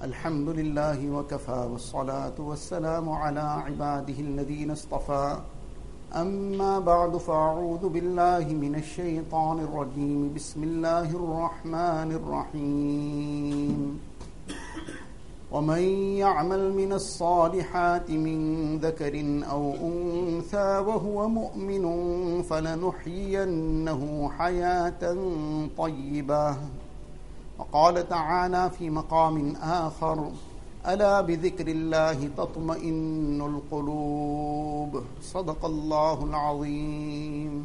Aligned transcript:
الحمد 0.00 0.48
لله 0.48 1.10
وكفى 1.10 1.68
والصلاة 1.72 2.32
والسلام 2.38 3.08
على 3.08 3.40
عباده 3.40 4.14
الذين 4.20 4.70
اصطفى. 4.70 5.36
أما 6.16 6.78
بعد 6.78 7.16
فأعوذ 7.16 7.88
بالله 7.88 8.44
من 8.48 8.74
الشيطان 8.74 9.58
الرجيم. 9.60 10.32
بسم 10.34 10.62
الله 10.62 11.10
الرحمن 11.10 12.12
الرحيم. 12.20 14.00
ومن 15.52 15.82
يعمل 16.24 16.72
من 16.72 16.92
الصالحات 16.92 18.10
من 18.10 18.38
ذكر 18.78 19.14
أو 19.50 19.74
أنثى 19.74 20.78
وهو 20.88 21.28
مؤمن 21.28 21.84
فلنحيينه 22.42 24.30
حياة 24.38 25.16
طيبة. 25.78 26.56
وقال 27.60 28.08
تعالى 28.08 28.70
في 28.70 28.90
مقام 28.90 29.56
آخر 29.56 30.32
ألا 30.86 31.20
بذكر 31.20 31.66
الله 31.68 32.28
تطمئن 32.36 33.40
القلوب 33.40 35.04
صدق 35.22 35.64
الله 35.64 36.24
العظيم 36.24 37.64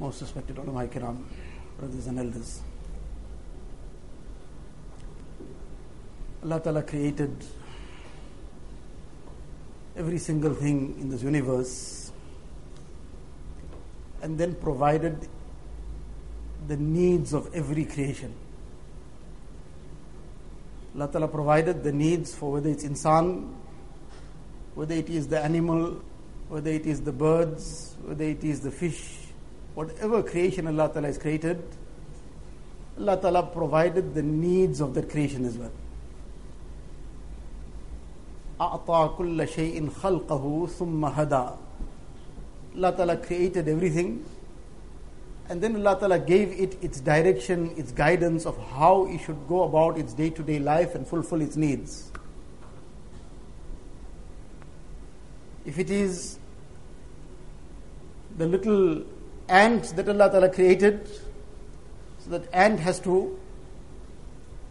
Most 0.00 0.22
respected 0.22 0.58
ulama 0.58 0.86
kiram, 0.88 1.22
brothers 1.78 2.06
and 2.08 2.18
elders. 2.18 2.60
Allah 6.42 6.60
Ta'ala 6.60 6.82
created 6.82 7.32
every 9.96 10.18
single 10.18 10.52
thing 10.52 10.96
in 11.00 11.08
this 11.10 11.22
universe 11.22 12.10
and 14.20 14.36
then 14.36 14.54
provided 14.56 15.28
the 16.67 16.77
needs 16.77 17.33
of 17.33 17.53
every 17.53 17.85
creation. 17.85 18.33
Allah 20.95 21.07
Ta'ala 21.07 21.27
provided 21.27 21.83
the 21.83 21.91
needs 21.91 22.33
for 22.33 22.53
whether 22.53 22.69
it's 22.69 22.83
insan, 22.83 23.53
whether 24.75 24.95
it 24.95 25.09
is 25.09 25.27
the 25.27 25.39
animal, 25.43 26.01
whether 26.49 26.71
it 26.71 26.85
is 26.85 27.01
the 27.01 27.11
birds, 27.11 27.95
whether 28.03 28.23
it 28.23 28.43
is 28.43 28.61
the 28.61 28.71
fish, 28.71 29.17
whatever 29.75 30.23
creation 30.23 30.67
Allah 30.67 30.89
Ta'ala 30.89 31.07
has 31.07 31.17
created, 31.17 31.61
Allah 32.97 33.17
Ta'ala 33.21 33.43
provided 33.43 34.13
the 34.13 34.23
needs 34.23 34.81
of 34.81 34.93
that 34.95 35.09
creation 35.09 35.45
as 35.45 35.57
well. 35.57 35.71
أعطى 38.59 39.15
كل 39.17 39.47
شيء 39.47 39.89
خلقه 39.89 40.67
ثم 40.67 41.05
هدى 41.05 41.47
Allah 42.75 42.91
Ta'ala 42.91 43.17
created 43.17 43.67
everything 43.67 44.25
and 45.48 45.60
then 45.60 45.76
Allah 45.76 45.98
Ta'ala 45.98 46.18
gave 46.18 46.52
it 46.52 46.82
its 46.82 47.00
direction, 47.00 47.74
its 47.76 47.92
guidance 47.92 48.46
of 48.46 48.56
how 48.70 49.06
it 49.06 49.18
should 49.18 49.46
go 49.46 49.64
about 49.64 49.98
its 49.98 50.14
day 50.14 50.30
to 50.30 50.42
day 50.42 50.58
life 50.58 50.94
and 50.94 51.06
fulfill 51.06 51.42
its 51.42 51.56
needs. 51.56 52.10
If 55.66 55.78
it 55.78 55.90
is 55.90 56.38
the 58.36 58.46
little 58.46 59.04
ant 59.48 59.94
that 59.96 60.08
Allah 60.08 60.30
Ta'ala 60.30 60.48
created, 60.48 61.08
so 62.18 62.30
that 62.30 62.48
ant 62.52 62.80
has 62.80 62.98
to 63.00 63.38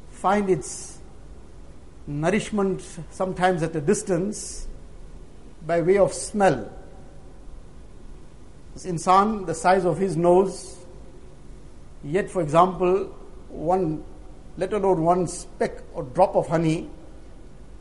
find 0.10 0.50
its 0.50 1.00
nourishment 2.08 2.82
sometimes 3.12 3.62
at 3.64 3.76
a 3.76 3.82
distance 3.82 4.68
by 5.66 5.82
way 5.82 5.98
of 5.98 6.14
smell. 6.14 6.72
This 8.74 8.86
insan, 8.86 9.46
the 9.46 9.54
size 9.54 9.86
of 9.86 9.98
his 9.98 10.18
nose, 10.18 10.78
yet, 12.04 12.30
for 12.30 12.42
example, 12.42 13.06
one, 13.50 14.04
let 14.58 14.74
alone 14.74 15.04
one 15.04 15.28
speck 15.28 15.84
or 15.94 16.04
drop 16.04 16.36
of 16.36 16.48
honey, 16.48 16.90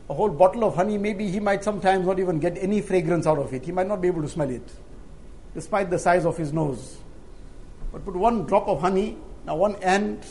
a 0.09 0.13
whole 0.13 0.29
bottle 0.29 0.63
of 0.63 0.75
honey, 0.75 0.97
maybe 0.97 1.29
he 1.29 1.39
might 1.39 1.63
sometimes 1.63 2.05
not 2.05 2.19
even 2.19 2.39
get 2.39 2.57
any 2.57 2.81
fragrance 2.81 3.25
out 3.25 3.39
of 3.39 3.53
it. 3.53 3.65
He 3.65 3.71
might 3.71 3.87
not 3.87 4.01
be 4.01 4.07
able 4.07 4.21
to 4.21 4.29
smell 4.29 4.49
it, 4.49 4.69
despite 5.55 5.89
the 5.89 5.97
size 5.97 6.25
of 6.25 6.37
his 6.37 6.53
nose. 6.53 6.97
But 7.91 8.05
put 8.05 8.15
one 8.15 8.45
drop 8.45 8.67
of 8.67 8.81
honey, 8.81 9.17
now 9.45 9.55
one 9.55 9.75
ant, 9.77 10.25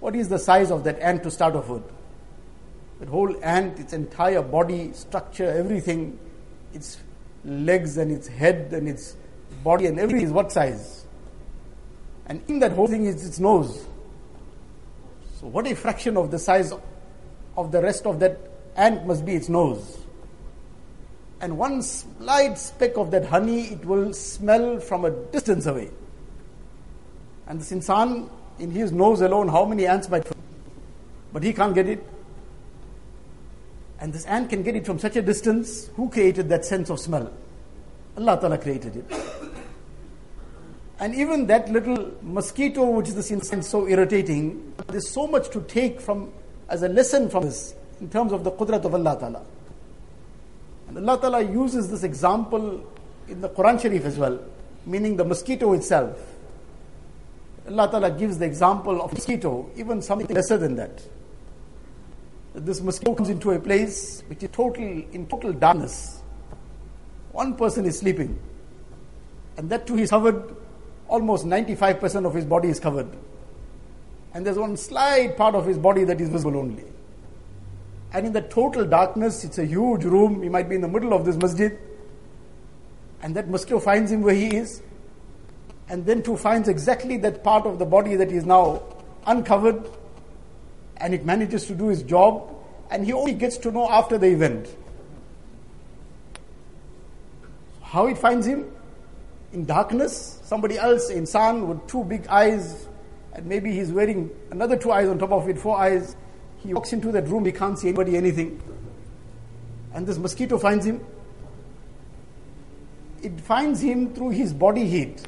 what 0.00 0.14
is 0.14 0.28
the 0.28 0.38
size 0.38 0.70
of 0.70 0.84
that 0.84 1.00
ant 1.00 1.22
to 1.24 1.30
start 1.30 1.56
off 1.56 1.68
with? 1.68 1.82
That 3.00 3.08
whole 3.08 3.34
ant, 3.42 3.78
its 3.78 3.92
entire 3.92 4.42
body, 4.42 4.92
structure, 4.92 5.46
everything, 5.46 6.18
its 6.72 6.98
legs 7.44 7.96
and 7.96 8.12
its 8.12 8.28
head 8.28 8.72
and 8.72 8.88
its 8.88 9.16
body 9.62 9.86
and 9.86 9.98
everything 9.98 10.26
is 10.26 10.32
what 10.32 10.52
size? 10.52 11.04
And 12.26 12.42
in 12.48 12.58
that 12.60 12.72
whole 12.72 12.86
thing 12.86 13.06
is 13.06 13.24
its 13.26 13.38
nose. 13.38 13.86
So, 15.40 15.46
what 15.46 15.66
a 15.66 15.74
fraction 15.74 16.16
of 16.16 16.30
the 16.30 16.38
size 16.38 16.72
of 17.56 17.72
the 17.72 17.80
rest 17.82 18.06
of 18.06 18.20
that 18.20 18.38
ant 18.76 19.06
must 19.06 19.24
be 19.24 19.34
its 19.34 19.48
nose. 19.48 19.98
And 21.40 21.58
one 21.58 21.82
slight 21.82 22.58
speck 22.58 22.96
of 22.96 23.10
that 23.10 23.26
honey, 23.26 23.68
it 23.68 23.84
will 23.84 24.12
smell 24.12 24.80
from 24.80 25.04
a 25.04 25.10
distance 25.10 25.66
away. 25.66 25.90
And 27.46 27.60
this 27.60 27.70
insan, 27.70 28.28
in 28.58 28.70
his 28.70 28.90
nose 28.90 29.20
alone, 29.20 29.48
how 29.48 29.64
many 29.64 29.86
ants 29.86 30.08
might 30.08 30.26
But 31.32 31.42
he 31.42 31.52
can't 31.52 31.74
get 31.74 31.88
it. 31.88 32.04
And 34.00 34.12
this 34.12 34.24
ant 34.26 34.50
can 34.50 34.62
get 34.62 34.76
it 34.76 34.86
from 34.86 34.98
such 34.98 35.16
a 35.16 35.22
distance. 35.22 35.88
Who 35.96 36.08
created 36.08 36.48
that 36.48 36.64
sense 36.64 36.90
of 36.90 36.98
smell? 36.98 37.32
Allah 38.16 38.40
Ta'ala 38.40 38.58
created 38.58 38.96
it. 38.96 39.42
And 40.98 41.14
even 41.14 41.46
that 41.48 41.70
little 41.70 42.12
mosquito, 42.22 42.88
which 42.88 43.08
is 43.08 43.14
the 43.14 43.22
sense 43.22 43.68
so 43.68 43.86
irritating, 43.86 44.72
there's 44.88 45.10
so 45.10 45.26
much 45.26 45.50
to 45.50 45.60
take 45.62 46.00
from 46.00 46.32
as 46.68 46.82
a 46.82 46.88
lesson 46.88 47.28
from 47.28 47.44
this 47.44 47.74
in 48.00 48.08
terms 48.08 48.32
of 48.32 48.44
the 48.44 48.50
qudrat 48.50 48.84
of 48.84 48.94
Allah 48.94 49.16
Ta'ala. 49.18 49.42
And 50.88 50.98
Allah 50.98 51.20
Ta'ala 51.20 51.42
uses 51.42 51.90
this 51.90 52.02
example 52.02 52.84
in 53.28 53.40
the 53.40 53.48
Quran 53.48 53.80
Sharif 53.80 54.04
as 54.04 54.18
well, 54.18 54.38
meaning 54.86 55.16
the 55.16 55.24
mosquito 55.24 55.72
itself. 55.74 56.16
Allah 57.68 57.90
Ta'ala 57.90 58.10
gives 58.12 58.38
the 58.38 58.46
example 58.46 59.02
of 59.02 59.12
mosquito, 59.12 59.70
even 59.76 60.00
something 60.00 60.34
lesser 60.34 60.56
than 60.56 60.76
that. 60.76 61.02
This 62.54 62.80
mosquito 62.80 63.14
comes 63.14 63.28
into 63.28 63.50
a 63.50 63.58
place 63.58 64.22
which 64.28 64.42
is 64.42 64.50
total 64.50 64.82
in 64.82 65.26
total 65.26 65.52
darkness. 65.52 66.22
One 67.32 67.54
person 67.54 67.84
is 67.84 67.98
sleeping, 67.98 68.38
and 69.58 69.68
that 69.68 69.86
too 69.86 69.98
is 69.98 70.08
covered 70.08 70.56
almost 71.08 71.44
95% 71.44 72.26
of 72.26 72.34
his 72.34 72.44
body 72.44 72.68
is 72.68 72.80
covered. 72.80 73.08
And 74.34 74.44
there's 74.44 74.58
one 74.58 74.76
slight 74.76 75.36
part 75.36 75.54
of 75.54 75.66
his 75.66 75.78
body 75.78 76.04
that 76.04 76.20
is 76.20 76.28
visible 76.28 76.58
only. 76.58 76.84
And 78.12 78.26
in 78.26 78.32
the 78.32 78.42
total 78.42 78.84
darkness, 78.84 79.44
it's 79.44 79.58
a 79.58 79.64
huge 79.64 80.04
room. 80.04 80.42
He 80.42 80.48
might 80.48 80.68
be 80.68 80.74
in 80.74 80.80
the 80.80 80.88
middle 80.88 81.12
of 81.12 81.24
this 81.24 81.36
masjid. 81.36 81.78
And 83.22 83.34
that 83.34 83.48
mosquito 83.48 83.80
finds 83.80 84.10
him 84.10 84.22
where 84.22 84.34
he 84.34 84.56
is. 84.56 84.82
And 85.88 86.04
then 86.04 86.22
too 86.22 86.36
finds 86.36 86.68
exactly 86.68 87.16
that 87.18 87.44
part 87.44 87.66
of 87.66 87.78
the 87.78 87.86
body 87.86 88.16
that 88.16 88.30
is 88.30 88.44
now 88.44 88.82
uncovered. 89.26 89.88
And 90.98 91.14
it 91.14 91.24
manages 91.24 91.66
to 91.66 91.74
do 91.74 91.88
his 91.88 92.02
job. 92.02 92.54
And 92.90 93.04
he 93.04 93.12
only 93.12 93.32
gets 93.32 93.56
to 93.58 93.70
know 93.70 93.88
after 93.90 94.18
the 94.18 94.28
event. 94.28 94.68
How 97.82 98.06
it 98.06 98.18
finds 98.18 98.46
him? 98.46 98.70
In 99.52 99.64
darkness, 99.64 100.35
somebody 100.46 100.78
else, 100.78 101.10
insan 101.10 101.66
with 101.66 101.84
two 101.88 102.04
big 102.04 102.26
eyes, 102.28 102.86
and 103.32 103.44
maybe 103.46 103.72
he's 103.72 103.90
wearing 103.90 104.30
another 104.52 104.76
two 104.76 104.92
eyes 104.92 105.08
on 105.08 105.18
top 105.18 105.32
of 105.32 105.48
it, 105.48 105.58
four 105.58 105.76
eyes. 105.76 106.16
He 106.58 106.72
walks 106.72 106.92
into 106.92 107.10
that 107.12 107.26
room, 107.28 107.44
he 107.44 107.52
can't 107.52 107.78
see 107.78 107.88
anybody, 107.88 108.16
anything. 108.16 108.62
And 109.92 110.06
this 110.06 110.18
mosquito 110.18 110.56
finds 110.56 110.86
him. 110.86 111.04
It 113.22 113.40
finds 113.40 113.80
him 113.80 114.14
through 114.14 114.30
his 114.30 114.54
body 114.54 114.86
heat. 114.86 115.26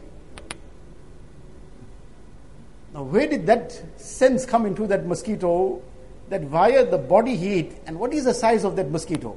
Now, 2.95 3.03
where 3.03 3.27
did 3.27 3.47
that 3.47 4.01
sense 4.01 4.47
come 4.47 4.67
into 4.67 4.87
that 4.87 5.05
mosquito 5.05 5.83
that 6.29 6.43
via 6.43 6.85
the 6.89 6.99
body 6.99 7.37
heat, 7.37 7.77
and 7.87 7.99
what 7.99 8.15
is 8.15 8.25
the 8.25 8.35
size 8.35 8.63
of 8.63 8.77
that 8.77 8.91
mosquito? 8.91 9.37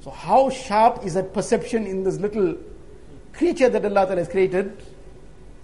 So, 0.00 0.10
how 0.10 0.50
sharp 0.50 1.04
is 1.04 1.14
that 1.14 1.32
perception 1.32 1.86
in 1.86 2.02
this 2.02 2.18
little 2.18 2.56
creature 3.32 3.68
that 3.68 3.84
Allah 3.84 4.06
has 4.16 4.28
created? 4.28 4.76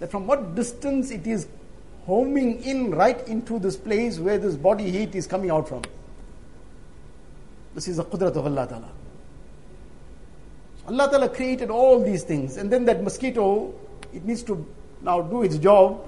That 0.02 0.10
from 0.10 0.26
what 0.26 0.56
distance 0.56 1.12
it 1.12 1.28
is 1.28 1.46
homing 2.06 2.60
in 2.64 2.90
right 2.90 3.24
into 3.28 3.60
this 3.60 3.76
place 3.76 4.18
where 4.18 4.36
this 4.36 4.56
body 4.56 4.90
heat 4.90 5.14
is 5.14 5.28
coming 5.28 5.48
out 5.48 5.68
from. 5.68 5.82
This 7.76 7.86
is 7.86 7.98
the 7.98 8.04
qudrat 8.04 8.34
of 8.34 8.44
Allah 8.44 8.66
Ta'ala. 8.66 8.90
Allah 10.88 11.08
Ta'ala 11.08 11.28
created 11.28 11.70
all 11.70 12.02
these 12.02 12.24
things, 12.24 12.56
and 12.56 12.68
then 12.68 12.84
that 12.86 13.04
mosquito, 13.04 13.72
it 14.12 14.24
needs 14.24 14.42
to 14.42 14.66
now 15.02 15.22
do 15.22 15.44
its 15.44 15.56
job. 15.56 16.04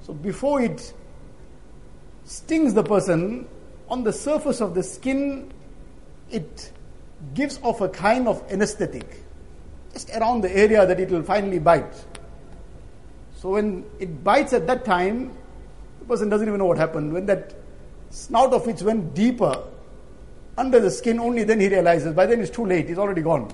So 0.00 0.14
before 0.14 0.62
it 0.62 0.94
stings 2.24 2.72
the 2.72 2.82
person, 2.82 3.46
on 3.90 4.02
the 4.02 4.14
surface 4.14 4.62
of 4.62 4.74
the 4.74 4.82
skin, 4.82 5.52
it 6.30 6.72
gives 7.34 7.60
off 7.62 7.82
a 7.82 7.88
kind 7.90 8.28
of 8.28 8.42
anesthetic, 8.50 9.24
just 9.92 10.08
around 10.08 10.40
the 10.40 10.56
area 10.56 10.86
that 10.86 10.98
it 10.98 11.10
will 11.10 11.22
finally 11.22 11.58
bite. 11.58 12.06
So 13.40 13.48
when 13.52 13.86
it 13.98 14.22
bites 14.22 14.52
at 14.52 14.66
that 14.66 14.84
time, 14.84 15.34
the 16.00 16.04
person 16.04 16.28
doesn't 16.28 16.46
even 16.46 16.58
know 16.58 16.66
what 16.66 16.76
happened. 16.76 17.14
When 17.14 17.24
that 17.24 17.54
snout 18.10 18.52
of 18.52 18.68
it 18.68 18.82
went 18.82 19.14
deeper 19.14 19.64
under 20.58 20.78
the 20.78 20.90
skin, 20.90 21.18
only 21.18 21.44
then 21.44 21.58
he 21.58 21.68
realizes. 21.68 22.12
By 22.12 22.26
then 22.26 22.42
it's 22.42 22.50
too 22.50 22.66
late, 22.66 22.88
he's 22.88 22.98
already 22.98 23.22
gone. 23.22 23.50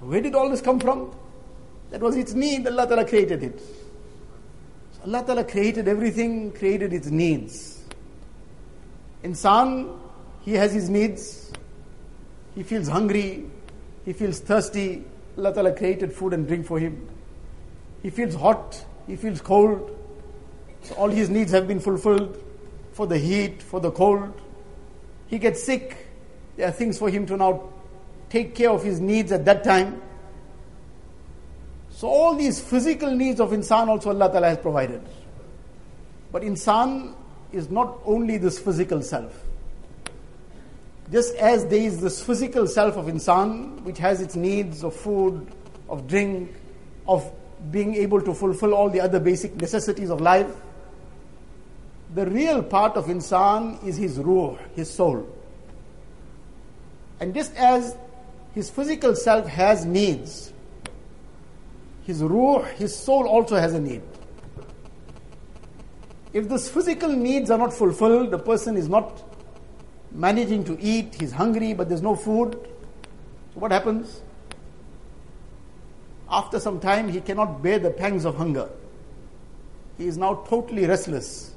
Where 0.00 0.20
did 0.20 0.34
all 0.34 0.50
this 0.50 0.60
come 0.60 0.80
from? 0.80 1.14
That 1.90 2.00
was 2.00 2.16
its 2.16 2.32
need, 2.32 2.66
Allah 2.66 2.88
Ta'ala 2.88 3.04
created 3.04 3.44
it. 3.44 3.60
So 3.60 5.02
Allah 5.06 5.22
Ta'ala 5.24 5.44
created 5.44 5.86
everything, 5.86 6.50
created 6.50 6.92
its 6.92 7.06
needs. 7.06 7.84
Insan, 9.22 9.96
he 10.42 10.54
has 10.54 10.72
his 10.72 10.90
needs. 10.90 11.52
He 12.56 12.64
feels 12.64 12.88
hungry, 12.88 13.46
he 14.04 14.12
feels 14.12 14.40
thirsty. 14.40 15.04
Allah 15.38 15.54
Ta'ala 15.54 15.72
created 15.72 16.12
food 16.12 16.32
and 16.32 16.48
drink 16.48 16.66
for 16.66 16.80
him. 16.80 17.06
He 18.02 18.10
feels 18.10 18.34
hot, 18.34 18.84
he 19.06 19.16
feels 19.16 19.40
cold. 19.40 19.96
So 20.82 20.94
all 20.94 21.08
his 21.08 21.28
needs 21.28 21.52
have 21.52 21.68
been 21.68 21.80
fulfilled 21.80 22.42
for 22.92 23.06
the 23.06 23.18
heat, 23.18 23.62
for 23.62 23.80
the 23.80 23.90
cold. 23.90 24.32
He 25.26 25.38
gets 25.38 25.62
sick. 25.62 26.08
There 26.56 26.68
are 26.68 26.72
things 26.72 26.98
for 26.98 27.10
him 27.10 27.26
to 27.26 27.36
now 27.36 27.70
take 28.28 28.54
care 28.54 28.70
of 28.70 28.82
his 28.82 29.00
needs 29.00 29.32
at 29.32 29.44
that 29.44 29.64
time. 29.64 30.00
So 31.90 32.08
all 32.08 32.34
these 32.34 32.60
physical 32.60 33.14
needs 33.14 33.40
of 33.40 33.50
insan 33.50 33.88
also 33.88 34.10
Allah 34.10 34.30
Ta'ala 34.30 34.48
has 34.48 34.58
provided. 34.58 35.02
But 36.32 36.42
insan 36.42 37.14
is 37.52 37.70
not 37.70 37.98
only 38.06 38.38
this 38.38 38.58
physical 38.58 39.02
self. 39.02 39.38
Just 41.12 41.34
as 41.34 41.66
there 41.66 41.80
is 41.80 42.00
this 42.00 42.22
physical 42.22 42.66
self 42.66 42.96
of 42.96 43.06
insan, 43.06 43.82
which 43.82 43.98
has 43.98 44.20
its 44.20 44.36
needs 44.36 44.84
of 44.84 44.94
food, 44.94 45.46
of 45.88 46.06
drink, 46.06 46.54
of 47.06 47.30
being 47.70 47.94
able 47.94 48.20
to 48.22 48.32
fulfill 48.32 48.74
all 48.74 48.88
the 48.88 49.00
other 49.00 49.20
basic 49.20 49.54
necessities 49.56 50.10
of 50.10 50.20
life, 50.20 50.50
the 52.14 52.26
real 52.26 52.62
part 52.62 52.96
of 52.96 53.06
insan 53.06 53.84
is 53.86 53.96
his 53.96 54.18
ruh, 54.18 54.56
his 54.74 54.90
soul. 54.90 55.28
And 57.20 57.34
just 57.34 57.54
as 57.54 57.96
his 58.54 58.70
physical 58.70 59.14
self 59.14 59.46
has 59.46 59.84
needs, 59.84 60.52
his 62.04 62.22
ruh, 62.22 62.62
his 62.76 62.96
soul 62.96 63.28
also 63.28 63.56
has 63.56 63.74
a 63.74 63.80
need. 63.80 64.02
If 66.32 66.48
these 66.48 66.68
physical 66.68 67.10
needs 67.10 67.50
are 67.50 67.58
not 67.58 67.72
fulfilled, 67.72 68.30
the 68.30 68.38
person 68.38 68.76
is 68.76 68.88
not 68.88 69.22
managing 70.12 70.64
to 70.64 70.78
eat, 70.80 71.14
he's 71.14 71.32
hungry, 71.32 71.74
but 71.74 71.88
there's 71.88 72.02
no 72.02 72.16
food. 72.16 72.52
So 73.54 73.60
what 73.60 73.70
happens? 73.70 74.22
After 76.30 76.60
some 76.60 76.78
time, 76.78 77.08
he 77.08 77.20
cannot 77.20 77.62
bear 77.62 77.78
the 77.78 77.90
pangs 77.90 78.24
of 78.24 78.36
hunger. 78.36 78.70
He 79.98 80.06
is 80.06 80.16
now 80.16 80.44
totally 80.48 80.86
restless. 80.86 81.52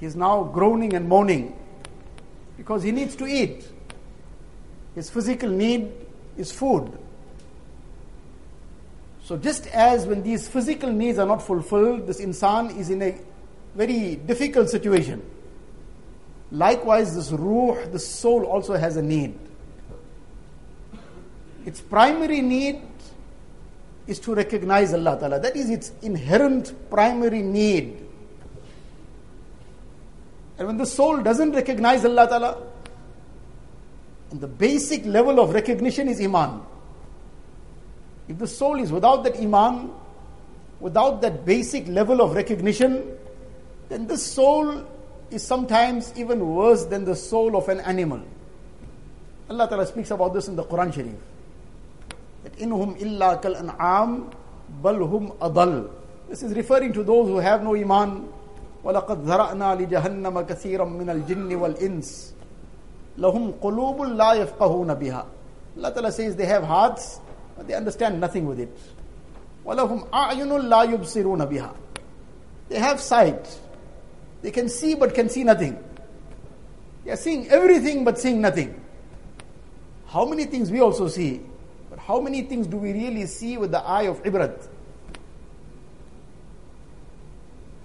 He 0.00 0.06
is 0.06 0.16
now 0.16 0.42
groaning 0.42 0.94
and 0.94 1.08
moaning 1.08 1.56
because 2.56 2.82
he 2.82 2.90
needs 2.90 3.14
to 3.16 3.26
eat. 3.26 3.66
His 4.94 5.08
physical 5.08 5.50
need 5.50 5.92
is 6.36 6.50
food. 6.50 6.98
So, 9.22 9.36
just 9.36 9.66
as 9.68 10.06
when 10.06 10.22
these 10.22 10.48
physical 10.48 10.92
needs 10.92 11.18
are 11.18 11.26
not 11.26 11.42
fulfilled, 11.42 12.06
this 12.06 12.20
insan 12.20 12.76
is 12.76 12.90
in 12.90 13.02
a 13.02 13.18
very 13.74 14.16
difficult 14.16 14.70
situation. 14.70 15.22
Likewise, 16.50 17.14
this 17.14 17.32
ruh, 17.32 17.86
the 17.90 17.98
soul, 17.98 18.44
also 18.44 18.74
has 18.74 18.96
a 18.96 19.02
need. 19.02 19.36
Its 21.64 21.80
primary 21.80 22.40
need 22.40 22.80
is 24.06 24.18
to 24.20 24.34
recognize 24.34 24.94
Allah 24.94 25.18
Ta'ala. 25.18 25.40
That 25.40 25.56
is 25.56 25.70
its 25.70 25.92
inherent 26.02 26.72
primary 26.90 27.42
need. 27.42 28.06
And 30.58 30.68
when 30.68 30.76
the 30.76 30.86
soul 30.86 31.22
doesn't 31.22 31.52
recognize 31.52 32.04
Allah 32.04 32.28
Ta'ala, 32.28 32.62
and 34.30 34.40
the 34.40 34.48
basic 34.48 35.04
level 35.04 35.40
of 35.40 35.54
recognition 35.54 36.08
is 36.08 36.20
Iman. 36.20 36.62
If 38.28 38.38
the 38.38 38.46
soul 38.46 38.80
is 38.80 38.90
without 38.90 39.22
that 39.24 39.36
iman, 39.36 39.90
without 40.80 41.22
that 41.22 41.44
basic 41.44 41.86
level 41.86 42.20
of 42.20 42.34
recognition, 42.34 43.16
then 43.88 44.06
this 44.06 44.24
soul 44.24 44.84
is 45.30 45.42
sometimes 45.42 46.12
even 46.16 46.54
worse 46.54 46.84
than 46.86 47.04
the 47.04 47.14
soul 47.14 47.56
of 47.56 47.68
an 47.68 47.80
animal. 47.80 48.20
Allah 49.48 49.68
Ta'ala 49.68 49.86
speaks 49.86 50.10
about 50.10 50.34
this 50.34 50.48
in 50.48 50.56
the 50.56 50.64
Quran 50.64 50.92
Sharif. 50.92 51.14
That 52.46 52.58
inhum 52.62 52.94
illa 53.02 53.38
kal 53.42 53.56
an'am 53.56 54.30
bal 54.80 54.94
hum 55.04 55.32
adal. 55.42 55.90
This 56.28 56.44
is 56.44 56.54
referring 56.54 56.92
to 56.92 57.02
those 57.02 57.26
who 57.26 57.38
have 57.38 57.60
no 57.64 57.74
iman. 57.74 58.28
وَلَقَدْ 58.84 59.26
ذَرَأْنَا 59.26 59.74
لِجَهَنَّمَ 59.82 60.46
كَثِيرًا 60.46 60.84
مِنَ 60.86 61.10
الْجِنِّ 61.10 61.50
وَالْإِنسِ 61.58 62.32
لَهُمْ 63.18 63.58
قُلُوبٌ 63.60 63.98
لَا 64.14 64.34
يَفْقَهُونَ 64.46 64.94
بِهَا 64.94 65.26
Allah 65.76 65.92
Ta'ala 65.92 66.12
says 66.12 66.36
they 66.36 66.46
have 66.46 66.62
hearts 66.62 67.18
but 67.56 67.66
they 67.66 67.74
understand 67.74 68.20
nothing 68.20 68.46
with 68.46 68.60
it. 68.60 68.70
وَلَهُمْ 69.64 70.08
أَعْيُنٌ 70.10 70.70
لَا 70.70 70.84
يُبْصِرُونَ 70.86 71.50
بِهَا 71.50 71.74
They 72.68 72.78
have 72.78 73.00
sight. 73.00 73.58
They 74.42 74.52
can 74.52 74.68
see 74.68 74.94
but 74.94 75.16
can 75.16 75.28
see 75.28 75.42
nothing. 75.42 75.76
They 77.04 77.10
are 77.10 77.16
seeing 77.16 77.48
everything 77.48 78.04
but 78.04 78.20
seeing 78.20 78.40
nothing. 78.40 78.80
How 80.06 80.24
many 80.24 80.44
things 80.44 80.70
we 80.70 80.80
also 80.80 81.08
see, 81.08 81.40
but 81.96 82.02
how 82.02 82.20
many 82.20 82.42
things 82.42 82.66
do 82.66 82.76
we 82.76 82.92
really 82.92 83.26
see 83.26 83.56
with 83.56 83.70
the 83.70 83.80
eye 83.80 84.02
of 84.02 84.22
ibrat? 84.22 84.68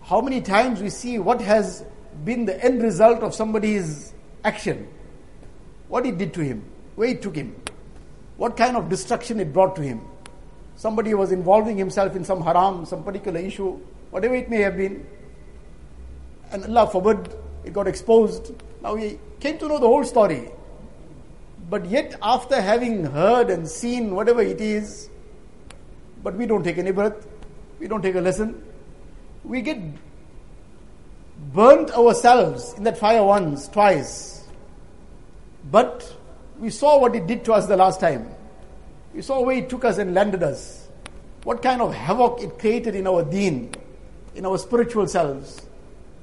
How 0.03 0.19
many 0.19 0.41
times 0.41 0.81
we 0.81 0.89
see 0.89 1.17
what 1.17 1.39
has 1.41 1.85
been 2.25 2.45
the 2.45 2.63
end 2.63 2.83
result 2.83 3.23
of 3.23 3.33
somebody's 3.33 4.13
action? 4.43 4.87
What 5.87 6.05
it 6.05 6.17
did 6.17 6.33
to 6.33 6.41
him, 6.41 6.65
where 6.95 7.07
it 7.09 7.21
took 7.21 7.35
him 7.35 7.55
what 8.41 8.57
kind 8.57 8.75
of 8.75 8.89
destruction 8.89 9.39
it 9.39 9.53
brought 9.53 9.75
to 9.75 9.83
him. 9.83 10.01
Somebody 10.75 11.13
was 11.13 11.31
involving 11.31 11.77
himself 11.77 12.15
in 12.15 12.23
some 12.23 12.41
haram, 12.41 12.87
some 12.87 13.03
particular 13.03 13.39
issue, 13.39 13.79
whatever 14.09 14.33
it 14.33 14.49
may 14.49 14.61
have 14.61 14.77
been. 14.77 15.05
And 16.51 16.65
Allah 16.65 16.89
forbid, 16.89 17.35
it 17.63 17.71
got 17.71 17.87
exposed. 17.87 18.51
Now 18.81 18.95
he 18.95 19.19
came 19.39 19.59
to 19.59 19.67
know 19.67 19.77
the 19.77 19.85
whole 19.85 20.03
story. 20.03 20.49
But 21.71 21.85
yet, 21.85 22.17
after 22.21 22.59
having 22.59 23.05
heard 23.05 23.49
and 23.49 23.65
seen 23.65 24.13
whatever 24.13 24.41
it 24.41 24.59
is, 24.59 25.09
but 26.21 26.35
we 26.35 26.45
don't 26.45 26.63
take 26.63 26.77
any 26.77 26.91
ibrat, 26.91 27.25
we 27.79 27.87
don't 27.87 28.01
take 28.01 28.15
a 28.15 28.19
lesson, 28.19 28.61
we 29.45 29.61
get 29.61 29.79
burnt 31.53 31.91
ourselves 31.91 32.73
in 32.73 32.83
that 32.83 32.97
fire 32.97 33.23
once, 33.23 33.69
twice. 33.69 34.43
But 35.71 36.13
we 36.59 36.71
saw 36.71 36.99
what 36.99 37.15
it 37.15 37.25
did 37.25 37.45
to 37.45 37.53
us 37.53 37.67
the 37.67 37.77
last 37.77 38.01
time. 38.01 38.27
We 39.13 39.21
saw 39.21 39.39
where 39.41 39.55
it 39.55 39.69
took 39.69 39.85
us 39.85 39.97
and 39.97 40.13
landed 40.13 40.43
us. 40.43 40.89
What 41.45 41.61
kind 41.61 41.81
of 41.81 41.93
havoc 41.93 42.41
it 42.41 42.59
created 42.59 42.95
in 42.95 43.07
our 43.07 43.23
deen, 43.23 43.73
in 44.35 44.45
our 44.45 44.57
spiritual 44.57 45.07
selves. 45.07 45.65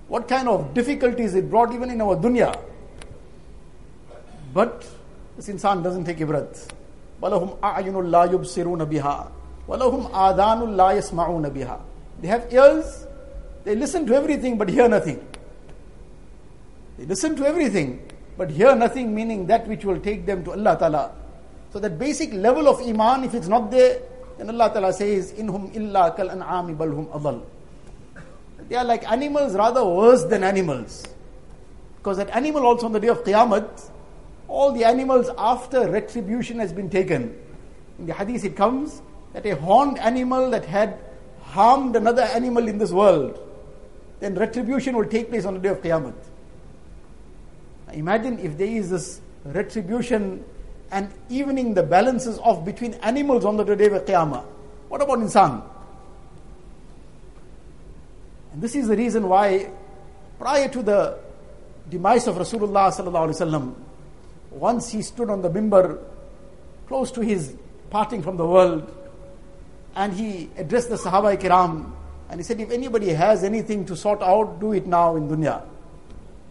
What 0.09 0.29
kind 0.29 0.47
of 0.47 0.75
difficulties 0.75 1.35
it 1.35 1.49
brought 1.49 1.73
even 1.73 1.89
in 1.89 2.03
our 2.03 2.17
dunya. 2.17 2.55
But 4.53 4.87
this 5.38 5.50
insan 5.50 5.84
doesn't 5.84 6.06
take 6.06 6.18
ibrat. 6.18 6.70
وَلَهُمْ 7.22 7.60
أَعْيُنُ 7.60 7.96
لَا 8.12 8.26
يُبْصِرُونَ 8.32 8.86
بِهَا 8.86 9.32
وَلَهُمْ 9.68 10.12
آذَانُ 10.12 10.76
لَا 10.76 10.92
يَسْمَعُونَ 11.00 11.50
بِهَا 11.56 11.80
They 12.22 12.28
have 12.28 12.52
ears, 12.52 13.08
they 13.64 13.76
listen 13.76 14.06
to 14.08 14.14
everything 14.16 14.58
but 14.58 14.70
hear 14.70 14.90
nothing. 14.90 15.26
They 16.98 17.06
listen 17.06 17.36
to 17.38 17.46
everything 17.46 18.06
but 18.38 18.52
hear 18.52 18.76
nothing, 18.76 19.16
meaning 19.16 19.48
that 19.48 19.68
which 19.68 19.86
will 19.86 20.00
take 20.00 20.26
them 20.26 20.44
to 20.44 20.52
Allah 20.52 20.78
Ta'ala. 20.78 21.12
So 21.72 21.80
that 21.80 21.98
basic 21.98 22.34
level 22.34 22.68
of 22.68 22.82
Iman, 22.82 23.24
if 23.24 23.34
it's 23.34 23.48
not 23.48 23.72
there, 23.72 24.00
then 24.38 24.50
Allah 24.50 24.70
Ta'ala 24.72 24.94
says, 24.94 25.32
Inhum 25.34 25.76
illa 25.76 26.14
kal 26.16 26.30
an'ami 26.30 26.76
balhum 26.76 27.08
adal. 27.10 27.42
They 28.70 28.76
are 28.76 28.84
like 28.84 29.10
animals, 29.10 29.56
rather 29.56 29.84
worse 29.84 30.24
than 30.26 30.44
animals. 30.44 31.04
Because 31.98 32.18
that 32.18 32.30
animal 32.36 32.66
also 32.66 32.88
on 32.88 32.92
the 32.92 33.00
day 33.00 33.08
of 33.08 33.24
Qiyamah, 33.24 33.90
all 34.49 34.73
the 34.73 34.85
animals 34.85 35.31
after 35.37 35.89
retribution 35.89 36.59
has 36.59 36.73
been 36.73 36.91
taken. 36.91 37.39
In 37.99 38.07
the 38.07 38.15
hadith 38.15 38.45
it 38.45 38.57
comes 38.57 39.03
that 39.35 39.45
a 39.47 39.55
horned 39.55 39.99
animal 39.99 40.51
that 40.51 40.65
had 40.65 40.99
harmed 41.43 41.97
another 41.97 42.23
animal 42.23 42.67
in 42.67 42.79
this 42.79 42.91
world, 42.91 43.39
then 44.21 44.35
retribution 44.35 44.97
will 44.97 45.07
take 45.07 45.29
place 45.29 45.45
on 45.45 45.55
the 45.55 45.61
day 45.61 45.69
of 45.69 45.81
Qiyamah. 45.81 46.15
Imagine 47.93 48.39
if 48.39 48.59
there 48.59 48.67
is 48.67 48.91
this 48.91 49.21
retribution 49.45 50.45
and 50.91 51.13
evening 51.29 51.75
the 51.75 51.83
balances 51.83 52.39
of 52.39 52.65
between 52.65 52.95
animals 52.95 53.45
on 53.45 53.57
the 53.57 53.65
day 53.65 53.87
of 53.87 54.05
Qiyamah. 54.05 54.45
What 54.89 55.03
about 55.03 55.19
insan? 55.19 55.63
And 58.53 58.63
this 58.63 58.75
is 58.75 58.89
the 58.89 58.97
reason 58.97 59.29
why 59.29 59.71
prior 60.39 60.69
to 60.69 60.83
the 60.83 61.19
demise 61.91 62.27
of 62.27 62.37
Rasulullah 62.37 62.91
sallallahu 62.93 63.29
alaihi 63.29 63.41
wasallam, 63.41 63.75
once 64.51 64.91
he 64.91 65.03
stood 65.03 65.31
on 65.31 65.43
the 65.43 65.51
mimbar 65.51 65.99
close 66.87 67.11
to 67.13 67.21
his 67.21 67.55
parting 67.91 68.23
from 68.23 68.37
the 68.37 68.47
world 68.47 68.95
and 69.95 70.13
he 70.13 70.49
addressed 70.57 70.89
the 70.89 70.97
Sahaba 70.97 71.37
kiram 71.37 71.93
And 72.31 72.41
he 72.41 72.45
said, 72.45 72.61
if 72.61 72.71
anybody 72.71 73.09
has 73.11 73.43
anything 73.43 73.87
to 73.87 73.97
sort 73.97 74.23
out, 74.23 74.61
do 74.61 74.73
it 74.73 74.87
now 74.87 75.17
in 75.17 75.29
dunya. 75.29 75.63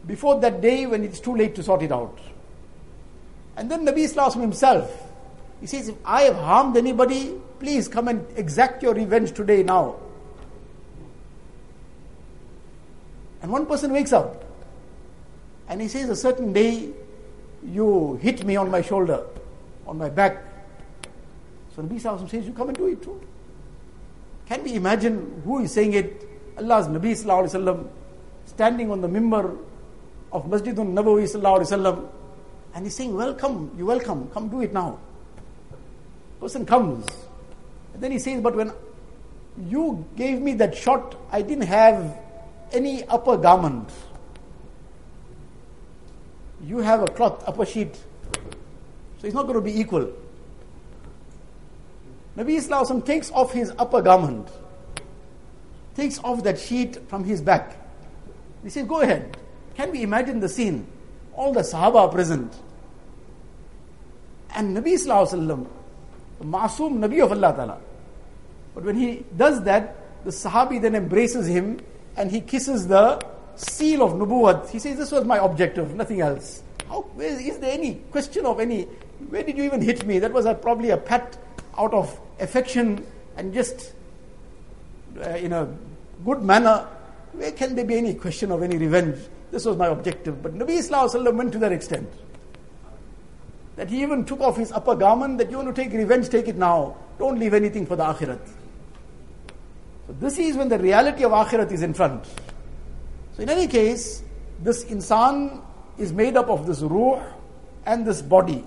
Before 0.05 0.39
that 0.39 0.61
day 0.61 0.85
when 0.87 1.03
it's 1.03 1.19
too 1.19 1.35
late 1.35 1.53
to 1.55 1.63
sort 1.63 1.83
it 1.83 1.91
out. 1.91 2.17
And 3.55 3.69
then 3.69 3.85
Nabi 3.85 3.99
Islam 3.99 4.31
himself, 4.41 4.91
he 5.59 5.67
says, 5.67 5.89
if 5.89 5.95
I 6.05 6.23
have 6.23 6.35
harmed 6.35 6.77
anybody, 6.77 7.33
please 7.59 7.87
come 7.87 8.07
and 8.07 8.25
exact 8.35 8.81
your 8.83 8.93
revenge 8.93 9.33
today 9.33 9.63
now. 9.63 9.97
And 13.41 13.51
one 13.51 13.65
person 13.65 13.91
wakes 13.91 14.13
up 14.13 14.43
and 15.69 15.81
he 15.81 15.87
says, 15.87 16.09
a 16.09 16.15
certain 16.15 16.53
day 16.53 16.89
you 17.65 18.19
hit 18.21 18.45
me 18.45 18.55
on 18.55 18.69
my 18.69 18.81
shoulder, 18.81 19.23
on 19.85 19.97
my 19.97 20.09
back. 20.09 20.43
So 21.75 21.81
Nabi 21.83 22.01
Sallallahu 22.01 22.29
says, 22.29 22.45
you 22.45 22.53
come 22.53 22.69
and 22.69 22.77
do 22.77 22.87
it 22.87 23.01
too. 23.01 23.21
Can 24.47 24.63
we 24.63 24.75
imagine 24.75 25.41
who 25.43 25.59
is 25.59 25.73
saying 25.73 25.93
it? 25.93 26.27
Allah's 26.57 26.87
Nabi 26.87 27.11
Sallallahu 27.11 27.43
Alaihi 27.43 27.63
Wasallam 27.63 27.87
standing 28.45 28.91
on 28.91 29.01
the 29.01 29.07
mimbar 29.07 29.57
of 30.31 30.45
Masjidun 30.45 30.93
Nabawi 30.93 31.23
Sallallahu 31.23 31.59
Alaihi 31.59 31.77
Wasallam 31.77 32.09
and 32.73 32.85
he's 32.85 32.95
saying, 32.95 33.15
welcome, 33.15 33.71
you 33.77 33.85
welcome, 33.85 34.29
come 34.29 34.49
do 34.49 34.61
it 34.61 34.71
now. 34.71 34.99
Person 36.39 36.65
comes. 36.65 37.05
And 37.93 38.03
then 38.03 38.11
he 38.11 38.19
says, 38.19 38.41
but 38.41 38.55
when 38.55 38.71
you 39.67 40.05
gave 40.15 40.39
me 40.41 40.53
that 40.53 40.75
shot, 40.75 41.15
I 41.31 41.41
didn't 41.41 41.65
have 41.65 42.17
any 42.71 43.03
upper 43.05 43.37
garment. 43.37 43.89
You 46.67 46.79
have 46.79 47.01
a 47.01 47.07
cloth, 47.07 47.47
upper 47.47 47.65
sheet. 47.65 47.95
So 49.19 49.25
it's 49.25 49.33
not 49.33 49.43
going 49.43 49.55
to 49.55 49.61
be 49.61 49.79
equal. 49.79 50.11
Nabi 52.35 52.57
Islam 52.57 53.01
takes 53.01 53.31
off 53.31 53.53
his 53.53 53.71
upper 53.79 54.01
garment, 54.01 54.49
takes 55.95 56.19
off 56.19 56.43
that 56.43 56.59
sheet 56.59 56.97
from 57.07 57.23
his 57.23 57.41
back. 57.41 57.77
He 58.63 58.69
says, 58.69 58.85
Go 58.85 58.99
ahead. 58.99 59.37
Can 59.75 59.91
we 59.91 60.01
imagine 60.01 60.41
the 60.41 60.49
scene? 60.49 60.85
All 61.35 61.53
the 61.53 61.61
Sahaba 61.61 61.95
are 61.95 62.09
present. 62.09 62.53
And 64.53 64.75
Nabi 64.75 64.93
Islam, 64.93 65.67
the 66.39 66.45
Masoom 66.45 66.99
Nabi 66.99 67.23
of 67.23 67.31
Allah 67.31 67.53
Ta'ala. 67.55 67.77
But 68.75 68.83
when 68.83 68.97
he 68.97 69.23
does 69.35 69.63
that, 69.63 69.95
the 70.25 70.31
Sahabi 70.31 70.81
then 70.81 70.95
embraces 70.95 71.47
him 71.47 71.79
and 72.17 72.29
he 72.29 72.41
kisses 72.41 72.87
the 72.87 73.23
seal 73.57 74.03
of 74.03 74.13
Nubuwat. 74.13 74.69
He 74.69 74.79
says, 74.79 74.97
This 74.97 75.11
was 75.11 75.25
my 75.25 75.37
objective, 75.37 75.95
nothing 75.95 76.21
else. 76.21 76.63
How, 76.87 77.05
is 77.19 77.59
there 77.59 77.73
any 77.73 77.95
question 78.11 78.45
of 78.45 78.59
any, 78.59 78.83
where 79.29 79.43
did 79.43 79.57
you 79.57 79.63
even 79.63 79.81
hit 79.81 80.05
me? 80.05 80.19
That 80.19 80.31
was 80.31 80.45
a, 80.45 80.53
probably 80.53 80.91
a 80.91 80.97
pat 80.97 81.37
out 81.77 81.93
of 81.93 82.19
affection 82.39 83.05
and 83.35 83.53
just 83.53 83.93
uh, 85.21 85.29
in 85.29 85.53
a 85.53 85.67
good 86.23 86.41
manner. 86.41 86.87
Where 87.33 87.51
can 87.51 87.75
there 87.75 87.85
be 87.85 87.97
any 87.97 88.13
question 88.13 88.51
of 88.51 88.63
any 88.63 88.77
revenge? 88.77 89.17
This 89.51 89.65
was 89.65 89.77
my 89.77 89.87
objective. 89.87 90.41
But 90.41 90.55
Nabi 90.55 90.77
Islam 90.77 91.37
went 91.37 91.51
to 91.53 91.59
that 91.59 91.71
extent. 91.71 92.09
That 93.75 93.89
he 93.89 94.01
even 94.01 94.25
took 94.25 94.41
off 94.41 94.57
his 94.57 94.71
upper 94.71 94.95
garment, 94.95 95.37
that 95.37 95.51
you 95.51 95.57
want 95.57 95.73
to 95.75 95.83
take 95.83 95.93
revenge, 95.93 96.29
take 96.29 96.47
it 96.47 96.57
now. 96.57 96.97
Don't 97.19 97.39
leave 97.39 97.53
anything 97.53 97.85
for 97.85 97.95
the 97.95 98.03
akhirat. 98.03 98.39
So 100.07 100.15
this 100.19 100.39
is 100.39 100.55
when 100.55 100.69
the 100.69 100.79
reality 100.79 101.23
of 101.23 101.31
akhirat 101.31 101.71
is 101.71 101.83
in 101.83 101.93
front. 101.93 102.25
So 103.37 103.43
in 103.43 103.49
any 103.49 103.67
case, 103.67 104.23
this 104.63 104.83
insan 104.85 105.61
is 105.99 106.11
made 106.11 106.35
up 106.35 106.49
of 106.49 106.65
this 106.65 106.81
ruh 106.81 107.21
and 107.85 108.03
this 108.03 108.19
body. 108.19 108.65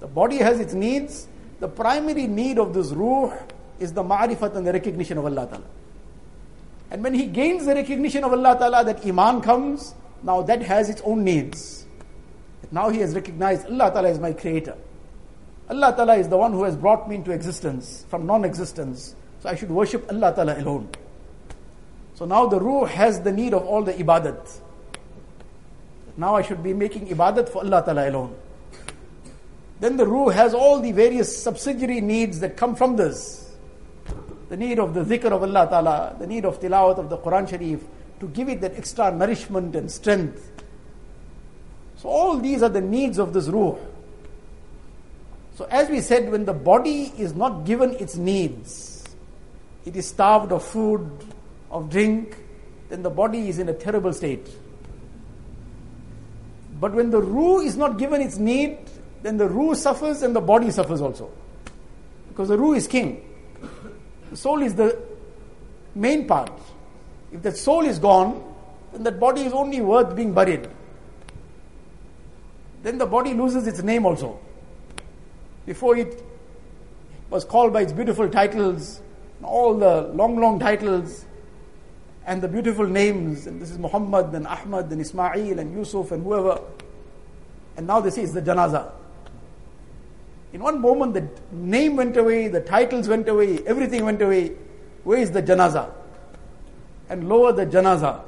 The 0.00 0.06
body 0.06 0.38
has 0.38 0.58
its 0.58 0.72
needs. 0.72 1.28
The 1.60 1.68
primary 1.68 2.26
need 2.26 2.58
of 2.58 2.72
this 2.72 2.92
ruh 2.92 3.36
is 3.78 3.92
the 3.92 4.02
ma'rifat 4.02 4.56
and 4.56 4.66
the 4.66 4.72
recognition 4.72 5.18
of 5.18 5.26
Allah 5.26 5.46
Ta'ala. 5.46 5.64
And 6.90 7.04
when 7.04 7.12
he 7.12 7.26
gains 7.26 7.66
the 7.66 7.74
recognition 7.74 8.24
of 8.24 8.32
Allah 8.32 8.56
Ta'ala, 8.58 8.84
that 8.86 9.04
iman 9.04 9.42
comes, 9.42 9.94
now 10.22 10.40
that 10.40 10.62
has 10.62 10.88
its 10.88 11.02
own 11.04 11.22
needs. 11.22 11.84
Now 12.70 12.88
he 12.88 13.00
has 13.00 13.14
recognized 13.14 13.66
Allah 13.66 13.90
Ta'ala 13.92 14.08
is 14.08 14.18
my 14.18 14.32
creator. 14.32 14.78
Allah 15.68 15.92
Ta'ala 15.94 16.16
is 16.16 16.30
the 16.30 16.38
one 16.38 16.52
who 16.52 16.64
has 16.64 16.74
brought 16.74 17.06
me 17.06 17.16
into 17.16 17.32
existence 17.32 18.06
from 18.08 18.24
non 18.24 18.46
existence. 18.46 19.14
So 19.40 19.50
I 19.50 19.56
should 19.56 19.70
worship 19.70 20.10
Allah 20.10 20.32
Ta'ala 20.34 20.58
alone. 20.58 20.88
So 22.16 22.24
now 22.24 22.46
the 22.46 22.58
ruh 22.58 22.86
has 22.86 23.20
the 23.20 23.30
need 23.30 23.52
of 23.52 23.66
all 23.66 23.82
the 23.82 23.92
ibadat. 23.92 24.60
Now 26.16 26.34
I 26.34 26.40
should 26.40 26.62
be 26.62 26.72
making 26.72 27.08
ibadat 27.08 27.50
for 27.50 27.58
Allah 27.58 27.82
Ta'ala 27.84 28.08
alone. 28.08 28.34
Then 29.80 29.98
the 29.98 30.06
ruh 30.06 30.30
has 30.30 30.54
all 30.54 30.80
the 30.80 30.92
various 30.92 31.42
subsidiary 31.42 32.00
needs 32.00 32.40
that 32.40 32.56
come 32.56 32.74
from 32.74 32.96
this. 32.96 33.54
The 34.48 34.56
need 34.56 34.78
of 34.78 34.94
the 34.94 35.04
dhikr 35.04 35.30
of 35.30 35.42
Allah 35.42 35.68
Ta'ala, 35.68 36.16
the 36.18 36.26
need 36.26 36.46
of 36.46 36.58
tilawat 36.58 36.96
of 36.96 37.10
the 37.10 37.18
Quran 37.18 37.50
Sharif, 37.50 37.84
to 38.20 38.28
give 38.28 38.48
it 38.48 38.62
that 38.62 38.76
extra 38.76 39.12
nourishment 39.12 39.76
and 39.76 39.92
strength. 39.92 40.50
So 41.96 42.08
all 42.08 42.38
these 42.38 42.62
are 42.62 42.70
the 42.70 42.80
needs 42.80 43.18
of 43.18 43.34
this 43.34 43.48
ruh. 43.48 43.76
So 45.56 45.66
as 45.70 45.90
we 45.90 46.00
said, 46.00 46.32
when 46.32 46.46
the 46.46 46.54
body 46.54 47.12
is 47.18 47.34
not 47.34 47.66
given 47.66 47.90
its 47.96 48.16
needs, 48.16 49.04
it 49.84 49.96
is 49.96 50.08
starved 50.08 50.50
of 50.50 50.64
food, 50.64 51.10
of 51.70 51.90
drink, 51.90 52.36
then 52.88 53.02
the 53.02 53.10
body 53.10 53.48
is 53.48 53.58
in 53.58 53.68
a 53.68 53.74
terrible 53.74 54.12
state. 54.12 54.48
But 56.80 56.92
when 56.92 57.10
the 57.10 57.20
ruh 57.20 57.60
is 57.60 57.76
not 57.76 57.98
given 57.98 58.20
its 58.20 58.36
need, 58.36 58.78
then 59.22 59.36
the 59.38 59.48
ruh 59.48 59.74
suffers 59.74 60.22
and 60.22 60.36
the 60.36 60.40
body 60.40 60.70
suffers 60.70 61.00
also. 61.00 61.30
Because 62.28 62.48
the 62.48 62.58
ruh 62.58 62.74
is 62.74 62.86
king. 62.86 63.22
The 64.30 64.36
soul 64.36 64.62
is 64.62 64.74
the 64.74 64.98
main 65.94 66.26
part. 66.26 66.52
If 67.32 67.42
the 67.42 67.52
soul 67.52 67.84
is 67.86 67.98
gone, 67.98 68.42
then 68.92 69.02
that 69.04 69.18
body 69.18 69.42
is 69.42 69.52
only 69.52 69.80
worth 69.80 70.14
being 70.14 70.32
buried. 70.32 70.68
Then 72.82 72.98
the 72.98 73.06
body 73.06 73.34
loses 73.34 73.66
its 73.66 73.82
name 73.82 74.06
also. 74.06 74.38
Before 75.64 75.96
it 75.96 76.22
was 77.30 77.44
called 77.44 77.72
by 77.72 77.82
its 77.82 77.92
beautiful 77.92 78.28
titles, 78.28 79.00
all 79.42 79.76
the 79.76 80.02
long, 80.14 80.38
long 80.38 80.60
titles 80.60 81.24
and 82.26 82.42
the 82.42 82.48
beautiful 82.48 82.86
names, 82.86 83.46
and 83.46 83.62
this 83.62 83.70
is 83.70 83.78
Muhammad 83.78 84.34
and 84.34 84.48
Ahmad 84.48 84.90
and 84.90 85.00
Ismail 85.00 85.60
and 85.60 85.72
Yusuf 85.72 86.10
and 86.10 86.24
whoever. 86.24 86.60
And 87.76 87.86
now 87.86 88.00
they 88.00 88.10
say 88.10 88.22
it's 88.22 88.32
the 88.32 88.42
janaza. 88.42 88.90
In 90.52 90.60
one 90.60 90.80
moment, 90.80 91.14
the 91.14 91.28
name 91.52 91.96
went 91.96 92.16
away, 92.16 92.48
the 92.48 92.60
titles 92.60 93.06
went 93.06 93.28
away, 93.28 93.60
everything 93.64 94.04
went 94.04 94.20
away. 94.20 94.56
Where 95.04 95.18
is 95.18 95.30
the 95.30 95.42
janaza? 95.42 95.92
And 97.08 97.28
lower 97.28 97.52
the 97.52 97.64
janaza. 97.64 98.22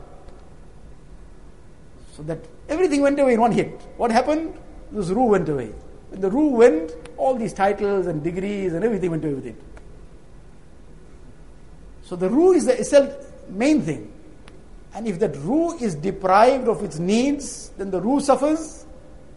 So 2.12 2.23
that 2.23 2.38
everything 2.69 3.00
went 3.00 3.19
away 3.19 3.35
in 3.35 3.40
one 3.40 3.52
hit. 3.52 3.81
What 3.97 4.12
happened? 4.12 4.55
This 4.93 5.09
ruh 5.09 5.25
went 5.25 5.49
away. 5.49 5.73
When 6.11 6.21
the 6.21 6.31
ruh 6.31 6.50
went, 6.50 6.93
all 7.17 7.35
these 7.35 7.52
titles 7.52 8.07
and 8.07 8.23
degrees 8.23 8.75
and 8.75 8.85
everything 8.85 9.11
went 9.11 9.25
away 9.25 9.35
with 9.35 9.47
it. 9.47 9.61
So 12.02 12.14
the 12.14 12.31
ruh 12.31 12.52
is 12.52 12.67
the 12.67 12.78
main 13.50 13.83
thing. 13.83 14.12
And 14.95 15.07
if 15.07 15.19
that 15.21 15.37
ruh 15.37 15.76
is 15.81 15.95
deprived 15.95 16.69
of 16.69 16.83
its 16.83 16.99
needs, 16.99 17.71
then 17.76 17.90
the 17.90 18.00
ruh 18.00 18.21
suffers, 18.21 18.87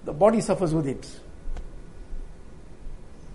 the 0.05 0.13
body 0.13 0.41
suffers 0.41 0.73
with 0.73 0.87
it. 0.87 1.07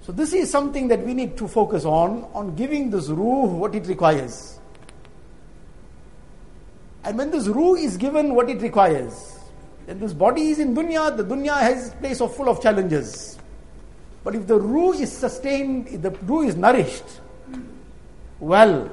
So 0.03 0.13
this 0.13 0.33
is 0.33 0.51
something 0.51 0.89
that 0.89 1.05
we 1.05 1.15
need 1.15 1.37
to 1.37 1.49
focus 1.49 1.85
on, 1.85 2.29
on 2.33 2.55
giving 2.55 2.91
this 2.91 3.09
ruh 3.09 3.47
what 3.47 3.75
it 3.75 3.87
requires. 3.87 4.59
And 7.05 7.19
when 7.19 7.31
this 7.31 7.49
ruh 7.49 7.75
is 7.75 7.97
given 7.97 8.35
what 8.35 8.49
it 8.49 8.61
requires, 8.63 9.39
then 9.87 10.01
this 10.01 10.13
body 10.13 10.49
is 10.49 10.59
in 10.59 10.75
dunya, 10.75 11.17
the 11.17 11.25
dunya 11.25 11.59
has 11.59 11.95
place 11.95 12.21
of 12.21 12.35
full 12.35 12.49
of 12.49 12.61
challenges. 12.61 13.39
But 14.25 14.35
if 14.35 14.47
the 14.47 14.59
ruh 14.59 14.93
is 14.93 15.13
sustained, 15.13 15.89
if 15.89 16.03
the 16.03 16.11
ruh 16.11 16.43
is 16.43 16.57
nourished 16.57 17.05
well, 18.41 18.91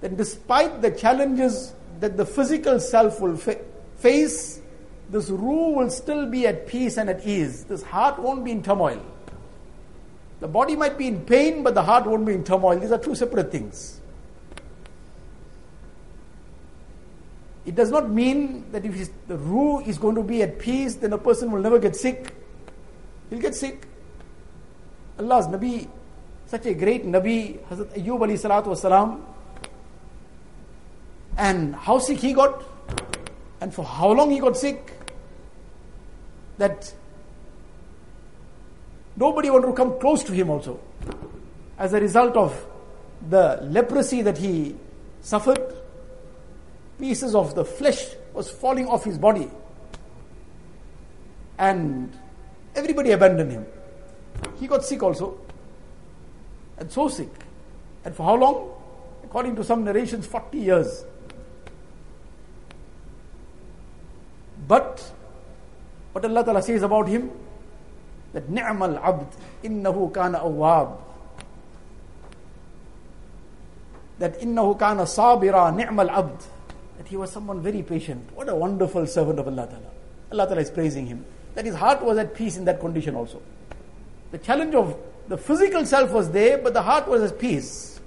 that 0.00 0.16
despite 0.16 0.82
the 0.82 0.90
challenges 0.90 1.72
that 2.00 2.16
the 2.16 2.24
physical 2.24 2.78
self 2.78 3.20
will 3.20 3.36
fa- 3.36 3.60
face, 3.96 4.60
this 5.10 5.30
ruh 5.30 5.70
will 5.70 5.90
still 5.90 6.26
be 6.30 6.46
at 6.46 6.66
peace 6.66 6.96
and 6.96 7.10
at 7.10 7.26
ease. 7.26 7.64
This 7.64 7.82
heart 7.82 8.18
won't 8.18 8.44
be 8.44 8.52
in 8.52 8.62
turmoil. 8.62 9.04
The 10.40 10.48
body 10.48 10.76
might 10.76 10.96
be 10.96 11.08
in 11.08 11.24
pain, 11.24 11.62
but 11.62 11.74
the 11.74 11.82
heart 11.82 12.06
won't 12.06 12.24
be 12.24 12.34
in 12.34 12.44
turmoil. 12.44 12.78
These 12.78 12.92
are 12.92 12.98
two 12.98 13.14
separate 13.14 13.50
things. 13.50 14.00
It 17.66 17.74
does 17.74 17.90
not 17.90 18.08
mean 18.08 18.70
that 18.72 18.84
if 18.84 19.10
the 19.26 19.36
ruh 19.36 19.80
is 19.80 19.98
going 19.98 20.14
to 20.14 20.22
be 20.22 20.42
at 20.42 20.58
peace, 20.58 20.94
then 20.94 21.12
a 21.12 21.18
person 21.18 21.50
will 21.50 21.60
never 21.60 21.78
get 21.78 21.96
sick. 21.96 22.34
He'll 23.28 23.40
get 23.40 23.54
sick. 23.54 23.86
Allah's 25.18 25.48
Nabi, 25.48 25.88
such 26.46 26.66
a 26.66 26.74
great 26.74 27.04
Nabi, 27.04 27.58
Hazrat 27.68 27.98
Ayyub 27.98 28.20
alayhi 28.20 28.40
salatu 28.40 28.68
wasalam, 28.68 29.20
and 31.38 31.74
how 31.74 31.98
sick 31.98 32.18
he 32.18 32.34
got, 32.34 32.62
and 33.62 33.72
for 33.72 33.84
how 33.84 34.10
long 34.10 34.30
he 34.30 34.38
got 34.38 34.56
sick, 34.56 34.92
that 36.58 36.92
nobody 39.16 39.48
wanted 39.48 39.68
to 39.68 39.72
come 39.72 39.98
close 39.98 40.22
to 40.24 40.32
him 40.32 40.50
also. 40.50 40.78
As 41.78 41.94
a 41.94 42.00
result 42.00 42.36
of 42.36 42.66
the 43.30 43.58
leprosy 43.62 44.22
that 44.22 44.38
he 44.38 44.74
suffered. 45.20 45.74
Pieces 46.98 47.34
of 47.34 47.54
the 47.54 47.64
flesh 47.64 48.08
was 48.34 48.50
falling 48.50 48.86
off 48.86 49.04
his 49.04 49.18
body. 49.18 49.50
And 51.58 52.12
everybody 52.74 53.12
abandoned 53.12 53.50
him. 53.50 53.66
He 54.58 54.66
got 54.66 54.84
sick 54.84 55.02
also. 55.02 55.38
And 56.78 56.90
so 56.90 57.08
sick. 57.08 57.30
And 58.04 58.14
for 58.14 58.24
how 58.24 58.36
long? 58.36 58.70
According 59.24 59.56
to 59.56 59.64
some 59.64 59.84
narrations, 59.84 60.26
40 60.26 60.58
years. 60.58 61.04
But 64.68 65.02
what 66.12 66.24
Allah 66.24 66.44
Ta'ala 66.44 66.62
says 66.62 66.82
about 66.82 67.08
him, 67.08 67.30
that 68.34 68.48
ni'mal 68.50 68.98
abd 68.98 69.26
innahu 69.64 70.12
kana 70.12 70.40
awwab. 70.40 70.98
That 74.18 74.38
innahu 74.40 74.78
kana 74.78 75.02
sabira 75.02 75.74
ni'mal 75.74 76.10
abd. 76.10 76.44
That 76.98 77.08
he 77.08 77.16
was 77.16 77.32
someone 77.32 77.62
very 77.62 77.82
patient. 77.82 78.28
What 78.34 78.48
a 78.50 78.54
wonderful 78.54 79.06
servant 79.06 79.38
of 79.38 79.48
Allah 79.48 79.66
Ta'ala. 79.66 79.90
Allah 80.32 80.46
Ta'ala 80.46 80.60
is 80.60 80.70
praising 80.70 81.06
him. 81.06 81.24
That 81.54 81.64
his 81.64 81.74
heart 81.74 82.02
was 82.02 82.18
at 82.18 82.34
peace 82.34 82.58
in 82.58 82.66
that 82.66 82.78
condition 82.78 83.14
also. 83.14 83.40
The 84.30 84.38
challenge 84.38 84.74
of 84.74 84.94
the 85.28 85.38
physical 85.38 85.86
self 85.86 86.10
was 86.12 86.30
there, 86.30 86.58
but 86.58 86.74
the 86.74 86.82
heart 86.82 87.08
was 87.08 87.22
at 87.32 87.38
peace. 87.38 88.00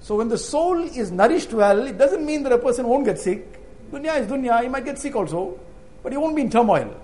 So 0.00 0.16
when 0.16 0.28
the 0.28 0.38
soul 0.38 0.82
is 0.82 1.10
nourished 1.10 1.52
well, 1.52 1.86
it 1.86 1.96
doesn't 1.96 2.24
mean 2.24 2.42
that 2.42 2.52
a 2.52 2.58
person 2.58 2.86
won't 2.86 3.06
get 3.06 3.18
sick. 3.18 3.58
Dunya 3.90 4.20
is 4.20 4.26
dunya, 4.26 4.62
he 4.62 4.68
might 4.68 4.84
get 4.84 4.98
sick 4.98 5.16
also, 5.16 5.58
but 6.02 6.12
he 6.12 6.18
won't 6.18 6.36
be 6.36 6.42
in 6.42 6.50
turmoil. 6.50 6.94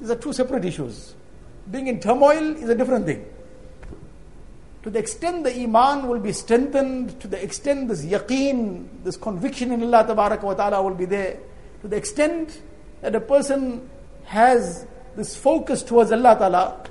These 0.00 0.10
are 0.10 0.16
two 0.16 0.32
separate 0.32 0.64
issues. 0.64 1.14
Being 1.70 1.86
in 1.86 2.00
turmoil 2.00 2.56
is 2.56 2.68
a 2.68 2.74
different 2.74 3.06
thing. 3.06 3.24
To 4.82 4.90
the 4.90 4.98
extent 4.98 5.44
the 5.44 5.54
iman 5.62 6.08
will 6.08 6.18
be 6.18 6.32
strengthened, 6.32 7.20
to 7.20 7.28
the 7.28 7.42
extent 7.42 7.88
this 7.88 8.04
yaqeen, 8.04 8.88
this 9.04 9.16
conviction 9.16 9.70
in 9.70 9.82
Allah 9.82 10.12
wa 10.12 10.54
ta'ala 10.54 10.82
will 10.82 10.96
be 10.96 11.04
there, 11.04 11.38
to 11.82 11.88
the 11.88 11.96
extent 11.96 12.60
that 13.00 13.14
a 13.14 13.20
person 13.20 13.88
has 14.24 14.86
this 15.14 15.36
focus 15.36 15.82
towards 15.82 16.10
Allah 16.10 16.36
ta'ala, 16.36 16.84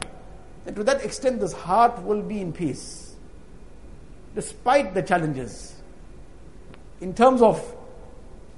and 0.66 0.76
to 0.76 0.84
that 0.86 1.04
extent 1.04 1.42
this 1.42 1.54
heart 1.54 2.02
will 2.04 2.22
be 2.22 2.40
in 2.40 2.54
peace. 2.54 3.16
Despite 4.36 4.94
the 4.94 5.02
challenges. 5.02 5.76
In 7.02 7.14
terms 7.14 7.42
of 7.42 7.76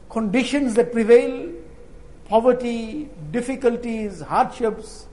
conditions 0.10 0.76
that 0.76 0.92
prevail, 0.92 1.52
poverty, 2.26 3.10
difficulties, 3.32 4.22
hardships, 4.22 5.08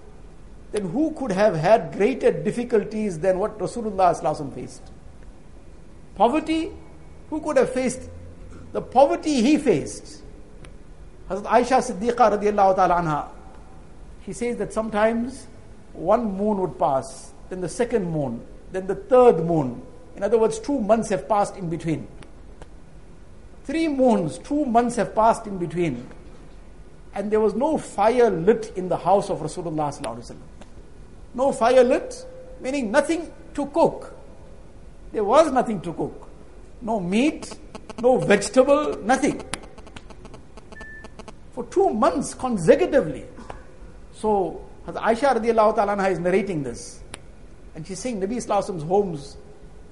then 0.72 0.88
who 0.90 1.12
could 1.12 1.32
have 1.32 1.54
had 1.56 1.92
greater 1.92 2.30
difficulties 2.30 3.18
than 3.18 3.38
what 3.38 3.58
Rasulullah 3.58 4.54
faced? 4.54 4.82
Poverty, 6.14 6.70
who 7.28 7.40
could 7.40 7.56
have 7.56 7.72
faced 7.72 8.08
the 8.72 8.80
poverty 8.80 9.42
he 9.42 9.58
faced? 9.58 10.22
Hazrat 11.28 11.44
Aisha 11.44 11.80
Siddiqa 11.80 12.38
radiallahu 12.38 12.76
ta'ala 12.76 12.94
anha, 12.94 13.28
she 14.24 14.32
says 14.32 14.56
that 14.58 14.72
sometimes 14.72 15.46
one 15.92 16.36
moon 16.36 16.58
would 16.58 16.78
pass, 16.78 17.32
then 17.48 17.60
the 17.60 17.68
second 17.68 18.08
moon, 18.10 18.44
then 18.70 18.86
the 18.86 18.94
third 18.94 19.44
moon. 19.44 19.82
In 20.14 20.22
other 20.22 20.38
words, 20.38 20.58
two 20.58 20.78
months 20.78 21.08
have 21.08 21.28
passed 21.28 21.56
in 21.56 21.68
between. 21.68 22.06
Three 23.64 23.88
moons, 23.88 24.38
two 24.38 24.64
months 24.64 24.96
have 24.96 25.14
passed 25.14 25.46
in 25.46 25.58
between 25.58 26.06
and 27.14 27.30
there 27.30 27.40
was 27.40 27.54
no 27.54 27.76
fire 27.76 28.30
lit 28.30 28.72
in 28.76 28.88
the 28.88 28.96
house 28.96 29.30
of 29.30 29.40
Rasulullah. 29.40 29.90
Sallallahu 29.90 30.16
Alaihi 30.16 30.32
Wasallam. 30.32 30.50
No 31.34 31.52
fire 31.52 31.84
lit, 31.84 32.26
meaning 32.60 32.90
nothing 32.90 33.32
to 33.54 33.66
cook. 33.66 34.14
There 35.12 35.24
was 35.24 35.50
nothing 35.52 35.80
to 35.82 35.92
cook. 35.92 36.28
No 36.82 37.00
meat, 37.00 37.58
no 38.00 38.18
vegetable, 38.18 38.96
nothing. 39.02 39.42
For 41.52 41.64
two 41.66 41.90
months 41.90 42.34
consecutively. 42.34 43.24
So, 44.12 44.64
Aisha 44.86 45.36
radiallahu 45.36 45.74
ta'ala 45.76 46.08
is 46.08 46.18
narrating 46.18 46.62
this. 46.62 47.02
And 47.74 47.86
she's 47.86 47.98
saying 47.98 48.20
Nabi 48.20 48.36
Islam's 48.36 48.82
homes, 48.82 49.36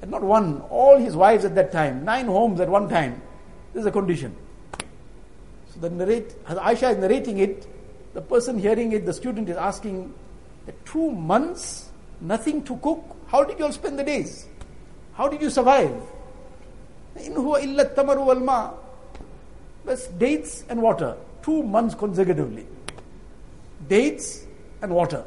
and 0.03 0.11
not 0.11 0.23
one, 0.23 0.61
all 0.71 0.99
his 0.99 1.17
wives 1.17 1.45
at 1.45 1.55
that 1.57 1.73
time, 1.73 2.05
nine 2.05 2.27
homes 2.27 2.61
at 2.61 2.69
one 2.69 2.89
time. 2.89 3.21
This 3.75 3.83
is 3.83 3.87
a 3.87 3.93
condition 3.93 4.35
the 5.81 5.91
narrate, 5.91 6.45
Aisha 6.47 6.93
is 6.93 6.99
narrating 6.99 7.39
it, 7.39 7.67
the 8.15 8.21
person 8.21 8.59
hearing 8.59 8.93
it, 8.93 9.07
the 9.07 9.13
student 9.13 9.49
is 9.49 9.57
asking, 9.57 10.13
two 10.85 11.11
months, 11.11 11.91
nothing 12.21 12.63
to 12.65 12.77
cook, 12.79 13.03
how 13.29 13.45
did 13.45 13.59
you 13.59 13.65
all 13.65 13.73
spend 13.73 13.99
the 13.99 14.05
days? 14.05 14.47
How 15.13 15.29
did 15.29 15.43
you 15.43 15.51
survive? 15.51 15.93
In 17.17 17.35
huwa 17.35 17.63
illa 17.63 17.85
tamaru 17.87 18.25
wal 18.25 18.41
ma. 18.41 18.73
dates 20.19 20.65
and 20.69 20.81
water. 20.81 21.17
Two 21.43 21.63
months 21.63 21.95
consecutively. 21.95 22.67
Dates 23.89 24.45
and 24.83 24.93
water. 24.93 25.25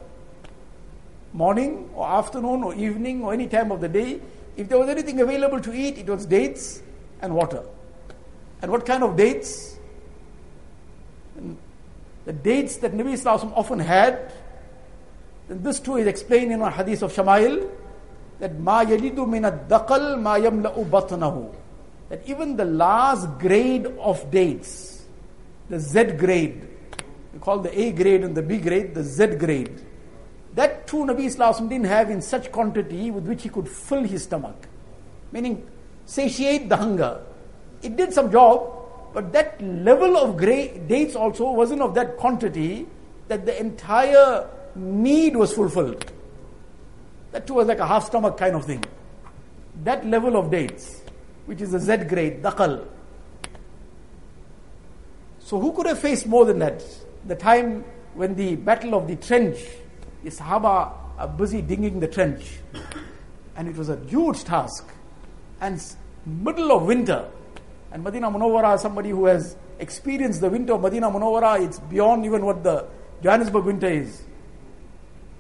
Morning 1.34 1.90
or 1.94 2.08
afternoon 2.08 2.64
or 2.64 2.74
evening 2.76 3.24
or 3.24 3.34
any 3.34 3.48
time 3.48 3.72
of 3.72 3.82
the 3.82 3.90
day. 3.90 4.20
If 4.58 4.70
there 4.70 4.78
was 4.78 4.90
anything 4.90 5.22
available 5.22 5.60
to 5.62 5.74
eat, 5.74 5.98
it 5.98 6.08
was 6.08 6.26
dates 6.26 6.82
and 7.22 7.34
water. 7.34 7.64
And 8.62 8.72
what 8.72 8.86
kind 8.86 9.04
of 9.04 9.16
dates? 9.16 9.71
The 12.26 12.34
dates 12.34 12.78
that 12.78 12.94
Nabi 12.94 13.14
Islam 13.14 13.54
often 13.56 13.80
had, 13.80 14.32
then 15.48 15.64
this 15.64 15.80
too 15.80 15.98
is 15.98 16.08
explained 16.08 16.52
in 16.52 16.62
our 16.62 16.72
hadith 16.72 17.02
of 17.04 17.14
Shamail, 17.14 17.70
that 18.40 18.60
ma 18.60 18.84
yalidu 18.84 19.28
min 19.28 19.46
ad-daqal 19.46 20.20
ma 20.22 20.36
yamla'u 20.38 20.90
batnahu. 20.90 21.54
That 22.10 22.28
even 22.28 22.58
the 22.58 22.66
last 22.66 23.40
grade 23.40 23.86
of 24.00 24.30
dates, 24.32 25.06
the 25.70 25.80
Z 25.80 26.04
grade, 26.18 26.68
we 27.34 27.40
call 27.40 27.60
the 27.60 27.80
A 27.80 27.92
grade 27.92 28.24
and 28.24 28.36
the 28.36 28.42
B 28.42 28.58
grade, 28.58 28.94
the 28.94 29.04
Z 29.04 29.36
grade. 29.38 29.82
That 30.54 30.86
too 30.88 31.06
Nabi 31.06 31.26
Islam 31.26 31.70
didn't 31.70 31.86
have 31.86 32.10
in 32.10 32.22
such 32.22 32.52
quantity 32.52 33.10
with 33.10 33.26
which 33.26 33.44
he 33.44 33.50
could 33.50 33.70
fill 33.70 34.04
his 34.04 34.24
stomach. 34.24 34.68
Meaning, 35.32 35.66
satiate 36.06 36.68
the 36.68 36.76
hunger. 36.76 37.22
It 37.82 37.96
did 37.96 38.14
some 38.14 38.32
job, 38.32 38.81
but 39.14 39.34
that 39.34 39.62
level 39.62 40.18
of 40.18 40.40
dates 40.40 41.16
also 41.16 41.52
wasn't 41.52 41.82
of 41.82 41.94
that 41.96 42.18
quantity 42.18 42.88
that 43.28 43.46
the 43.46 43.60
entire 43.60 44.48
need 44.76 45.36
was 45.36 45.54
fulfilled. 45.54 46.12
That 47.32 47.48
too 47.48 47.56
was 47.56 47.68
like 47.68 47.80
a 47.80 47.88
half 47.88 48.06
stomach 48.06 48.38
kind 48.38 48.56
of 48.56 48.66
thing. 48.66 48.84
That 49.84 50.06
level 50.06 50.38
of 50.38 50.52
dates, 50.52 51.02
which 51.46 51.62
is 51.62 51.72
the 51.72 51.80
Z 51.80 52.06
grade, 52.06 52.42
daqal. 52.42 52.86
So 55.40 55.60
who 55.60 55.72
could 55.74 55.88
have 55.88 56.00
faced 56.00 56.28
more 56.28 56.46
than 56.46 56.60
that? 56.60 56.84
The 57.26 57.36
time 57.36 57.84
when 58.16 58.36
the 58.36 58.56
battle 58.56 58.96
of 58.96 59.08
the 59.08 59.16
trench, 59.16 59.58
the 60.24 60.30
Sahaba 60.30 60.94
are 61.18 61.28
busy 61.28 61.62
digging 61.62 62.00
the 62.00 62.08
trench. 62.08 62.60
And 63.56 63.68
it 63.68 63.76
was 63.76 63.90
a 63.90 63.98
huge 64.08 64.44
task. 64.44 64.90
And 65.60 65.82
middle 66.26 66.72
of 66.72 66.84
winter, 66.84 67.30
and 67.92 68.04
Medina 68.04 68.32
Munawwara, 68.32 68.80
somebody 68.80 69.10
who 69.10 69.26
has 69.26 69.56
experienced 69.80 70.40
the 70.42 70.50
winter 70.50 70.74
of 70.74 70.82
Medina 70.82 71.10
Munawwara, 71.10 71.66
it's 71.66 71.80
beyond 71.80 72.26
even 72.26 72.46
what 72.46 72.64
the 72.64 72.86
Johannesburg 73.22 73.66
winter 73.66 73.88
is. 73.88 74.22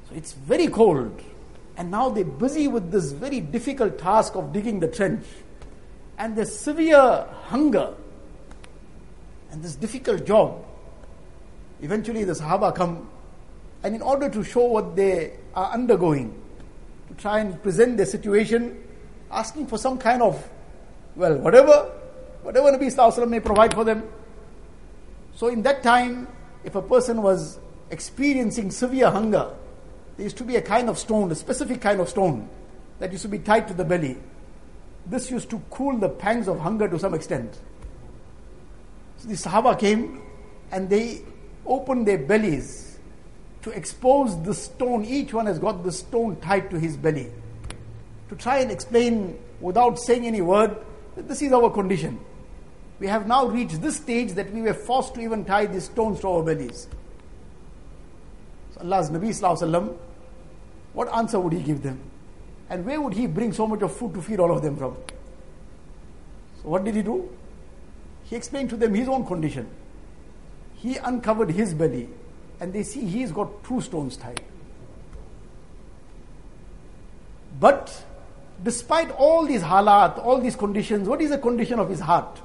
So 0.10 0.16
it's 0.16 0.34
very 0.34 0.68
cold. 0.68 1.22
And 1.78 1.90
now 1.90 2.10
they're 2.10 2.26
busy 2.26 2.68
with 2.68 2.92
this 2.92 3.14
very 3.14 3.40
difficult 3.40 3.98
task 3.98 4.36
of 4.36 4.52
digging 4.52 4.82
the 4.82 4.88
trench. 4.88 5.26
And 6.18 6.36
the 6.36 6.46
severe 6.46 7.26
hunger 7.46 7.94
and 9.52 9.64
this 9.64 9.76
difficult 9.76 10.26
job. 10.26 10.64
Eventually 11.82 12.24
the 12.26 12.34
Sahaba 12.34 12.76
come 12.76 13.10
and 13.84 13.96
in 13.96 14.02
order 14.02 14.30
to 14.30 14.44
show 14.44 14.66
what 14.66 14.96
they 14.96 15.34
are 15.56 15.72
undergoing, 15.72 16.40
to 17.08 17.14
try 17.16 17.40
and 17.40 17.62
present 17.64 17.98
their 17.98 18.06
situation, 18.06 18.78
asking 19.32 19.66
for 19.66 19.78
some 19.78 19.98
kind 19.98 20.22
of, 20.22 20.48
well, 21.16 21.36
whatever 21.38 21.92
Whatever 22.44 22.72
Nabi 22.72 22.94
Sallallahu 22.94 23.30
may 23.30 23.40
provide 23.40 23.74
for 23.74 23.84
them. 23.84 24.04
So 25.36 25.48
in 25.48 25.62
that 25.64 25.84
time, 25.84 26.28
if 26.64 26.76
a 26.76 26.82
person 26.82 27.22
was 27.22 27.60
experiencing 27.92 28.72
severe 28.72 29.10
hunger, 29.10 29.52
there 30.18 30.24
used 30.24 30.38
to 30.38 30.44
be 30.44 30.56
a 30.56 30.62
kind 30.62 30.90
of 30.90 30.98
stone, 30.98 31.32
a 31.32 31.36
specific 31.36 31.82
kind 31.82 32.00
of 32.00 32.10
stone, 32.10 32.50
that 33.00 33.12
used 33.12 33.24
to 33.24 33.30
be 33.30 33.40
tied 33.40 33.68
to 33.68 33.74
the 33.74 33.86
belly. 33.86 34.18
This 35.06 35.32
used 35.32 35.50
to 35.52 35.62
cool 35.70 35.98
the 35.98 36.10
pangs 36.10 36.48
of 36.48 36.60
hunger 36.60 36.88
to 36.88 37.00
some 37.00 37.14
extent. 37.14 37.60
So 39.18 39.30
the 39.30 39.36
Sahaba 39.36 39.78
came 39.78 40.22
and 40.72 40.90
they 40.90 41.22
opened 41.66 42.08
their 42.08 42.18
bellies 42.18 43.00
to 43.64 43.70
expose 43.72 44.42
the 44.44 44.54
stone. 44.54 45.06
Each 45.06 45.34
one 45.34 45.46
has 45.46 45.60
got 45.60 45.84
the 45.84 45.92
stone 45.92 46.38
tied 46.38 46.70
to 46.72 46.80
his 46.80 46.98
belly. 46.98 47.32
To 48.30 48.36
try 48.36 48.60
and 48.60 48.72
explain 48.72 49.38
without 49.60 50.00
saying 50.00 50.26
any 50.26 50.42
word 50.42 50.76
that 51.16 51.28
this 51.28 51.42
is 51.42 51.52
our 51.52 51.70
condition 51.70 52.20
we 53.02 53.08
have 53.08 53.26
now 53.28 53.48
reached 53.48 53.82
this 53.82 53.98
stage 53.98 54.34
that 54.34 54.54
we 54.54 54.62
were 54.62 54.76
forced 54.76 55.16
to 55.16 55.22
even 55.22 55.44
tie 55.44 55.66
these 55.66 55.86
stones 55.86 56.20
to 56.20 56.28
our 56.28 56.44
bellies. 56.44 56.88
So 58.76 58.82
Allah's 58.82 59.10
Nabi 59.10 59.30
Sallallahu 59.30 59.98
what 60.94 61.12
answer 61.12 61.40
would 61.40 61.52
he 61.54 61.64
give 61.64 61.82
them? 61.82 62.00
And 62.70 62.86
where 62.86 63.02
would 63.02 63.14
he 63.14 63.26
bring 63.26 63.54
so 63.54 63.66
much 63.66 63.82
of 63.82 63.92
food 63.96 64.14
to 64.14 64.22
feed 64.22 64.40
all 64.40 64.56
of 64.56 64.62
them 64.62 64.78
from? 64.78 64.96
So 66.62 66.70
what 66.70 66.84
did 66.84 66.96
he 66.96 67.02
do? 67.02 67.28
he 68.26 68.36
explained 68.36 68.70
to 68.70 68.78
them 68.78 68.94
his 68.94 69.10
own 69.10 69.26
condition. 69.26 69.68
He 70.76 70.98
uncovered 70.98 71.50
his 71.50 71.74
belly, 71.74 72.08
and 72.60 72.72
they 72.72 72.84
see 72.84 73.06
he's 73.06 73.32
got 73.32 73.64
two 73.64 73.82
stones 73.82 74.16
tied. 74.16 74.42
But 77.60 78.06
despite 78.64 79.10
all 79.12 79.48
these 79.48 79.64
halat, 79.64 80.24
all 80.24 80.40
these 80.40 80.56
conditions, 80.56 81.10
what 81.10 81.20
is 81.20 81.32
the 81.32 81.40
condition 81.40 81.80
of 81.80 81.90
his 81.90 82.00
heart? 82.00 82.40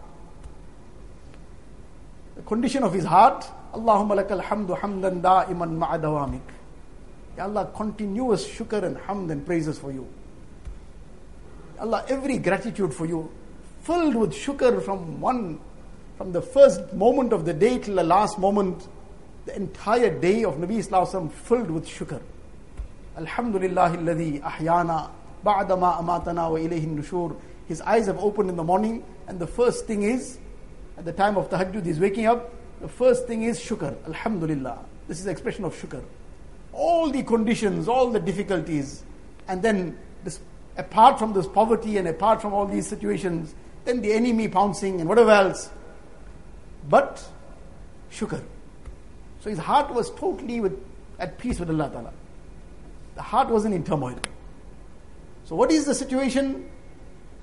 Condition 2.47 2.85
of 2.85 2.93
his 2.93 3.05
heart, 3.05 3.45
Allahumma 3.75 4.25
lakal 4.25 4.41
hamdu 4.41 4.79
hamdan 4.79 5.21
da'iman 5.21 5.77
ma'adawamik. 5.79 6.41
Ya 7.37 7.45
Allah, 7.45 7.69
continuous 7.75 8.47
shukr 8.49 8.85
and 8.85 8.97
hamd 8.97 9.31
and 9.33 9.45
praises 9.45 9.79
for 9.79 9.91
you. 9.91 10.07
Allah, 11.81 12.05
every 12.09 12.39
gratitude 12.39 12.95
for 12.95 13.05
you, 13.05 13.31
filled 13.81 14.15
with 14.15 14.33
shukr 14.33 14.81
from 14.83 15.21
one, 15.21 15.59
from 16.17 16.33
the 16.33 16.41
first 16.41 16.93
moment 16.93 17.33
of 17.33 17.45
the 17.45 17.53
day 17.53 17.79
till 17.79 17.97
the 17.97 18.05
last 18.05 18.39
moment, 18.39 18.87
the 19.45 19.55
entire 19.57 20.17
day 20.19 20.45
of 20.45 20.55
Nabi 20.55 20.79
Islam 20.79 21.29
filled 21.29 21.71
with 21.71 21.87
shukr. 21.87 22.23
Alhamdulillah 23.17 23.91
alladhi 23.91 24.41
ahyana 24.41 25.11
ba'dama 25.45 25.99
amatana 26.01 26.51
wa 26.51 26.59
nushur. 26.59 27.37
His 27.67 27.81
eyes 27.81 28.07
have 28.07 28.19
opened 28.19 28.51
in 28.51 28.57
the 28.57 28.65
morning 28.65 29.05
and 29.27 29.41
the 29.41 29.47
first 29.47 29.87
thing 29.87 30.05
is, 30.05 30.39
at 30.99 31.05
the 31.05 31.13
time 31.13 31.37
of 31.37 31.51
tahajjud, 31.51 31.85
he's 31.85 32.01
waking 32.01 32.27
up, 32.27 32.53
the 32.81 32.89
first 32.89 33.27
thing 33.27 33.43
is 33.43 33.61
shukr. 33.61 33.97
Alhamdulillah. 34.07 34.79
This 35.09 35.19
is 35.19 35.25
the 35.25 35.31
expression 35.31 35.65
of 35.65 35.75
shukr. 35.75 36.03
All 36.73 37.11
the 37.11 37.23
conditions, 37.23 37.89
all 37.89 38.11
the 38.11 38.21
difficulties, 38.21 39.03
and 39.49 39.63
then 39.63 39.99
this, 40.25 40.41
apart 40.77 41.19
from 41.19 41.33
this 41.33 41.47
poverty 41.47 41.97
and 41.97 42.09
apart 42.09 42.43
from 42.43 42.53
all 42.53 42.67
these 42.67 42.87
situations, 42.87 43.55
then 43.85 44.03
the 44.03 44.13
enemy 44.13 44.49
pouncing 44.49 45.01
and 45.01 45.09
whatever 45.09 45.31
else. 45.31 45.71
But 46.89 47.25
shukr. 48.11 48.43
So 49.41 49.51
his 49.51 49.59
heart 49.59 49.95
was 49.95 50.11
totally 50.11 50.61
with, 50.61 50.79
at 51.19 51.39
peace 51.39 51.61
with 51.61 51.71
Allah 51.71 51.91
Ta'ala. 51.91 52.13
The 53.15 53.23
heart 53.23 53.49
wasn't 53.49 53.75
in 53.75 53.85
turmoil. 53.85 54.19
So, 55.45 55.55
what 55.55 55.71
is 55.71 55.87
the 55.87 55.95
situation 55.95 56.69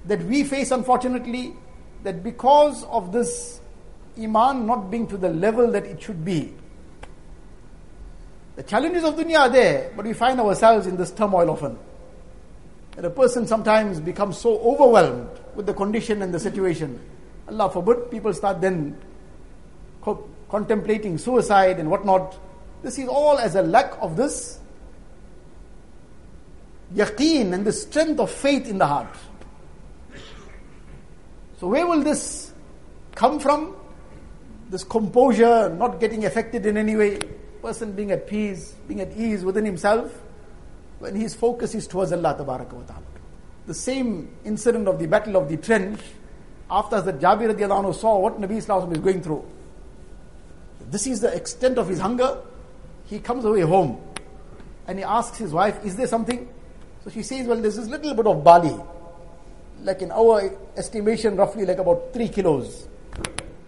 that 0.05 0.21
we 0.23 0.43
face, 0.43 0.71
unfortunately? 0.71 1.55
That 2.03 2.23
because 2.23 2.83
of 2.85 3.11
this 3.11 3.61
Iman 4.17 4.67
not 4.67 4.91
being 4.91 5.07
to 5.07 5.17
the 5.17 5.29
level 5.29 5.71
that 5.71 5.85
it 5.85 6.01
should 6.01 6.23
be, 6.23 6.53
the 8.55 8.63
challenges 8.63 9.03
of 9.03 9.15
dunya 9.15 9.39
are 9.39 9.49
there, 9.49 9.91
but 9.95 10.05
we 10.05 10.13
find 10.13 10.39
ourselves 10.39 10.85
in 10.85 10.95
this 10.95 11.09
turmoil 11.09 11.49
often. 11.49 11.77
That 12.95 13.05
a 13.05 13.09
person 13.09 13.47
sometimes 13.47 13.99
becomes 13.99 14.37
so 14.37 14.59
overwhelmed 14.59 15.29
with 15.55 15.65
the 15.65 15.73
condition 15.73 16.21
and 16.21 16.31
the 16.31 16.39
situation. 16.39 16.99
Allah 17.47 17.71
forbid, 17.71 18.11
people 18.11 18.33
start 18.33 18.61
then 18.61 18.95
co- 20.01 20.29
contemplating 20.49 21.17
suicide 21.17 21.79
and 21.79 21.89
whatnot. 21.89 22.37
This 22.83 22.99
is 22.99 23.07
all 23.07 23.39
as 23.39 23.55
a 23.55 23.63
lack 23.63 23.93
of 23.99 24.15
this 24.15 24.59
yaqeen 26.93 27.53
and 27.53 27.65
the 27.65 27.71
strength 27.71 28.19
of 28.19 28.29
faith 28.29 28.67
in 28.67 28.77
the 28.77 28.85
heart. 28.85 29.09
So, 31.63 31.69
where 31.69 31.87
will 31.87 32.03
this 32.03 32.51
come 33.15 33.39
from? 33.39 33.73
This 34.69 34.83
composure, 34.83 35.69
not 35.69 36.01
getting 36.01 36.25
affected 36.25 36.65
in 36.65 36.75
any 36.75 36.97
way, 36.97 37.19
person 37.61 37.93
being 37.93 38.11
at 38.11 38.27
peace, 38.27 38.75
being 38.85 38.99
at 38.99 39.15
ease 39.15 39.45
within 39.45 39.63
himself, 39.63 40.11
when 40.99 41.15
his 41.15 41.33
focus 41.33 41.73
is 41.73 41.87
towards 41.87 42.11
Allah 42.11 42.35
Ta'ala. 42.37 43.01
The 43.65 43.73
same 43.73 44.35
incident 44.43 44.89
of 44.89 44.99
the 44.99 45.07
battle 45.07 45.37
of 45.37 45.47
the 45.47 45.55
trench, 45.55 46.01
after 46.69 46.99
that 46.99 47.21
Jabir 47.21 47.55
radiallahu 47.55 47.95
saw 47.95 48.19
what 48.19 48.41
Nabi 48.41 48.57
Islam 48.57 48.91
is 48.91 48.97
going 48.97 49.21
through. 49.21 49.45
This 50.91 51.07
is 51.07 51.21
the 51.21 51.33
extent 51.33 51.77
of 51.77 51.87
his 51.87 51.99
hunger. 52.01 52.39
He 53.05 53.19
comes 53.19 53.45
away 53.45 53.61
home 53.61 54.01
and 54.85 54.97
he 54.97 55.05
asks 55.05 55.37
his 55.37 55.53
wife, 55.53 55.85
Is 55.85 55.95
there 55.95 56.07
something? 56.07 56.45
So 57.05 57.09
she 57.09 57.23
says, 57.23 57.47
Well, 57.47 57.61
there's 57.61 57.77
this 57.77 57.87
little 57.87 58.13
bit 58.15 58.27
of 58.27 58.43
barley, 58.43 58.77
like 59.83 60.01
in 60.01 60.11
our 60.11 60.57
estimation, 60.77 61.35
roughly 61.35 61.65
like 61.65 61.77
about 61.77 62.13
three 62.13 62.29
kilos. 62.29 62.87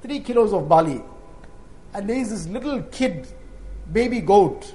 Three 0.02 0.22
kilos 0.22 0.54
of 0.54 0.68
barley. 0.68 1.04
And 1.94 2.10
there 2.10 2.18
is 2.18 2.30
this 2.30 2.48
little 2.48 2.82
kid, 2.84 3.28
baby 3.92 4.22
goat. 4.22 4.74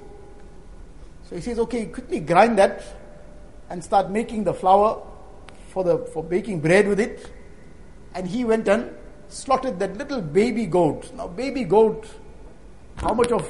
So 1.28 1.36
he 1.36 1.40
says, 1.40 1.58
Okay, 1.58 1.86
quickly 1.86 2.20
grind 2.20 2.58
that 2.58 2.82
and 3.68 3.82
start 3.82 4.10
making 4.10 4.44
the 4.44 4.54
flour 4.54 5.02
for, 5.68 5.84
the, 5.84 5.98
for 6.12 6.22
baking 6.22 6.60
bread 6.60 6.88
with 6.88 7.00
it. 7.00 7.30
And 8.14 8.26
he 8.26 8.44
went 8.44 8.68
and 8.68 8.92
slaughtered 9.28 9.78
that 9.78 9.96
little 9.96 10.20
baby 10.20 10.66
goat. 10.66 11.12
Now, 11.14 11.28
baby 11.28 11.64
goat, 11.64 12.08
how 12.96 13.14
much 13.14 13.30
of 13.30 13.48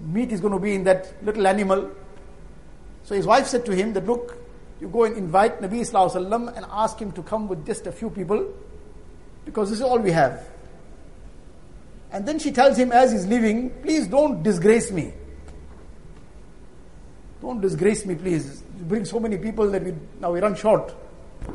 meat 0.00 0.30
is 0.30 0.40
going 0.40 0.52
to 0.52 0.58
be 0.58 0.74
in 0.74 0.84
that 0.84 1.14
little 1.24 1.46
animal? 1.46 1.90
So 3.04 3.14
his 3.14 3.26
wife 3.26 3.46
said 3.46 3.64
to 3.66 3.72
him 3.72 3.94
that, 3.94 4.06
Look, 4.06 4.41
you 4.82 4.88
go 4.88 5.04
and 5.04 5.16
invite 5.16 5.60
Nabi 5.60 5.82
Sallallahu 5.82 6.56
and 6.56 6.66
ask 6.68 6.98
him 6.98 7.12
to 7.12 7.22
come 7.22 7.46
with 7.46 7.64
just 7.64 7.86
a 7.86 7.92
few 7.92 8.10
people 8.10 8.52
because 9.44 9.70
this 9.70 9.78
is 9.78 9.84
all 9.84 10.00
we 10.00 10.10
have. 10.10 10.44
And 12.10 12.26
then 12.26 12.40
she 12.40 12.50
tells 12.50 12.76
him 12.76 12.90
as 12.90 13.12
he's 13.12 13.24
leaving, 13.28 13.70
please 13.82 14.08
don't 14.08 14.42
disgrace 14.42 14.90
me. 14.90 15.14
Don't 17.40 17.60
disgrace 17.60 18.04
me, 18.04 18.16
please. 18.16 18.64
You 18.76 18.84
bring 18.84 19.04
so 19.04 19.20
many 19.20 19.38
people 19.38 19.70
that 19.70 19.84
we 19.84 19.94
now 20.20 20.32
we 20.32 20.40
run 20.40 20.56
short. 20.56 20.92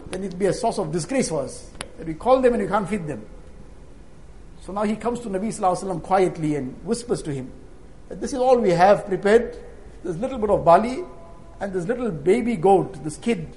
Then 0.09 0.23
it'll 0.23 0.39
be 0.39 0.45
a 0.45 0.53
source 0.53 0.79
of 0.79 0.93
disgrace 0.93 1.27
for 1.27 1.43
us. 1.43 1.69
That 1.97 2.07
we 2.07 2.13
call 2.13 2.41
them 2.41 2.53
and 2.53 2.63
we 2.63 2.69
can't 2.69 2.87
feed 2.87 3.07
them. 3.07 3.25
So 4.61 4.71
now 4.71 4.83
he 4.83 4.95
comes 4.95 5.19
to 5.21 5.29
Nabi 5.29 5.47
Wasallam 5.47 6.01
quietly 6.01 6.55
and 6.55 6.73
whispers 6.85 7.21
to 7.23 7.33
him 7.33 7.51
that 8.07 8.21
this 8.21 8.31
is 8.31 8.39
all 8.39 8.57
we 8.57 8.69
have 8.69 9.05
prepared. 9.05 9.57
There's 10.01 10.15
a 10.15 10.19
little 10.19 10.37
bit 10.37 10.49
of 10.49 10.63
barley 10.63 11.03
and 11.59 11.73
this 11.73 11.87
little 11.87 12.11
baby 12.11 12.55
goat, 12.55 13.03
this 13.03 13.17
kid. 13.17 13.47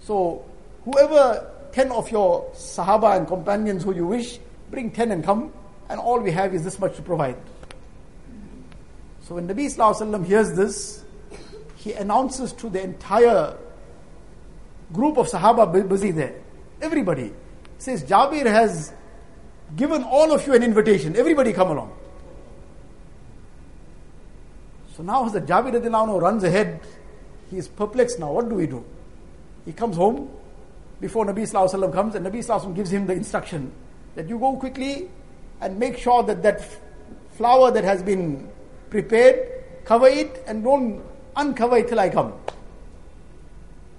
So, 0.00 0.44
whoever, 0.84 1.50
10 1.72 1.92
of 1.92 2.10
your 2.10 2.50
Sahaba 2.54 3.16
and 3.16 3.26
companions 3.26 3.84
who 3.84 3.94
you 3.94 4.06
wish, 4.06 4.38
bring 4.70 4.90
10 4.90 5.12
and 5.12 5.24
come, 5.24 5.52
and 5.88 6.00
all 6.00 6.20
we 6.20 6.30
have 6.30 6.54
is 6.54 6.64
this 6.64 6.78
much 6.78 6.96
to 6.96 7.02
provide. 7.02 7.36
So, 9.22 9.34
when 9.34 9.46
Nabi 9.46 9.66
Wasallam 9.66 10.24
hears 10.24 10.54
this, 10.54 11.04
he 11.76 11.92
announces 11.92 12.52
to 12.54 12.68
the 12.70 12.82
entire 12.82 13.56
group 14.92 15.18
of 15.18 15.28
Sahaba 15.28 15.88
busy 15.88 16.10
there, 16.10 16.34
everybody, 16.80 17.32
says, 17.78 18.02
Jabir 18.04 18.46
has 18.46 18.92
given 19.76 20.02
all 20.02 20.32
of 20.32 20.46
you 20.46 20.54
an 20.54 20.62
invitation, 20.62 21.14
everybody 21.16 21.52
come 21.52 21.70
along. 21.70 21.92
So 24.96 25.02
now 25.02 25.28
the 25.28 25.40
Jabir 25.40 26.20
runs 26.20 26.42
ahead 26.42 26.80
he 27.50 27.56
is 27.56 27.68
perplexed 27.68 28.18
now. 28.18 28.32
What 28.32 28.48
do 28.48 28.54
we 28.54 28.66
do? 28.66 28.84
He 29.64 29.72
comes 29.72 29.96
home 29.96 30.30
before 31.00 31.26
Nabi 31.26 31.42
Sallallahu 31.42 31.92
comes, 31.92 32.14
and 32.14 32.26
Nabi 32.26 32.38
Sallallahu 32.38 32.74
gives 32.74 32.92
him 32.92 33.06
the 33.06 33.12
instruction 33.12 33.72
that 34.14 34.28
you 34.28 34.38
go 34.38 34.56
quickly 34.56 35.08
and 35.60 35.78
make 35.78 35.98
sure 35.98 36.22
that 36.22 36.42
that 36.42 36.62
flour 37.32 37.70
that 37.70 37.84
has 37.84 38.02
been 38.02 38.48
prepared, 38.90 39.64
cover 39.84 40.08
it 40.08 40.42
and 40.46 40.64
don't 40.64 41.02
uncover 41.36 41.76
it 41.78 41.88
till 41.88 42.00
I 42.00 42.08
come. 42.08 42.32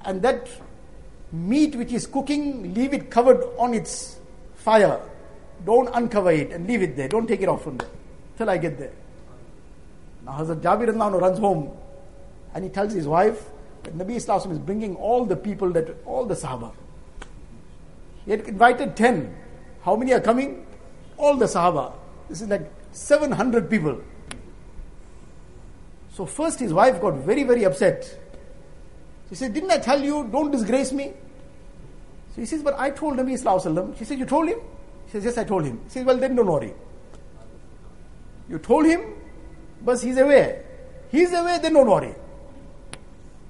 And 0.05 0.21
that 0.21 0.49
meat 1.31 1.75
which 1.75 1.91
is 1.91 2.07
cooking, 2.07 2.73
leave 2.73 2.93
it 2.93 3.09
covered 3.09 3.43
on 3.57 3.73
its 3.73 4.17
fire. 4.55 4.99
Don't 5.65 5.89
uncover 5.93 6.31
it 6.31 6.51
and 6.51 6.67
leave 6.67 6.81
it 6.81 6.95
there. 6.95 7.07
Don't 7.07 7.27
take 7.27 7.41
it 7.41 7.49
off 7.49 7.63
from 7.63 7.77
there 7.77 7.89
till 8.37 8.49
I 8.49 8.57
get 8.57 8.77
there. 8.77 8.91
Now 10.25 10.33
Hazrat 10.33 10.61
Jabir 10.61 11.21
runs 11.21 11.39
home 11.39 11.71
and 12.53 12.63
he 12.63 12.69
tells 12.69 12.93
his 12.93 13.07
wife 13.07 13.49
that 13.83 13.97
Nabi 13.97 14.15
Islam 14.15 14.51
is 14.51 14.59
bringing 14.59 14.95
all 14.95 15.25
the 15.25 15.35
people 15.35 15.71
that 15.71 15.95
all 16.05 16.25
the 16.25 16.35
Sahaba. 16.35 16.73
He 18.25 18.31
had 18.31 18.41
invited 18.41 18.95
10. 18.95 19.35
How 19.83 19.95
many 19.95 20.13
are 20.13 20.19
coming? 20.19 20.65
All 21.17 21.35
the 21.35 21.45
Sahaba. 21.45 21.93
This 22.27 22.41
is 22.41 22.49
like 22.49 22.69
700 22.91 23.69
people. 23.69 24.01
So 26.13 26.25
first 26.25 26.59
his 26.59 26.73
wife 26.73 26.99
got 27.01 27.15
very, 27.15 27.43
very 27.43 27.63
upset. 27.63 28.19
She 29.29 29.35
said, 29.35 29.53
Didn't 29.53 29.71
I 29.71 29.77
tell 29.77 30.03
you, 30.03 30.27
don't 30.31 30.51
disgrace 30.51 30.91
me? 30.91 31.13
So 32.35 32.41
he 32.41 32.45
says, 32.45 32.61
But 32.61 32.77
I 32.77 32.89
told 32.89 33.15
Nabi 33.17 33.33
Islam. 33.33 33.95
She 33.97 34.05
said, 34.05 34.19
You 34.19 34.25
told 34.25 34.49
him? 34.49 34.59
He 35.05 35.11
says, 35.11 35.25
Yes, 35.25 35.37
I 35.37 35.43
told 35.43 35.65
him. 35.65 35.79
He 35.85 35.89
says, 35.89 36.05
Well, 36.05 36.17
then 36.17 36.35
don't 36.35 36.47
worry. 36.47 36.73
You 38.49 38.57
told 38.57 38.85
him, 38.85 39.01
but 39.81 40.01
he's 40.01 40.17
aware. 40.17 40.65
He's 41.11 41.31
aware, 41.31 41.59
then 41.59 41.73
don't 41.73 41.87
worry. 41.87 42.15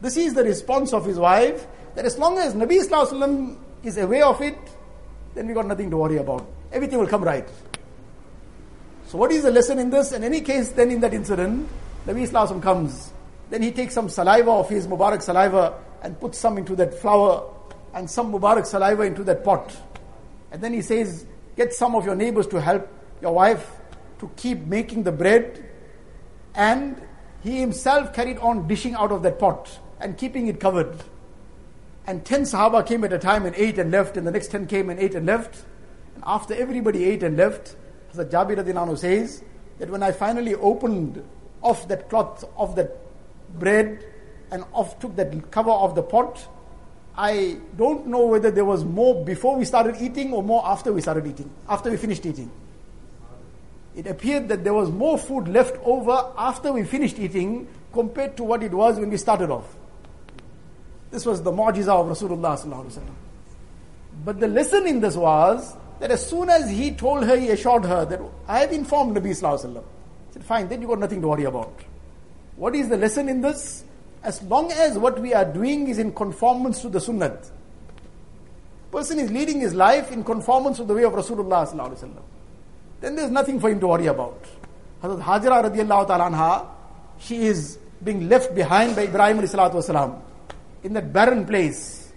This 0.01 0.15
is 0.15 0.33
the 0.33 0.43
response 0.43 0.93
of 0.93 1.05
his 1.05 1.17
wife 1.17 1.67
that 1.95 2.05
as 2.05 2.17
long 2.17 2.37
as 2.37 2.53
Nabi 2.53 2.79
Wasallam 2.79 3.57
is 3.83 3.97
aware 3.97 4.25
of 4.25 4.41
it, 4.41 4.57
then 5.35 5.47
we 5.47 5.53
got 5.53 5.67
nothing 5.67 5.89
to 5.89 5.97
worry 5.97 6.17
about. 6.17 6.47
Everything 6.71 6.99
will 6.99 7.07
come 7.07 7.23
right. 7.23 7.47
So, 9.07 9.17
what 9.17 9.31
is 9.31 9.43
the 9.43 9.51
lesson 9.51 9.79
in 9.79 9.89
this? 9.89 10.11
In 10.13 10.23
any 10.23 10.41
case, 10.41 10.69
then 10.69 10.91
in 10.91 11.01
that 11.01 11.13
incident, 11.13 11.67
Nabi 12.05 12.27
Wasallam 12.27 12.61
comes. 12.61 13.11
Then 13.49 13.61
he 13.61 13.71
takes 13.71 13.93
some 13.93 14.07
saliva 14.07 14.51
of 14.51 14.69
his 14.69 14.87
Mubarak 14.87 15.21
saliva 15.21 15.73
and 16.01 16.17
puts 16.19 16.37
some 16.37 16.57
into 16.57 16.75
that 16.75 16.93
flour 16.93 17.51
and 17.93 18.09
some 18.09 18.31
Mubarak 18.31 18.65
saliva 18.65 19.03
into 19.03 19.23
that 19.25 19.43
pot. 19.43 19.75
And 20.51 20.61
then 20.61 20.73
he 20.73 20.81
says, 20.81 21.25
get 21.57 21.73
some 21.73 21.95
of 21.95 22.05
your 22.05 22.15
neighbors 22.15 22.47
to 22.47 22.61
help 22.61 22.87
your 23.21 23.33
wife 23.33 23.69
to 24.19 24.31
keep 24.37 24.59
making 24.59 25.03
the 25.03 25.11
bread. 25.11 25.65
And 26.55 27.01
he 27.41 27.59
himself 27.59 28.13
carried 28.13 28.37
on 28.37 28.67
dishing 28.67 28.93
out 28.93 29.11
of 29.11 29.23
that 29.23 29.39
pot 29.39 29.79
and 29.99 30.17
keeping 30.17 30.47
it 30.47 30.59
covered. 30.59 31.03
And 32.07 32.25
10 32.25 32.43
Sahaba 32.43 32.85
came 32.85 33.03
at 33.03 33.13
a 33.13 33.19
time 33.19 33.45
and 33.45 33.55
ate 33.55 33.77
and 33.77 33.91
left, 33.91 34.17
and 34.17 34.25
the 34.25 34.31
next 34.31 34.51
10 34.51 34.67
came 34.67 34.89
and 34.89 34.99
ate 34.99 35.15
and 35.15 35.25
left. 35.25 35.63
And 36.15 36.23
after 36.25 36.53
everybody 36.53 37.05
ate 37.05 37.23
and 37.23 37.37
left, 37.37 37.75
Hazrat 38.13 38.31
Jabir 38.31 38.57
Radinano 38.57 38.97
says 38.97 39.43
that 39.77 39.89
when 39.89 40.01
I 40.01 40.11
finally 40.11 40.55
opened 40.55 41.23
off 41.61 41.87
that 41.87 42.09
cloth 42.09 42.43
of 42.57 42.75
that 42.75 42.97
bread 43.59 44.05
and 44.51 44.63
off 44.73 44.99
took 44.99 45.15
that 45.17 45.51
cover 45.51 45.71
of 45.71 45.95
the 45.95 46.03
pot, 46.03 46.47
I 47.15 47.57
don't 47.77 48.07
know 48.07 48.25
whether 48.25 48.49
there 48.49 48.65
was 48.65 48.85
more 48.85 49.23
before 49.23 49.57
we 49.57 49.65
started 49.65 49.97
eating 49.99 50.33
or 50.33 50.41
more 50.41 50.65
after 50.65 50.93
we 50.93 51.01
started 51.01 51.27
eating, 51.27 51.51
after 51.67 51.91
we 51.91 51.97
finished 51.97 52.25
eating. 52.25 52.49
It 53.95 54.07
appeared 54.07 54.47
that 54.47 54.63
there 54.63 54.73
was 54.73 54.89
more 54.89 55.17
food 55.17 55.47
left 55.49 55.75
over 55.83 56.31
after 56.37 56.71
we 56.71 56.85
finished 56.85 57.19
eating 57.19 57.67
compared 57.91 58.37
to 58.37 58.43
what 58.43 58.63
it 58.63 58.71
was 58.71 58.97
when 58.97 59.09
we 59.09 59.17
started 59.17 59.49
off. 59.49 59.75
This 61.11 61.25
was 61.25 61.41
the 61.41 61.51
mu'jiza 61.51 61.89
of 61.89 62.07
Rasulullah. 62.07 63.01
But 64.23 64.39
the 64.39 64.47
lesson 64.47 64.85
in 64.87 64.99
this 64.99 65.15
was 65.15 65.75
that 65.99 66.11
as 66.11 66.25
soon 66.27 66.49
as 66.49 66.69
he 66.69 66.91
told 66.91 67.25
her, 67.25 67.35
he 67.35 67.49
assured 67.49 67.85
her 67.85 68.05
that 68.05 68.21
I 68.47 68.59
have 68.59 68.71
informed 68.71 69.17
Nabi 69.17 69.31
Sallallahu 69.31 69.83
He 70.27 70.33
said, 70.33 70.43
Fine, 70.43 70.67
then 70.69 70.81
you 70.81 70.87
got 70.87 70.99
nothing 70.99 71.21
to 71.21 71.27
worry 71.27 71.45
about. 71.45 71.73
What 72.55 72.75
is 72.75 72.89
the 72.89 72.97
lesson 72.97 73.29
in 73.29 73.41
this? 73.41 73.83
As 74.23 74.41
long 74.43 74.71
as 74.71 74.97
what 74.97 75.19
we 75.19 75.33
are 75.33 75.45
doing 75.45 75.87
is 75.87 75.97
in 75.97 76.13
conformance 76.13 76.81
to 76.81 76.89
the 76.89 76.99
Sunnah, 76.99 77.39
person 78.91 79.19
is 79.19 79.31
leading 79.31 79.61
his 79.61 79.73
life 79.73 80.11
in 80.11 80.23
conformance 80.23 80.77
to 80.77 80.83
the 80.83 80.93
way 80.93 81.03
of 81.03 81.13
Rasulullah 81.13 82.11
then 83.01 83.15
there's 83.15 83.31
nothing 83.31 83.59
for 83.61 83.69
him 83.69 83.79
to 83.79 83.87
worry 83.87 84.07
about. 84.07 84.43
Hazrat 85.01 85.21
Hajra 85.21 85.71
radiallahu 85.71 86.07
ta'ala 86.07 86.29
anha, 86.29 86.67
she 87.19 87.45
is 87.45 87.77
being 88.03 88.27
left 88.27 88.53
behind 88.53 88.95
by 88.95 89.03
Ibrahim 89.03 89.37
wasalam 89.39 90.21
in 90.83 90.93
that 90.93 91.11
barren 91.11 91.45
place. 91.45 92.11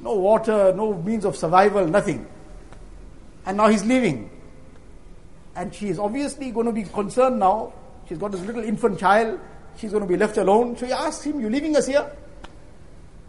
No 0.00 0.14
water, 0.14 0.72
no 0.76 0.94
means 0.94 1.24
of 1.24 1.36
survival, 1.36 1.86
nothing. 1.86 2.26
And 3.46 3.56
now 3.56 3.68
he's 3.68 3.84
leaving. 3.84 4.30
And 5.56 5.74
she 5.74 5.88
is 5.88 5.98
obviously 5.98 6.50
going 6.50 6.66
to 6.66 6.72
be 6.72 6.84
concerned 6.84 7.38
now. 7.38 7.72
She's 8.08 8.18
got 8.18 8.32
this 8.32 8.40
little 8.42 8.62
infant 8.62 8.98
child. 8.98 9.40
She's 9.76 9.90
going 9.90 10.02
to 10.02 10.08
be 10.08 10.16
left 10.16 10.36
alone. 10.36 10.76
So 10.76 10.86
he 10.86 10.92
asks 10.92 11.24
him, 11.24 11.40
You're 11.40 11.50
leaving 11.50 11.76
us 11.76 11.86
here? 11.86 12.10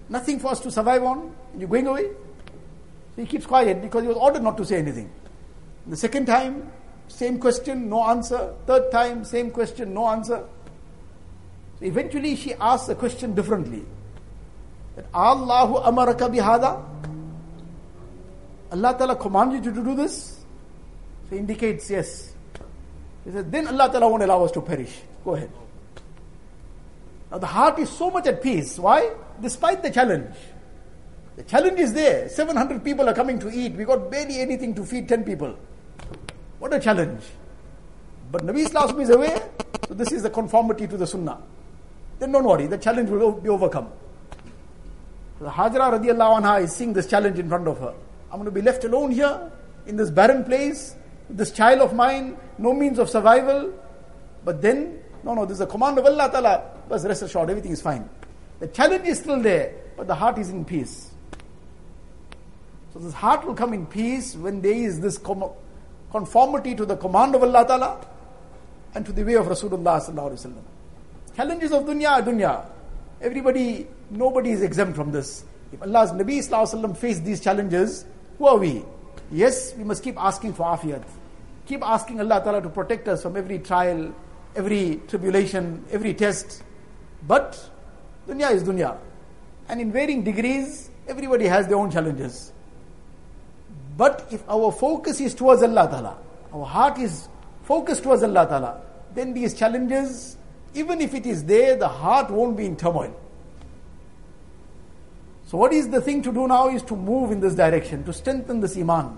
Nothing 0.10 0.40
for 0.40 0.50
us 0.50 0.60
to 0.62 0.72
survive 0.72 1.04
on? 1.04 1.36
You're 1.58 1.70
going 1.70 1.88
away? 1.88 2.04
So 3.16 3.22
he 3.22 3.26
keeps 3.26 3.46
quiet 3.46 3.82
because 3.82 4.04
he 4.04 4.08
was 4.08 4.18
ordered 4.18 4.44
not 4.44 4.58
to 4.58 4.66
say 4.66 4.78
anything. 4.78 5.10
The 5.88 5.98
second 5.98 6.26
time, 6.26 6.72
same 7.08 7.40
question, 7.40 7.90
no 7.90 8.04
answer. 8.10 8.54
Third 8.66 8.92
time, 8.92 9.24
same 9.24 9.52
question, 9.52 9.94
no 9.94 10.08
answer. 10.08 10.44
So 11.80 11.86
eventually 11.86 12.36
she 12.36 12.54
asks 12.56 12.88
the 12.88 12.96
question 12.96 13.34
differently. 13.34 13.86
That 14.96 15.06
Allahu 15.14 15.76
amaraka 15.84 16.30
bihada? 16.30 16.84
Allah 18.72 18.96
Ta'ala 18.98 19.16
commanded 19.16 19.66
you 19.66 19.74
to 19.74 19.84
do 19.84 19.96
this? 19.96 20.44
So 21.30 21.36
indicates 21.36 21.90
yes. 21.90 22.34
He 23.24 23.32
said, 23.32 23.52
then 23.52 23.68
Allah 23.68 23.90
Ta'ala 23.92 24.10
won't 24.10 24.24
allow 24.24 24.44
us 24.44 24.52
to 24.52 24.62
perish. 24.62 25.02
Go 25.24 25.36
ahead. 25.36 25.52
Now 27.32 27.38
the 27.40 27.48
heart 27.48 27.80
is 27.80 27.90
so 27.90 28.10
much 28.10 28.28
at 28.28 28.42
peace. 28.42 28.78
Why? 28.78 29.12
Despite 29.42 29.84
the 29.84 29.92
challenge. 29.92 30.36
The 31.36 31.44
challenge 31.44 31.80
is 31.80 31.94
there. 31.94 32.30
700 32.30 32.84
people 32.84 33.10
are 33.10 33.14
coming 33.14 33.40
to 33.40 33.50
eat. 33.50 33.74
We 33.74 33.84
got 33.84 34.10
barely 34.10 34.40
anything 34.40 34.74
to 34.76 34.86
feed 34.86 35.10
10 35.10 35.24
people. 35.24 35.56
What 36.60 36.74
a 36.74 36.80
challenge. 36.80 37.22
But 38.32 38.44
Nabi 38.44 38.66
Islam 38.66 39.00
is 39.00 39.10
aware, 39.10 39.50
so 39.88 39.94
this 39.94 40.12
is 40.12 40.24
the 40.24 40.30
conformity 40.30 40.88
to 40.88 40.98
the 40.98 41.06
Sunnah. 41.06 41.40
Then 42.20 42.32
don't 42.32 42.44
worry, 42.44 42.68
the 42.68 42.78
challenge 42.78 43.10
will 43.10 43.34
be 43.34 43.50
overcome. 43.50 43.90
The 45.40 45.50
Hajra 45.50 46.00
radiallahu 46.00 46.42
anha 46.42 46.64
is 46.64 46.74
seeing 46.74 46.94
this 46.94 47.08
challenge 47.08 47.38
in 47.40 47.50
front 47.50 47.68
of 47.68 47.78
her. 47.80 47.94
I'm 48.32 48.38
going 48.40 48.46
to 48.46 48.52
be 48.52 48.62
left 48.62 48.84
alone 48.86 49.12
here 49.12 49.52
in 49.86 49.98
this 49.98 50.10
barren 50.10 50.44
place, 50.44 50.96
this 51.30 51.52
child 51.52 51.82
of 51.82 51.94
mine, 51.94 52.38
no 52.58 52.74
means 52.74 53.00
of 53.00 53.10
survival. 53.10 53.74
But 54.44 54.62
then, 54.62 55.00
no, 55.24 55.34
no, 55.34 55.46
this 55.46 55.56
is 55.56 55.62
a 55.62 55.68
command 55.68 55.98
of 55.98 56.06
Allah 56.06 56.30
Ta'ala. 56.32 56.64
But 56.88 57.04
rest 57.04 57.24
assured, 57.24 57.50
everything 57.50 57.72
is 57.72 57.82
fine. 57.82 58.10
The 58.60 58.68
challenge 58.68 59.08
is 59.08 59.20
still 59.20 59.42
there, 59.42 59.74
but 59.98 60.08
the 60.08 60.16
heart 60.16 60.38
is 60.38 60.50
in 60.50 60.64
peace. 60.64 61.12
So 62.94 63.00
this 63.00 63.14
heart 63.14 63.46
will 63.46 63.56
come 63.56 63.74
in 63.74 63.86
peace 63.86 64.36
when 64.36 64.62
there 64.62 64.72
is 64.72 65.02
this 65.02 65.18
conformity 65.18 66.76
to 66.76 66.86
the 66.86 66.96
command 66.96 67.36
of 67.36 67.44
Allah 67.44 67.66
Ta'ala 67.68 68.08
and 68.94 69.06
to 69.06 69.12
the 69.12 69.24
way 69.24 69.34
of 69.34 69.48
Rasulullah. 69.48 70.00
Challenges 71.36 71.72
of 71.74 71.84
dunya 71.84 72.10
are 72.10 72.22
dunya. 72.22 72.66
Everybody, 73.26 73.88
nobody 74.12 74.52
is 74.52 74.62
exempt 74.62 74.96
from 74.96 75.12
this. 75.12 75.46
If 75.74 75.82
Allah's 75.82 76.12
Nabi 76.12 76.38
Sallallahu 76.48 76.96
faced 76.96 77.26
these 77.26 77.40
challenges, 77.40 78.06
who 78.38 78.46
are 78.46 78.58
we? 78.58 78.84
Yes, 79.32 79.74
we 79.76 79.84
must 79.84 80.04
keep 80.04 80.16
asking 80.20 80.54
for 80.54 80.68
afiyat. 80.68 81.04
Keep 81.66 81.82
asking 81.84 82.20
Allah 82.20 82.40
Ta'ala 82.44 82.62
to 82.62 82.70
protect 82.70 83.08
us 83.08 83.24
from 83.24 83.36
every 83.36 83.58
trial, 83.58 84.14
every 84.56 85.02
tribulation, 85.08 85.84
every 85.92 86.14
test. 86.14 86.62
But 87.28 87.58
dunya 88.28 88.52
is 88.52 88.64
dunya. 88.64 88.96
And 89.70 89.82
in 89.82 89.92
varying 89.92 90.24
degrees, 90.24 90.92
everybody 91.08 91.48
has 91.48 91.68
their 91.68 91.78
own 91.78 91.90
challenges. 91.90 92.54
But 93.98 94.28
if 94.30 94.48
our 94.48 94.72
focus 94.72 95.20
is 95.20 95.34
towards 95.34 95.64
Allah 95.64 95.90
Ta'ala, 95.90 96.18
our 96.54 96.66
heart 96.66 97.00
is 97.00 97.28
focused 97.64 98.04
towards 98.04 98.22
Allah 98.22 98.46
Ta'ala, 98.48 98.82
then 99.16 99.34
these 99.34 99.56
challenges, 99.56 100.38
even 100.76 101.02
if 101.02 101.14
it 101.14 101.26
is 101.26 101.44
there, 101.46 101.76
the 101.76 101.88
heart 101.88 102.30
won't 102.30 102.58
be 102.58 102.66
in 102.66 102.76
turmoil. 102.76 103.16
So, 105.48 105.58
what 105.58 105.74
is 105.74 105.90
the 105.90 106.02
thing 106.02 106.22
to 106.24 106.34
do 106.34 106.48
now 106.48 106.70
is 106.70 106.82
to 106.84 106.96
move 106.96 107.32
in 107.32 107.40
this 107.40 107.56
direction, 107.56 108.04
to 108.06 108.14
strengthen 108.14 108.60
this 108.62 108.76
Iman, 108.78 109.18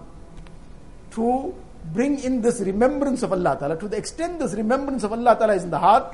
to 1.12 1.56
bring 1.93 2.20
in 2.20 2.41
this 2.41 2.60
remembrance 2.60 3.24
of 3.24 3.32
Allah 3.32 3.58
Ta'ala. 3.60 3.78
To 3.80 3.88
the 3.88 3.98
extent 3.98 4.39
this 4.39 4.54
remembrance 4.54 5.04
of 5.04 5.13
Allah 5.13 5.36
Ta'ala 5.38 5.56
is 5.56 5.63
in 5.63 5.70
the 5.70 5.80
heart, 5.80 6.13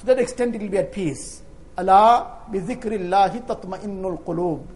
to 0.00 0.06
that 0.06 0.18
extent 0.18 0.54
it 0.54 0.60
will 0.60 0.68
be 0.68 0.78
at 0.78 0.92
peace. 0.92 1.42
Allah 1.78 2.42
bi 2.50 2.58
dhikrillahi 2.58 3.46
tatma'innul 3.46 4.22
qulub 4.24 4.66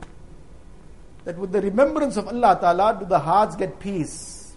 that 1.25 1.37
with 1.39 1.53
the 1.53 1.61
remembrance 1.61 2.17
of 2.17 2.29
Allah 2.29 2.59
Ta'ala 2.61 2.97
do 2.99 3.07
the 3.07 3.19
hearts 3.19 3.57
get 3.57 3.79
peace. 3.79 4.53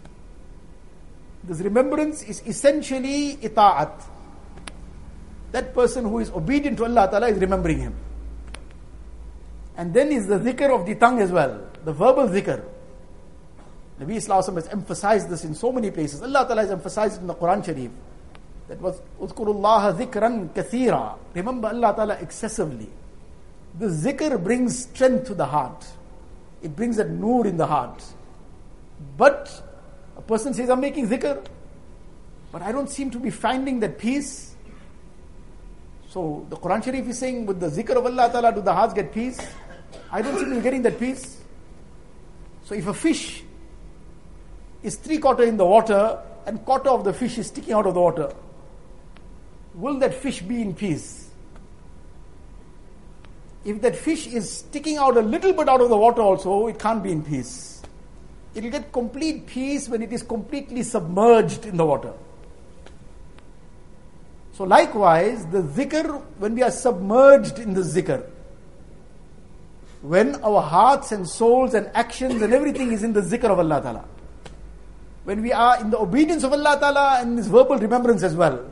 This 1.44 1.60
remembrance 1.60 2.24
is 2.24 2.42
essentially 2.48 3.36
ita'at. 3.38 4.13
That 5.54 5.74
person 5.74 6.06
who 6.06 6.18
is 6.18 6.32
obedient 6.32 6.78
to 6.78 6.86
Allah 6.86 7.08
Ta'ala 7.10 7.28
is 7.28 7.38
remembering 7.38 7.80
Him. 7.80 7.96
And 9.78 9.94
then 9.94 10.12
is 10.12 10.26
the 10.26 10.40
zikr 10.40 10.74
of 10.74 10.88
the 10.88 10.96
tongue 10.96 11.22
as 11.22 11.32
well, 11.32 11.62
the 11.86 11.94
verbal 11.94 12.28
zikr. 12.28 12.64
Nabi 14.02 14.16
Islam 14.16 14.56
has 14.56 14.68
emphasized 14.68 15.30
this 15.30 15.46
in 15.46 15.54
so 15.54 15.72
many 15.72 15.92
places. 15.92 16.24
Allah 16.24 16.46
Ta'ala 16.48 16.62
has 16.62 16.72
emphasized 16.72 17.18
it 17.18 17.22
in 17.22 17.28
the 17.28 17.36
Quran 17.36 17.64
Sharif. 17.64 17.92
That 18.68 18.82
was 18.82 19.00
Uzkurullaha 19.22 19.96
zikran 19.96 20.50
kathira. 20.50 21.20
Remember 21.36 21.68
Allah 21.68 21.94
Ta'ala 21.96 22.14
excessively. 22.16 22.90
The 23.78 23.86
zikr 23.86 24.44
brings 24.44 24.86
strength 24.86 25.28
to 25.28 25.36
the 25.36 25.46
heart. 25.46 25.86
It 26.64 26.76
brings 26.76 26.98
that 26.98 27.12
nur 27.12 27.46
in 27.46 27.58
the 27.58 27.68
heart. 27.68 28.04
But 29.18 29.52
a 30.18 30.22
person 30.24 30.56
says, 30.56 30.72
I'm 30.72 30.82
making 30.82 31.10
zikr, 31.10 31.46
but 32.52 32.64
I 32.64 32.72
don't 32.72 32.90
seem 32.90 33.12
to 33.12 33.20
be 33.20 33.30
finding 33.30 33.82
that 33.82 34.00
peace. 34.00 34.53
So 36.14 36.46
the 36.48 36.58
Quran 36.58 36.84
Sharif 36.84 37.08
is 37.08 37.18
saying, 37.18 37.48
with 37.48 37.60
the 37.60 37.70
zikr 37.70 37.96
of 37.98 38.06
Allah 38.06 38.30
Ta'ala, 38.32 38.54
do 38.54 38.62
the 38.62 38.72
hearts 38.72 38.94
get 38.94 39.12
peace? 39.12 39.40
I 40.12 40.22
don't 40.22 40.38
seem 40.38 40.50
to 40.50 40.56
be 40.58 40.62
getting 40.62 40.84
that 40.84 41.00
peace. 41.00 41.42
So 42.66 42.76
if 42.76 42.86
a 42.86 42.94
fish 42.94 43.44
is 44.84 44.96
three 44.98 45.18
quarter 45.18 45.44
in 45.44 45.58
the 45.58 45.66
water 45.66 46.20
and 46.46 46.64
quarter 46.66 46.90
of 46.90 47.04
the 47.04 47.14
fish 47.14 47.40
is 47.40 47.48
sticking 47.48 47.74
out 47.74 47.88
of 47.88 47.96
the 47.96 48.00
water, 48.00 48.32
will 49.74 49.98
that 50.00 50.14
fish 50.14 50.42
be 50.44 50.62
in 50.62 50.76
peace? 50.76 51.24
if 53.66 53.82
that 53.82 53.96
fish 53.96 54.28
is 54.28 54.58
sticking 54.58 54.98
out 54.98 55.16
a 55.16 55.22
little 55.22 55.54
bit 55.54 55.70
out 55.70 55.80
of 55.80 55.90
the 55.90 55.98
water 55.98 56.22
also, 56.22 56.68
it 56.68 56.78
can't 56.78 57.02
be 57.02 57.12
in 57.12 57.24
peace. 57.24 57.82
It 58.54 58.64
will 58.64 58.72
get 58.72 58.92
complete 58.92 59.48
peace 59.48 59.88
when 59.88 60.02
it 60.02 60.12
is 60.12 60.22
completely 60.22 60.84
submerged 60.84 61.66
in 61.66 61.78
the 61.78 61.86
water. 61.86 62.14
So 64.54 64.66
likewise, 64.66 65.46
the 65.48 65.64
zikr, 65.64 66.22
when 66.38 66.54
we 66.54 66.62
are 66.62 66.70
submerged 66.70 67.58
in 67.58 67.74
the 67.74 67.82
zikr, 67.82 68.24
when 70.04 70.36
our 70.44 70.62
hearts 70.62 71.12
and 71.12 71.28
souls 71.28 71.74
and 71.74 71.90
actions 71.96 72.40
and 72.42 72.54
everything 72.54 72.92
is 72.92 73.04
in 73.04 73.14
the 73.14 73.22
zikr 73.22 73.46
of 73.46 73.58
Allah 73.58 73.82
Ta'ala, 73.82 74.06
when 75.24 75.42
we 75.42 75.52
are 75.52 75.82
in 75.82 75.90
the 75.90 75.98
obedience 75.98 76.44
of 76.44 76.54
Allah 76.54 76.78
Ta'ala 76.80 77.20
and 77.22 77.38
this 77.38 77.48
verbal 77.48 77.80
remembrance 77.80 78.22
as 78.22 78.36
well, 78.36 78.64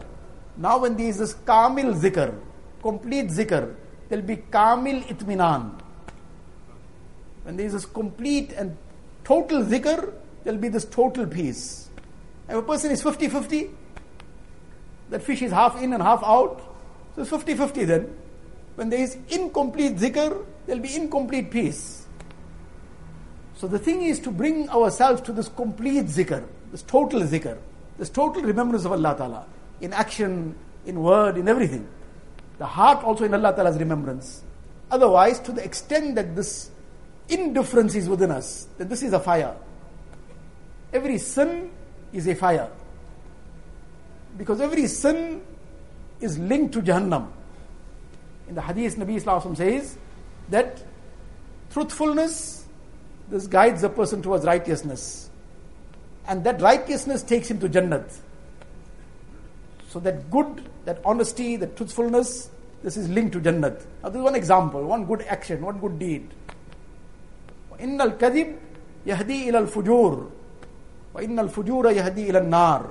now 0.56 0.78
when 0.78 0.96
there 0.98 1.08
is 1.08 1.18
this 1.18 1.34
kamil 1.34 1.96
zikr, 1.96 2.36
complete 2.84 3.30
zikr, 3.30 3.74
there'll 4.08 4.26
be 4.26 4.36
kamil 4.36 5.02
itminan. 5.02 5.72
When 7.44 7.58
there 7.58 7.66
is 7.66 7.74
this 7.74 7.86
complete 7.86 8.52
and 8.52 8.78
total 9.24 9.64
zikr, 9.64 10.14
there'll 10.44 10.60
be 10.60 10.68
this 10.68 10.86
total 10.86 11.26
peace. 11.26 11.90
If 12.48 12.56
a 12.56 12.62
person 12.62 12.92
is 12.92 13.02
50 13.02 13.30
50, 13.30 13.70
that 15.12 15.22
fish 15.22 15.42
is 15.44 15.52
half 15.52 15.80
in 15.82 15.94
and 15.94 16.02
half 16.02 16.24
out, 16.24 16.62
so 17.16 17.22
it's 17.22 17.30
50 17.30 17.54
50 17.54 17.86
then. 17.86 18.18
When 18.76 18.90
there 18.90 19.00
is 19.00 19.18
incomplete 19.30 19.98
zikr, 19.98 20.44
there'll 20.66 20.82
be 20.82 20.96
incomplete 20.96 21.52
peace. 21.52 22.08
So 23.56 23.68
the 23.68 23.78
thing 23.78 24.02
is 24.02 24.20
to 24.22 24.32
bring 24.32 24.70
ourselves 24.70 25.22
to 25.24 25.32
this 25.32 25.50
complete 25.50 26.06
zikr, 26.06 26.44
this 26.72 26.82
total 26.82 27.22
zikr, 27.22 27.58
this 28.00 28.10
total 28.10 28.42
remembrance 28.42 28.86
of 28.86 28.94
Allah 28.94 29.16
Ta'ala, 29.16 29.46
in 29.82 29.94
action, 29.94 30.56
in 30.86 31.02
word, 31.02 31.38
in 31.38 31.48
everything. 31.48 31.88
The 32.58 32.66
heart 32.66 33.04
also 33.04 33.26
in 33.26 33.34
Allah 33.34 33.54
Ta'ala's 33.54 33.78
remembrance. 33.78 34.44
Otherwise, 34.90 35.40
to 35.42 35.52
the 35.52 35.64
extent 35.64 36.16
that 36.16 36.36
this 36.36 36.72
indifference 37.30 37.96
is 37.96 38.08
within 38.08 38.32
us, 38.32 38.68
then 38.78 38.88
this 38.88 39.04
is 39.04 39.14
a 39.14 39.20
fire. 39.20 39.56
Every 40.94 41.18
sin 41.18 41.70
is 42.14 42.28
a 42.28 42.36
fire. 42.36 42.70
Because 44.41 44.61
every 44.61 44.87
sin 44.87 45.43
is 46.21 46.39
linked 46.39 46.75
to 46.75 46.83
Jahannam. 46.83 47.29
In 48.49 48.55
the 48.55 48.63
hadith, 48.63 48.97
Nabi 48.97 49.17
Islam 49.17 49.57
says 49.57 49.97
that 50.51 50.83
truthfulness, 51.71 52.67
this 53.29 53.47
guides 53.47 53.83
a 53.83 53.89
person 53.89 54.23
towards 54.23 54.45
righteousness. 54.45 55.31
And 56.29 56.45
that 56.45 56.61
righteousness 56.61 57.23
takes 57.23 57.51
him 57.51 57.61
to 57.61 57.69
Jannat. 57.69 58.13
So 59.89 60.01
that 60.01 60.31
good, 60.31 60.69
that 60.85 61.01
honesty, 61.05 61.57
that 61.57 61.77
truthfulness, 61.77 62.51
this 62.83 62.97
is 62.97 63.09
linked 63.09 63.33
to 63.33 63.41
Jannat. 63.41 63.85
Now 64.03 64.11
this 64.11 64.19
is 64.19 64.23
one 64.23 64.35
example, 64.35 64.85
one 64.85 65.07
good 65.07 65.23
action, 65.23 65.63
one 65.63 65.79
good 65.79 65.99
deed. 65.99 66.31
إن 67.81 68.01
الكذب 68.01 68.57
يهدي 69.07 69.51
إلى 69.51 69.59
الفجور 69.59 70.31
وإن 71.15 71.39
الفجور 71.39 71.91
يهدي 71.91 72.31
إلى 72.31 72.39
النار 72.39 72.91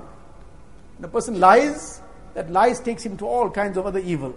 a 1.03 1.07
person 1.07 1.39
lies, 1.39 2.01
that 2.33 2.51
lies 2.51 2.79
takes 2.79 3.05
him 3.05 3.17
to 3.17 3.25
all 3.25 3.49
kinds 3.49 3.77
of 3.77 3.85
other 3.85 3.99
evil 3.99 4.35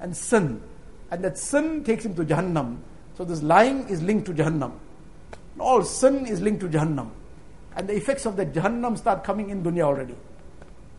and 0.00 0.16
sin. 0.16 0.62
And 1.10 1.22
that 1.24 1.38
sin 1.38 1.84
takes 1.84 2.04
him 2.04 2.14
to 2.16 2.24
Jahannam. 2.24 2.78
So 3.16 3.24
this 3.24 3.42
lying 3.42 3.88
is 3.88 4.02
linked 4.02 4.26
to 4.26 4.32
Jahannam. 4.32 4.72
All 5.58 5.82
sin 5.82 6.26
is 6.26 6.40
linked 6.40 6.60
to 6.60 6.68
Jahannam. 6.68 7.10
And 7.76 7.88
the 7.88 7.94
effects 7.94 8.26
of 8.26 8.36
that 8.36 8.52
Jahannam 8.52 8.98
start 8.98 9.24
coming 9.24 9.50
in 9.50 9.62
dunya 9.62 9.82
already. 9.82 10.16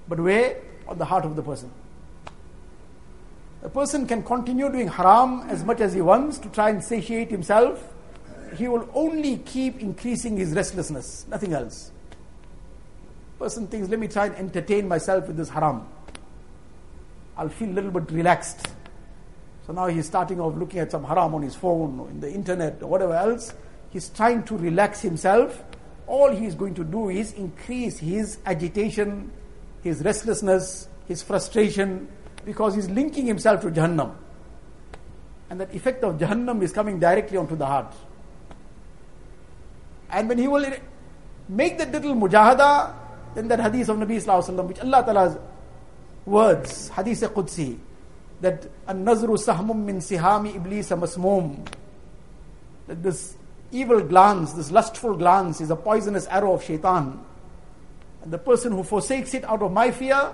But 0.07 0.19
where? 0.19 0.61
On 0.87 0.97
the 0.97 1.05
heart 1.05 1.25
of 1.25 1.35
the 1.35 1.41
person. 1.41 1.71
A 3.63 3.69
person 3.69 4.05
can 4.05 4.21
continue 4.21 4.71
doing 4.71 4.87
haram 4.87 5.41
as 5.49 5.63
much 5.63 5.81
as 5.81 5.93
he 5.93 6.01
wants 6.01 6.37
to 6.39 6.49
try 6.49 6.69
and 6.69 6.83
satiate 6.83 7.31
himself. 7.31 7.91
He 8.55 8.67
will 8.67 8.87
only 8.93 9.37
keep 9.37 9.79
increasing 9.79 10.37
his 10.37 10.53
restlessness, 10.53 11.25
nothing 11.27 11.53
else. 11.53 11.91
Person 13.39 13.67
thinks, 13.67 13.89
let 13.89 13.99
me 13.99 14.07
try 14.07 14.27
and 14.27 14.35
entertain 14.35 14.87
myself 14.87 15.27
with 15.27 15.37
this 15.37 15.49
haram. 15.49 15.85
I'll 17.37 17.49
feel 17.49 17.69
a 17.69 17.73
little 17.73 17.91
bit 17.91 18.09
relaxed. 18.11 18.67
So 19.67 19.73
now 19.73 19.87
he's 19.87 20.05
starting 20.05 20.39
off 20.39 20.55
looking 20.55 20.79
at 20.79 20.91
some 20.91 21.03
haram 21.03 21.35
on 21.35 21.41
his 21.41 21.55
phone 21.55 21.99
or 21.99 22.09
in 22.09 22.19
the 22.19 22.31
internet 22.31 22.81
or 22.81 22.87
whatever 22.87 23.13
else. 23.13 23.53
He's 23.89 24.09
trying 24.09 24.43
to 24.43 24.57
relax 24.57 25.01
himself. 25.01 25.63
All 26.07 26.29
he's 26.29 26.55
going 26.55 26.75
to 26.75 26.83
do 26.83 27.09
is 27.09 27.33
increase 27.33 27.97
his 27.97 28.37
agitation, 28.45 29.31
his 29.83 30.01
restlessness, 30.03 30.87
his 31.07 31.23
frustration, 31.23 32.07
because 32.45 32.75
he's 32.75 32.89
linking 32.89 33.25
himself 33.25 33.61
to 33.61 33.71
Jahannam. 33.71 34.13
And 35.49 35.59
that 35.59 35.73
effect 35.73 36.03
of 36.03 36.17
Jahannam 36.17 36.61
is 36.61 36.71
coming 36.71 36.99
directly 36.99 37.37
onto 37.37 37.55
the 37.55 37.65
heart. 37.65 37.93
And 40.09 40.29
when 40.29 40.37
he 40.37 40.47
will 40.47 40.65
make 41.49 41.77
that 41.79 41.91
little 41.91 42.15
mujahada, 42.15 42.93
then 43.35 43.47
that 43.49 43.59
hadith 43.59 43.89
of 43.89 43.97
Nabi 43.97 44.15
Sallallahu 44.15 44.67
which 44.67 44.79
Allah 44.79 45.03
Ta'ala's 45.03 45.37
words, 46.25 46.89
hadith 46.89 47.21
Qudsi, 47.21 47.77
that 48.41 48.67
an-nazru 48.87 49.37
sahmum 49.37 49.83
min 49.85 49.97
sihami 49.97 50.55
iblis 50.55 50.89
masmum, 50.89 51.67
that 52.87 53.03
this 53.03 53.35
evil 53.71 54.01
glance, 54.01 54.53
this 54.53 54.71
lustful 54.71 55.15
glance 55.15 55.61
is 55.61 55.69
a 55.69 55.75
poisonous 55.75 56.27
arrow 56.27 56.53
of 56.53 56.63
shaitan. 56.63 57.19
And 58.23 58.31
the 58.31 58.37
person 58.37 58.71
who 58.71 58.83
forsakes 58.83 59.33
it 59.33 59.43
out 59.43 59.61
of 59.61 59.71
my 59.71 59.91
fear, 59.91 60.33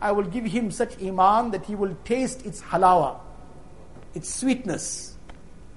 I 0.00 0.12
will 0.12 0.24
give 0.24 0.44
him 0.44 0.70
such 0.70 1.00
iman 1.02 1.50
that 1.52 1.66
he 1.66 1.74
will 1.74 1.96
taste 2.04 2.44
its 2.44 2.60
halawa, 2.62 3.20
its 4.14 4.34
sweetness. 4.34 5.16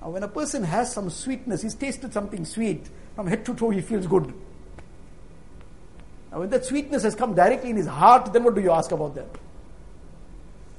Now, 0.01 0.09
when 0.09 0.23
a 0.23 0.27
person 0.27 0.63
has 0.63 0.91
some 0.91 1.09
sweetness, 1.09 1.61
he's 1.61 1.75
tasted 1.75 2.13
something 2.13 2.45
sweet, 2.45 2.89
from 3.15 3.27
head 3.27 3.45
to 3.45 3.53
toe 3.53 3.69
he 3.69 3.81
feels 3.81 4.07
good. 4.07 4.33
Now, 6.33 6.39
when 6.39 6.49
that 6.49 6.65
sweetness 6.65 7.03
has 7.03 7.13
come 7.13 7.35
directly 7.35 7.69
in 7.69 7.77
his 7.77 7.85
heart, 7.85 8.33
then 8.33 8.43
what 8.43 8.55
do 8.55 8.61
you 8.61 8.71
ask 8.71 8.91
about 8.91 9.13
that? 9.13 9.27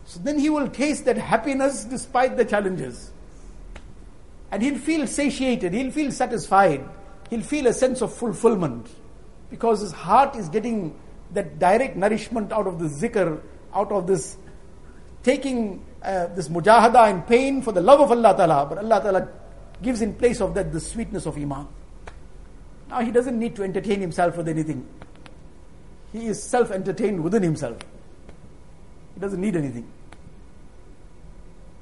So 0.04 0.18
then 0.18 0.36
he 0.36 0.50
will 0.50 0.66
taste 0.66 1.04
that 1.04 1.16
happiness 1.16 1.84
despite 1.84 2.36
the 2.36 2.44
challenges. 2.44 3.12
And 4.50 4.60
he'll 4.60 4.78
feel 4.78 5.06
satiated, 5.06 5.72
he'll 5.72 5.92
feel 5.92 6.10
satisfied, 6.10 6.84
he'll 7.30 7.42
feel 7.42 7.68
a 7.68 7.72
sense 7.72 8.02
of 8.02 8.12
fulfillment 8.12 8.88
because 9.48 9.80
his 9.80 9.92
heart 9.92 10.34
is 10.34 10.48
getting 10.48 10.98
that 11.34 11.60
direct 11.60 11.96
nourishment 11.96 12.52
out 12.52 12.66
of 12.66 12.80
the 12.80 12.86
zikr, 12.86 13.40
out 13.72 13.92
of 13.92 14.08
this 14.08 14.36
taking 15.22 15.84
uh, 16.02 16.26
this 16.34 16.48
mujahada 16.48 17.08
and 17.08 17.26
pain 17.28 17.62
for 17.62 17.70
the 17.70 17.80
love 17.80 18.00
of 18.00 18.10
Allah 18.10 18.36
Ta'ala, 18.36 18.66
but 18.66 18.78
Allah 18.78 19.00
Ta'ala 19.00 19.28
gives 19.80 20.02
in 20.02 20.14
place 20.14 20.40
of 20.40 20.52
that 20.54 20.72
the 20.72 20.80
sweetness 20.80 21.26
of 21.26 21.36
Iman. 21.36 21.68
Now 22.88 23.00
he 23.00 23.12
doesn't 23.12 23.38
need 23.38 23.54
to 23.54 23.62
entertain 23.62 24.00
himself 24.00 24.36
with 24.36 24.48
anything. 24.48 24.86
He 26.14 26.28
is 26.28 26.40
self 26.40 26.70
entertained 26.70 27.22
within 27.24 27.42
himself. 27.42 27.76
He 29.14 29.20
doesn't 29.20 29.40
need 29.40 29.56
anything. 29.56 29.86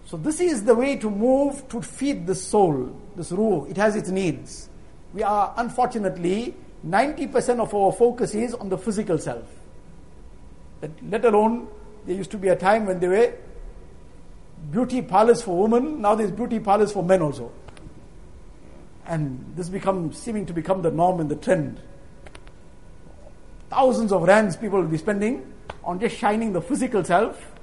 So 0.06 0.16
this 0.16 0.40
is 0.40 0.64
the 0.64 0.74
way 0.74 0.96
to 0.96 1.10
move 1.10 1.68
to 1.68 1.82
feed 1.82 2.26
the 2.26 2.34
soul, 2.34 2.98
this 3.14 3.30
ruh. 3.30 3.66
It 3.68 3.76
has 3.76 3.94
its 3.94 4.08
needs. 4.08 4.70
We 5.12 5.22
are 5.22 5.52
unfortunately 5.58 6.54
90% 6.86 7.60
of 7.60 7.74
our 7.74 7.92
focus 7.92 8.34
is 8.34 8.54
on 8.54 8.70
the 8.70 8.78
physical 8.78 9.18
self. 9.18 9.44
Let 11.08 11.24
alone, 11.26 11.68
there 12.06 12.16
used 12.16 12.30
to 12.30 12.38
be 12.38 12.48
a 12.48 12.56
time 12.56 12.86
when 12.86 13.00
there 13.00 13.10
were 13.10 13.34
beauty 14.70 15.02
parlors 15.02 15.42
for 15.42 15.62
women, 15.62 16.00
now 16.00 16.14
there's 16.14 16.30
beauty 16.30 16.58
parlors 16.58 16.90
for 16.90 17.04
men 17.04 17.20
also. 17.20 17.52
And 19.06 19.52
this 19.56 19.68
becomes 19.68 20.18
seeming 20.18 20.46
to 20.46 20.54
become 20.54 20.80
the 20.80 20.90
norm 20.90 21.20
and 21.20 21.30
the 21.30 21.36
trend. 21.36 21.80
Thousands 23.72 24.12
of 24.12 24.24
rands 24.24 24.54
people 24.54 24.82
will 24.82 24.86
be 24.86 24.98
spending 24.98 25.50
on 25.82 25.98
just 25.98 26.18
shining 26.18 26.52
the 26.52 26.60
physical 26.60 27.02
self. 27.02 27.54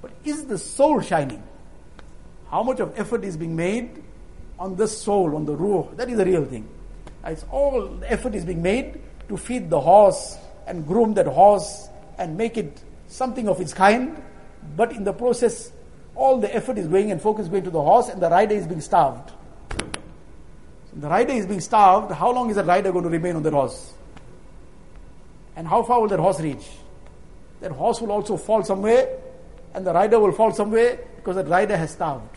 But 0.00 0.12
is 0.24 0.46
the 0.46 0.56
soul 0.56 1.02
shining? 1.02 1.42
How 2.50 2.62
much 2.62 2.80
of 2.80 2.98
effort 2.98 3.22
is 3.22 3.36
being 3.36 3.54
made 3.54 4.02
on 4.58 4.76
the 4.76 4.88
soul, 4.88 5.36
on 5.36 5.44
the 5.44 5.54
ruh? 5.54 5.86
That 5.96 6.08
is 6.08 6.16
the 6.16 6.24
real 6.24 6.46
thing. 6.46 6.66
It's 7.26 7.44
all 7.50 8.02
effort 8.06 8.34
is 8.34 8.46
being 8.46 8.62
made 8.62 8.98
to 9.28 9.36
feed 9.36 9.68
the 9.68 9.78
horse 9.78 10.38
and 10.66 10.86
groom 10.86 11.12
that 11.14 11.26
horse 11.26 11.90
and 12.16 12.34
make 12.38 12.56
it 12.56 12.82
something 13.08 13.46
of 13.46 13.60
its 13.60 13.74
kind. 13.74 14.22
But 14.74 14.92
in 14.92 15.04
the 15.04 15.12
process, 15.12 15.70
all 16.14 16.40
the 16.40 16.54
effort 16.56 16.78
is 16.78 16.86
going 16.86 17.10
and 17.10 17.20
focus 17.20 17.46
going 17.46 17.64
to 17.64 17.70
the 17.70 17.82
horse, 17.82 18.08
and 18.08 18.22
the 18.22 18.30
rider 18.30 18.54
is 18.54 18.66
being 18.66 18.80
starved. 18.80 19.32
So 19.70 20.96
the 20.96 21.10
rider 21.10 21.34
is 21.34 21.44
being 21.44 21.60
starved. 21.60 22.10
How 22.12 22.32
long 22.32 22.48
is 22.48 22.56
the 22.56 22.64
rider 22.64 22.90
going 22.90 23.04
to 23.04 23.10
remain 23.10 23.36
on 23.36 23.42
the 23.42 23.50
horse? 23.50 23.92
And 25.58 25.66
how 25.66 25.82
far 25.82 26.00
will 26.00 26.08
that 26.08 26.20
horse 26.20 26.40
reach? 26.40 26.66
That 27.60 27.72
horse 27.72 28.00
will 28.00 28.12
also 28.12 28.36
fall 28.36 28.62
somewhere, 28.62 29.08
and 29.74 29.84
the 29.84 29.92
rider 29.92 30.18
will 30.18 30.32
fall 30.32 30.52
somewhere 30.52 30.98
because 31.16 31.34
that 31.36 31.48
rider 31.48 31.76
has 31.76 31.90
starved. 31.90 32.36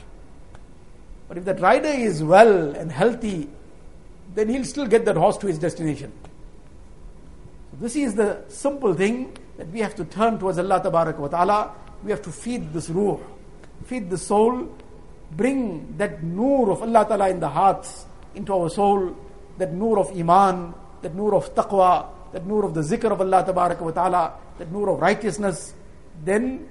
But 1.29 1.37
if 1.37 1.45
that 1.45 1.61
rider 1.61 1.87
is 1.87 2.21
well 2.23 2.75
and 2.75 2.91
healthy 2.91 3.47
then 4.35 4.49
he'll 4.49 4.63
still 4.63 4.87
get 4.87 5.05
that 5.05 5.17
horse 5.17 5.37
to 5.37 5.47
his 5.47 5.59
destination. 5.59 6.11
So 7.71 7.77
this 7.79 7.95
is 7.95 8.15
the 8.15 8.43
simple 8.47 8.93
thing 8.93 9.37
that 9.57 9.67
we 9.69 9.79
have 9.79 9.95
to 9.95 10.05
turn 10.05 10.39
towards 10.39 10.57
Allah 10.57 10.81
wa 10.89 11.27
ta'ala. 11.27 11.71
We 12.03 12.11
have 12.11 12.21
to 12.23 12.31
feed 12.31 12.73
this 12.73 12.89
ruh, 12.89 13.17
feed 13.85 14.09
the 14.09 14.17
soul, 14.17 14.75
bring 15.31 15.97
that 15.97 16.23
nur 16.23 16.71
of 16.71 16.81
Allah 16.81 17.05
ta'ala 17.07 17.29
in 17.29 17.39
the 17.39 17.49
hearts, 17.49 18.05
into 18.35 18.53
our 18.53 18.69
soul, 18.69 19.15
that 19.57 19.73
nur 19.73 19.99
of 19.99 20.17
iman, 20.17 20.73
that 21.01 21.13
nur 21.13 21.35
of 21.35 21.53
taqwa, 21.53 22.07
that 22.33 22.45
nur 22.45 22.65
of 22.65 22.73
the 22.73 22.81
zikr 22.81 23.11
of 23.11 23.21
Allah 23.21 23.43
wa 23.51 23.91
ta'ala, 23.91 24.33
that 24.57 24.71
nur 24.71 24.89
of 24.89 24.99
righteousness. 24.99 25.73
Then, 26.23 26.67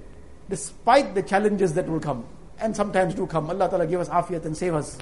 despite 0.49 1.13
the 1.13 1.23
challenges 1.23 1.73
that 1.73 1.87
will 1.87 1.99
come, 1.99 2.25
and 2.59 2.75
sometimes 2.75 3.13
do 3.15 3.25
come, 3.27 3.49
Allah 3.49 3.69
ta'ala 3.69 3.87
give 3.87 3.99
us 3.99 4.09
afiyat 4.09 4.45
and 4.45 4.55
save 4.55 4.73
us. 4.75 4.97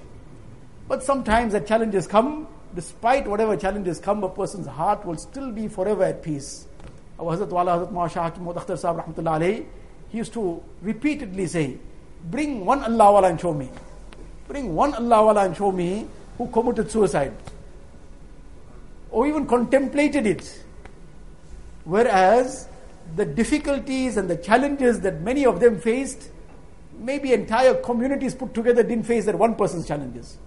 But 0.87 1.03
sometimes 1.03 1.53
the 1.53 1.61
challenges 1.61 2.07
come, 2.07 2.47
despite 2.73 3.27
whatever 3.27 3.55
challenges 3.55 3.99
come, 3.99 4.23
a 4.23 4.29
person's 4.29 4.67
heart 4.67 5.05
will 5.05 5.17
still 5.17 5.51
be 5.51 5.67
forever 5.67 6.03
at 6.03 6.23
peace. 6.23 6.65
Our 7.19 7.35
Hazrat 7.35 7.49
Wala 7.49 7.71
Hazrat 7.77 7.91
Maulana 7.91 8.11
Shah 8.11 8.23
Hakim 8.23 8.45
Akhtar 8.45 8.77
Sahib 8.77 9.03
Rahmatullah 9.03 9.39
alayhi, 9.39 9.65
he 10.09 10.17
used 10.17 10.33
to 10.33 10.63
repeatedly 10.81 11.47
say, 11.47 11.77
Bring 12.31 12.65
one 12.65 12.83
Allah 12.83 13.11
Wala 13.13 13.29
and 13.29 13.39
show 13.39 13.53
me. 13.53 13.69
Bring 14.47 14.73
one 14.73 14.93
Allah 14.93 15.25
Wala 15.25 15.45
and 15.45 15.55
show 15.55 15.71
me 15.71 16.07
who 16.37 16.47
committed 16.47 16.89
suicide. 16.89 17.33
Or 19.11 19.27
even 19.27 19.45
contemplated 19.47 20.25
it. 20.25 20.63
Whereas 21.83 22.67
the 23.15 23.25
difficulties 23.25 24.17
and 24.17 24.29
the 24.29 24.37
challenges 24.37 24.99
that 25.01 25.21
many 25.21 25.45
of 25.45 25.59
them 25.59 25.79
faced, 25.79 26.29
maybe 26.99 27.33
entire 27.33 27.73
communities 27.73 28.35
put 28.35 28.53
together 28.53 28.83
didn't 28.83 29.05
face 29.05 29.25
that 29.25 29.35
one 29.35 29.55
person's 29.55 29.87
challenges. 29.87 30.37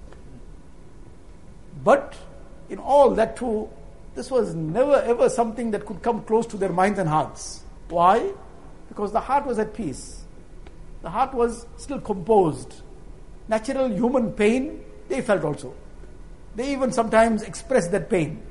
But 1.83 2.15
in 2.69 2.79
all 2.79 3.11
that 3.11 3.37
too, 3.37 3.69
this 4.15 4.31
was 4.31 4.55
never 4.55 4.97
ever 5.03 5.29
something 5.29 5.71
that 5.73 5.87
could 5.87 6.03
come 6.03 6.23
close 6.23 6.47
to 6.49 6.57
their 6.57 6.73
minds 6.73 6.99
and 6.99 7.09
hearts. 7.09 7.65
Why? 7.89 8.33
Because 8.89 9.13
the 9.13 9.21
heart 9.21 9.47
was 9.47 9.59
at 9.59 9.75
peace. 9.75 10.25
The 11.03 11.11
heart 11.11 11.35
was 11.35 11.67
still 11.79 12.01
composed. 12.01 12.83
Natural 13.49 13.89
human 13.89 14.33
pain, 14.33 14.85
they 15.09 15.21
felt 15.21 15.43
also. 15.43 15.75
They 16.55 16.73
even 16.73 16.93
sometimes 16.93 17.43
expressed 17.43 17.91
that 17.93 18.09
pain. 18.09 18.43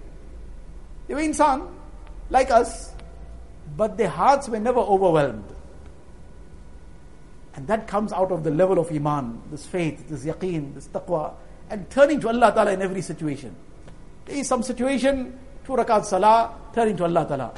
They 1.12 1.16
were 1.16 1.24
insan, 1.24 1.68
like 2.30 2.52
us, 2.52 2.94
but 3.76 3.98
their 3.98 4.08
hearts 4.08 4.48
were 4.48 4.62
never 4.62 4.80
overwhelmed. 4.80 5.44
And 7.54 7.68
that 7.68 7.86
comes 7.86 8.14
out 8.14 8.32
of 8.32 8.46
the 8.46 8.50
level 8.50 8.80
of 8.80 8.90
iman, 8.90 9.42
this 9.52 9.66
faith, 9.66 10.08
this 10.08 10.24
yaqeen, 10.24 10.74
this 10.74 10.88
taqwa, 10.88 11.34
and 11.70 11.90
turning 11.90 12.22
to 12.22 12.30
Allah 12.30 12.54
Ta'ala 12.54 12.72
in 12.72 12.82
every 12.82 13.02
situation. 13.02 13.54
There 14.24 14.38
is 14.38 14.48
some 14.48 14.64
situation, 14.64 15.38
two 15.66 15.74
rakat 15.74 16.06
salah, 16.06 16.56
turning 16.74 16.96
to 16.96 17.04
Allah 17.04 17.26
Ta'ala. 17.28 17.54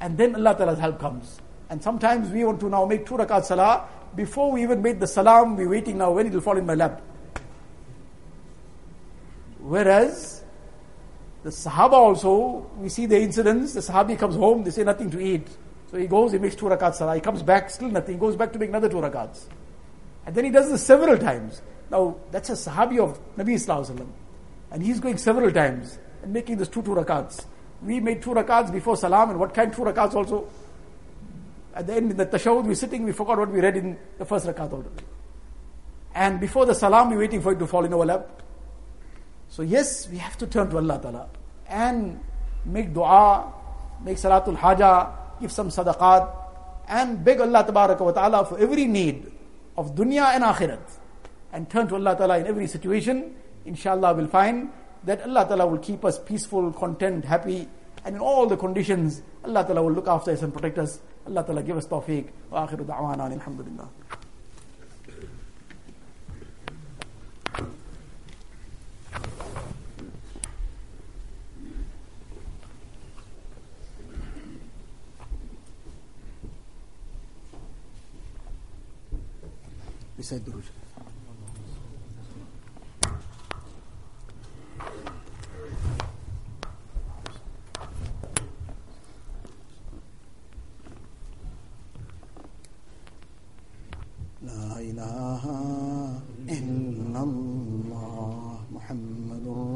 And 0.00 0.18
then 0.18 0.34
Allah 0.34 0.56
Ta'ala's 0.56 0.80
help 0.80 0.98
comes. 0.98 1.38
And 1.70 1.80
sometimes 1.80 2.30
we 2.30 2.42
want 2.42 2.58
to 2.58 2.68
now 2.68 2.84
make 2.84 3.06
two 3.06 3.14
rakat 3.14 3.44
salah. 3.44 3.86
Before 4.16 4.50
we 4.50 4.64
even 4.64 4.82
made 4.82 4.98
the 4.98 5.06
salam, 5.06 5.56
we're 5.56 5.68
waiting 5.68 5.98
now 5.98 6.10
when 6.10 6.26
it 6.26 6.32
will 6.32 6.40
fall 6.40 6.58
in 6.58 6.66
my 6.66 6.74
lap. 6.74 7.00
Whereas, 9.60 10.42
the 11.46 11.52
Sahaba 11.52 11.92
also, 11.92 12.68
we 12.76 12.88
see 12.88 13.06
the 13.06 13.20
incidents, 13.20 13.72
the 13.72 13.78
Sahabi 13.78 14.18
comes 14.18 14.34
home, 14.34 14.64
they 14.64 14.72
say 14.72 14.82
nothing 14.82 15.08
to 15.10 15.20
eat. 15.20 15.46
So 15.88 15.96
he 15.96 16.08
goes, 16.08 16.32
he 16.32 16.38
makes 16.38 16.56
two 16.56 16.66
rakats 16.66 16.96
salah, 16.96 17.14
he 17.14 17.20
comes 17.20 17.40
back, 17.40 17.70
still 17.70 17.88
nothing, 17.88 18.16
he 18.16 18.20
goes 18.20 18.34
back 18.34 18.52
to 18.52 18.58
make 18.58 18.70
another 18.70 18.88
two 18.88 18.96
rakats. 18.96 19.44
And 20.26 20.34
then 20.34 20.46
he 20.46 20.50
does 20.50 20.68
this 20.68 20.82
several 20.82 21.16
times. 21.16 21.62
Now, 21.88 22.16
that's 22.32 22.50
a 22.50 22.54
Sahabi 22.54 22.98
of 22.98 23.20
Nabi 23.36 23.54
Sallallahu 23.54 24.08
And 24.72 24.82
he's 24.82 24.98
going 24.98 25.18
several 25.18 25.52
times 25.52 26.00
and 26.24 26.32
making 26.32 26.56
this 26.56 26.66
two 26.66 26.82
two 26.82 26.96
rakats. 26.96 27.44
We 27.80 28.00
made 28.00 28.22
two 28.22 28.30
rakats 28.30 28.72
before 28.72 28.96
salam, 28.96 29.30
and 29.30 29.38
what 29.38 29.54
kind 29.54 29.72
two 29.72 29.82
rakats 29.82 30.14
also? 30.14 30.48
At 31.76 31.86
the 31.86 31.94
end, 31.94 32.10
in 32.10 32.16
the 32.16 32.26
tashahud, 32.26 32.64
we're 32.64 32.74
sitting, 32.74 33.04
we 33.04 33.12
forgot 33.12 33.38
what 33.38 33.52
we 33.52 33.60
read 33.60 33.76
in 33.76 33.96
the 34.18 34.24
first 34.24 34.46
rakat 34.46 34.72
already. 34.72 35.04
And 36.12 36.40
before 36.40 36.66
the 36.66 36.74
salam, 36.74 37.10
we're 37.10 37.20
waiting 37.20 37.40
for 37.40 37.52
it 37.52 37.60
to 37.60 37.68
fall 37.68 37.84
in 37.84 37.94
our 37.94 38.04
lap. 38.04 38.42
So, 39.48 39.62
yes, 39.62 40.08
we 40.08 40.18
have 40.18 40.36
to 40.38 40.46
turn 40.46 40.70
to 40.70 40.76
Allah 40.76 40.98
Ta'ala 41.00 41.28
and 41.68 42.20
make 42.64 42.92
dua, 42.92 43.52
make 44.04 44.16
salatul 44.16 44.56
haja, 44.56 45.12
give 45.40 45.52
some 45.52 45.68
sadaqat, 45.68 46.30
and 46.88 47.24
beg 47.24 47.40
Allah 47.40 47.64
Ta'ala 47.64 48.44
for 48.44 48.58
every 48.58 48.84
need 48.86 49.30
of 49.76 49.94
dunya 49.94 50.34
and 50.34 50.44
akhirat. 50.44 50.80
And 51.52 51.70
turn 51.70 51.88
to 51.88 51.94
Allah 51.94 52.16
Ta'ala 52.16 52.38
in 52.38 52.46
every 52.46 52.66
situation. 52.66 53.34
Inshallah, 53.64 54.14
we'll 54.14 54.28
find 54.28 54.70
that 55.04 55.22
Allah 55.22 55.46
Ta'ala 55.48 55.66
will 55.66 55.78
keep 55.78 56.04
us 56.04 56.18
peaceful, 56.18 56.72
content, 56.72 57.24
happy, 57.24 57.68
and 58.04 58.14
in 58.16 58.20
all 58.20 58.46
the 58.46 58.56
conditions, 58.56 59.22
Allah 59.44 59.64
Ta'ala 59.64 59.82
will 59.82 59.92
look 59.92 60.06
after 60.06 60.30
us 60.30 60.42
and 60.42 60.52
protect 60.52 60.78
us. 60.78 61.00
Allah 61.26 61.42
Ta'ala 61.44 61.62
give 61.62 61.76
us 61.76 61.86
tawfiq. 61.86 62.28
Wa 62.50 62.66
akhiru 62.66 62.84
da'wana 62.86 63.32
alhamdulillah. 63.32 63.88
Recite 80.16 80.44
the 80.46 80.52
لا 94.46 94.78
إله 94.80 95.42
إلا 96.48 97.20
الله 97.22 98.60
محمد 98.72 99.25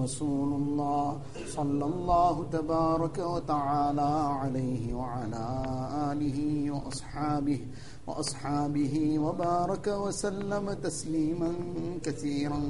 رسول 0.05 0.51
الله 0.53 1.19
صلى 1.47 1.85
الله 1.85 2.35
تبارك 2.53 3.19
وتعالى 3.19 4.11
عليه 4.41 4.95
وعلى 4.95 5.45
آله 6.13 6.39
وأصحابه 6.71 7.61
وأصحابه 8.07 9.19
وبارك 9.19 9.87
وسلم 9.89 10.73
تسليما 10.73 11.53
كثيرا 12.03 12.61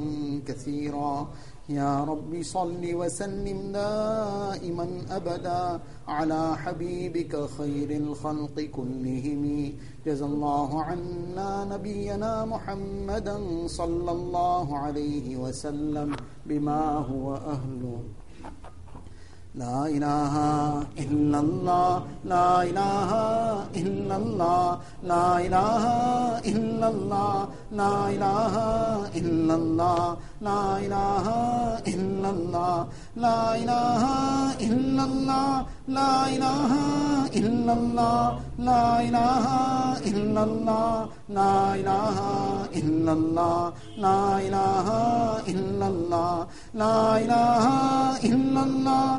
كثيرا 0.47 1.29
يا 1.71 2.05
رب 2.05 2.43
صل 2.43 2.83
وسلم 2.83 3.73
دائما 3.73 4.87
أبدا 5.11 5.81
على 6.09 6.57
حبيبك 6.57 7.47
خير 7.59 7.91
الخلق 7.91 8.61
كلهم. 8.61 9.73
جزى 10.07 10.25
الله 10.25 10.71
عنا 10.83 11.65
نبينا 11.65 12.45
محمدا 12.45 13.37
صلى 13.67 14.11
الله 14.11 14.79
عليه 14.79 15.37
وسلم 15.37 16.17
بما 16.47 16.83
هو 17.07 17.35
أهله. 17.35 18.03
لا 19.59 19.83
الہ 19.85 20.35
الا 21.03 21.39
اللہ 21.39 22.05
لا 22.25 22.43
الہ 22.59 23.15
الا 23.81 24.15
اللہ 24.15 24.93
لا 25.05 25.23
الہ 25.37 25.87
الا 26.51 26.87
اللہ 26.87 27.73
لا 27.73 27.89
الہ 28.05 28.61
الا 29.13 29.55
اللہ 29.55 30.15
لا 30.43 30.61
الہ 30.75 31.33
الا 31.87 32.29
اللہ 32.29 32.85
لا 33.17 33.35
الہ 33.55 34.07
الا 34.61 35.03
اللہ 35.03 35.65
لا 35.89 36.13
الہ 36.27 36.77
الا 37.33 37.73
اللہ 37.73 38.39
لا 38.61 38.81
الہ 39.01 39.51
الا 40.13 40.43
اللہ 40.43 41.19
لا 41.31 41.51
الہ 41.73 42.21
الا 42.77 43.13
اللہ 43.13 43.83
لا 43.99 44.21
الہ 44.39 44.97
الا 45.49 45.87
اللہ 45.87 46.45
لا 46.75 46.95
الہ 47.17 47.69
الا 48.23 48.61
اللہ 48.61 49.19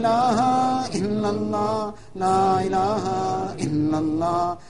الہ 0.00 0.40
الا 0.94 1.28
اللہ 1.28 2.18
لا 2.18 2.42
الہ 2.58 3.14
الا 3.60 3.98
اللہ 3.98 4.69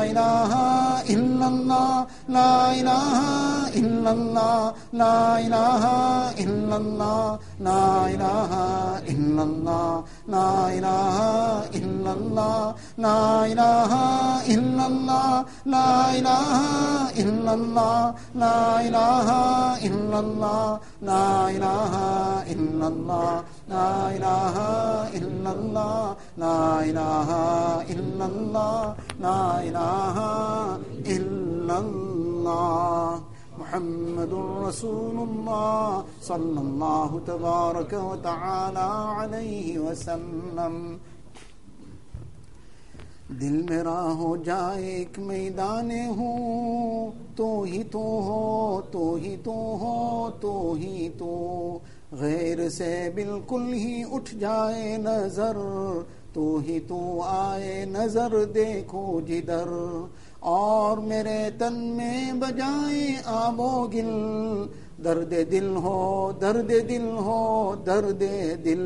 الہ 0.01 0.53
الا 1.09 1.45
اللہ 1.45 2.29
لا 2.29 2.51
الہ 2.71 3.21
الا 3.75 4.09
اللہ 4.09 4.81
لا 4.93 5.13
الہ 5.37 5.85
الا 6.37 6.75
اللہ 6.75 7.61
لا 7.61 7.83
الہ 8.05 8.59
الا 9.07 9.41
اللہ 9.41 10.29
لا 10.29 10.49
الہ 10.69 11.19
الا 11.73 12.11
اللہ 12.11 12.73
لا 12.99 13.19
الہ 13.43 13.93
الا 14.47 14.85
اللہ 14.85 15.41
لا 15.67 15.87
الہ 16.11 16.59
الا 17.17 17.51
اللہ 17.51 18.11
لا 18.35 18.55
الہ 18.79 19.39
الا 19.81 20.17
اللہ 20.17 20.77
لا 21.03 21.25
الہ 21.47 22.03
الا 22.47 22.85
اللہ 22.85 23.41
لا 23.71 24.07
الہ 24.07 24.57
الا 25.17 25.49
اللہ 25.49 26.13
لا 26.37 26.79
الہ 26.79 27.29
الا 27.89 28.25
اللہ 28.25 28.93
لا 29.19 29.51
الہ 29.57 30.17
الا 31.05 31.77
اللہ 31.77 33.19
محمد 33.57 34.33
رسول 34.67 35.17
اللہ 35.19 36.01
صلی 36.21 36.57
اللہ 36.57 37.15
تبارک 37.25 37.93
و 37.93 38.15
تعالی 38.21 38.89
علیہ 39.23 39.79
وسلم. 39.79 40.97
دل 43.41 43.61
میرا 43.69 44.01
ہو 44.19 44.35
جائے 44.35 44.91
ایک 44.93 45.19
میدان 45.19 45.91
ہوں 46.17 47.11
تو 47.35 47.61
ہی 47.61 47.83
تو 47.91 47.99
ہو، 47.99 48.81
تو 48.91 49.13
ہی 49.15 49.35
تو 49.43 49.51
ہو، 49.81 50.29
تو 50.39 50.73
ہی 50.73 51.09
تو 51.17 51.77
غیر 52.19 52.69
سے 52.69 53.09
بالکل 53.15 53.73
ہی 53.73 54.03
اٹھ 54.11 54.35
جائے 54.35 54.97
نظر، 54.97 55.57
تو 56.33 56.59
ہی 56.67 56.79
تو 56.87 57.21
آئے 57.25 57.85
نظر 57.85 58.45
دیکھو 58.45 59.21
جدھر 59.27 59.69
اور 60.39 60.97
میرے 60.97 61.49
تن 61.57 61.73
میں 61.73 62.31
بجائے 62.33 63.15
آب 63.25 63.59
و 63.59 63.87
گل، 63.93 64.65
درد 65.03 65.33
دل 65.51 65.75
ہو، 65.75 66.31
درد 66.41 66.69
دل 66.69 67.07
ہو، 67.17 67.75
درد 67.85 68.23
دل۔ 68.65 68.85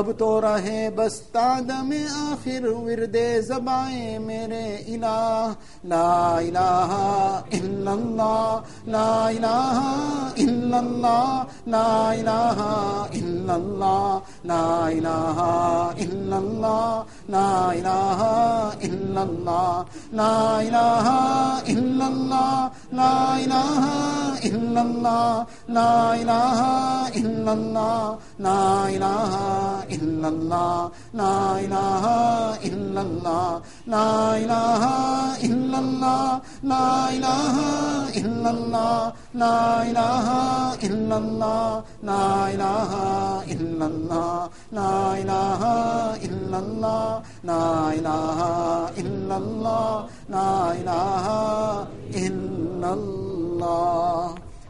اب 0.00 0.10
تو 0.18 0.40
رہے 0.40 0.88
بستاد 0.96 1.70
میں 1.84 2.04
آخر 2.18 2.66
ورد 2.84 3.16
زبائیں 3.46 4.18
میرے 4.18 4.64
الہ، 4.94 5.52
لا 5.84 6.36
الہ 6.36 6.92
الا 7.52 7.92
اللہ، 7.92 8.60
لا 8.86 9.28
الہ 9.28 9.80
الا 10.36 10.78
اللہ، 10.78 11.44
لا 11.66 12.10
الہ 12.10 12.62
الا 13.12 13.54
اللہ، 13.54 14.18
لا 14.44 14.64
الہ 14.86 15.40
الا 16.06 16.36
اللہ، 16.36 17.02
لا 17.28 17.50
الہ 17.70 18.22
الا 18.88 19.20
اللہ، 19.20 19.82
لا 20.12 20.32
الہ 20.58 21.10
الا 21.68 22.04
اللہ، 22.04 22.68
لا 22.92 23.12
الہ 23.34 23.88
الا 24.42 24.80
اللہ، 24.80 25.42
لا 25.68 25.92
الہ 26.12 26.62
الا 27.14 27.52
اللہ، 27.52 28.16
لا 28.38 28.84
الہ 28.84 29.80
إلا 29.90 30.28
الله 30.28 30.90
لا 31.14 31.58
إله 31.64 32.04
إلا 32.68 33.00
الله 33.00 33.62
لا 33.86 34.36
إله 34.36 34.82
إلا 35.44 35.78
الله 35.78 36.40
لا 36.62 36.88
إله 37.16 37.56
إلا 38.20 38.50
الله 38.50 39.12
لا 39.34 39.82
إله 39.90 40.28
إلا 40.88 41.16
الله 41.18 41.82
لا 42.02 42.26
إله 42.54 42.92
إلا 43.54 43.86
الله 43.86 44.48
لا 44.72 44.94
إله 45.22 45.62
إلا 46.26 46.58
الله 46.58 47.22
لا 47.44 47.66
إله 47.98 48.38
إلا 49.02 49.36
الله 49.36 50.06
لا 50.28 50.52
إله 50.80 51.26
إلا 52.26 52.90
الله 52.92 54.34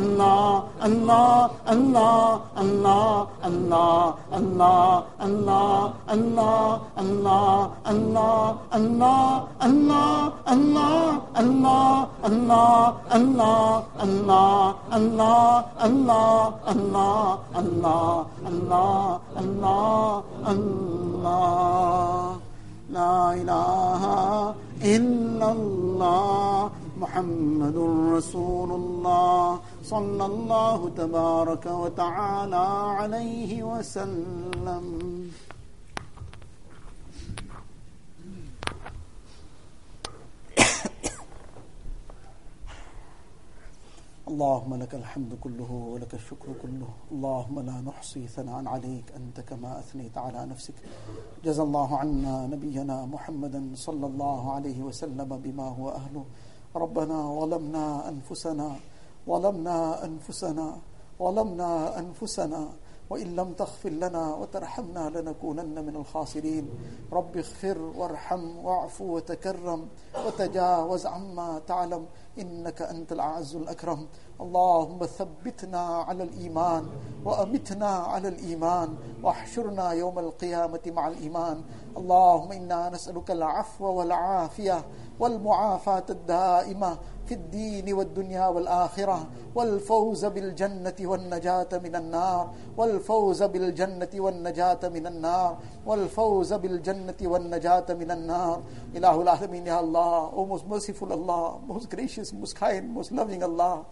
اللہ 0.00 0.78
اللہ 0.80 1.36
اللہ 2.56 3.16
اللہ 3.42 4.04
اللہ 4.38 5.00
اللہ 5.14 6.70
اللہ 20.50 21.50
لا 22.92 23.16
الہ 23.30 24.06
الا 24.84 25.46
اللہ 25.46 26.89
محمد 27.00 27.76
رسول 28.16 28.70
الله 28.80 29.60
صلى 29.82 30.24
الله 30.26 30.78
تبارك 31.00 31.66
وتعالى 31.66 32.66
عليه 33.00 33.52
وسلم. 33.62 34.84
اللهم 44.30 44.74
لك 44.82 44.94
الحمد 44.94 45.32
كله 45.44 45.70
ولك 45.92 46.14
الشكر 46.14 46.48
كله. 46.62 46.90
اللهم 47.12 47.56
لا 47.60 47.76
نحصي 47.88 48.22
ثناء 48.36 48.62
عليك 48.74 49.06
أنت 49.16 49.40
كما 49.40 49.78
أثنيت 49.82 50.18
على 50.18 50.46
نفسك. 50.46 50.74
جزا 51.44 51.62
الله 51.62 51.90
عنا 51.96 52.46
نبينا 52.46 53.06
محمدا 53.06 53.62
صلى 53.74 54.06
الله 54.06 54.52
عليه 54.52 54.78
وسلم 54.82 55.30
بما 55.44 55.66
هو 55.68 55.86
أهله. 55.90 56.24
ربنا 56.76 57.40
ظلمنا 57.40 58.08
أنفسنا 58.08 58.76
ظلمنا 59.28 60.04
أنفسنا 60.04 60.76
ظلمنا 61.18 61.98
أنفسنا. 61.98 62.68
وإن 63.10 63.36
لم 63.36 63.52
تغفر 63.52 63.90
لنا 63.90 64.34
وترحمنا 64.34 65.10
لنكونن 65.10 65.84
من 65.86 65.96
الخاسرين. 65.96 66.68
رب 67.12 67.36
اغفر 67.36 67.78
وارحم 67.98 68.56
واعف 68.64 69.00
وتكرم 69.00 69.88
وتجاوز 70.26 71.06
عما 71.06 71.60
تعلم. 71.66 72.06
إنك 72.38 72.82
أنت 72.82 73.12
الأعز 73.12 73.56
الأكرم. 73.56 74.06
اللهم 74.40 75.06
ثبتنا 75.06 75.86
على 75.86 76.22
الإيمان 76.22 76.86
وأمتنا 77.24 77.90
على 77.90 78.28
الإيمان. 78.28 78.96
واحشرنا 79.22 79.92
يوم 79.92 80.18
القيامة 80.18 80.80
مع 80.86 81.08
الإيمان. 81.08 81.62
اللهم 81.96 82.52
إنا 82.52 82.90
نسألك 82.94 83.30
العفو 83.30 83.84
والعافية 83.84 84.84
والمعافاة 85.20 86.04
الدائمة 86.10 86.98
في 87.26 87.34
الدين 87.34 87.92
والدنيا 87.92 88.46
والآخرة 88.46 89.26
والفوز 89.54 90.24
بالجنة 90.24 90.94
والنجاة 91.00 91.68
من 91.72 91.96
النار 91.96 92.50
والفوز 92.76 93.42
بالجنة 93.42 94.12
والنجاة 94.14 94.82
من 94.94 95.06
النار 95.06 95.58
والفوز 95.86 96.52
بالجنة 96.52 97.20
والنجاة 97.22 97.86
من 97.90 98.10
النار 98.10 98.62
إله 98.96 99.22
العالمين 99.22 99.66
يا 99.66 99.78
Allah 99.80 100.30
O 100.34 100.46
most 100.46 100.66
merciful 100.66 101.12
Allah 101.12 101.58
most 101.66 101.88
gracious 101.90 102.32
most 102.32 102.56
kind 102.56 102.90
most 102.94 103.12
loving 103.12 103.42
Allah 103.42 103.84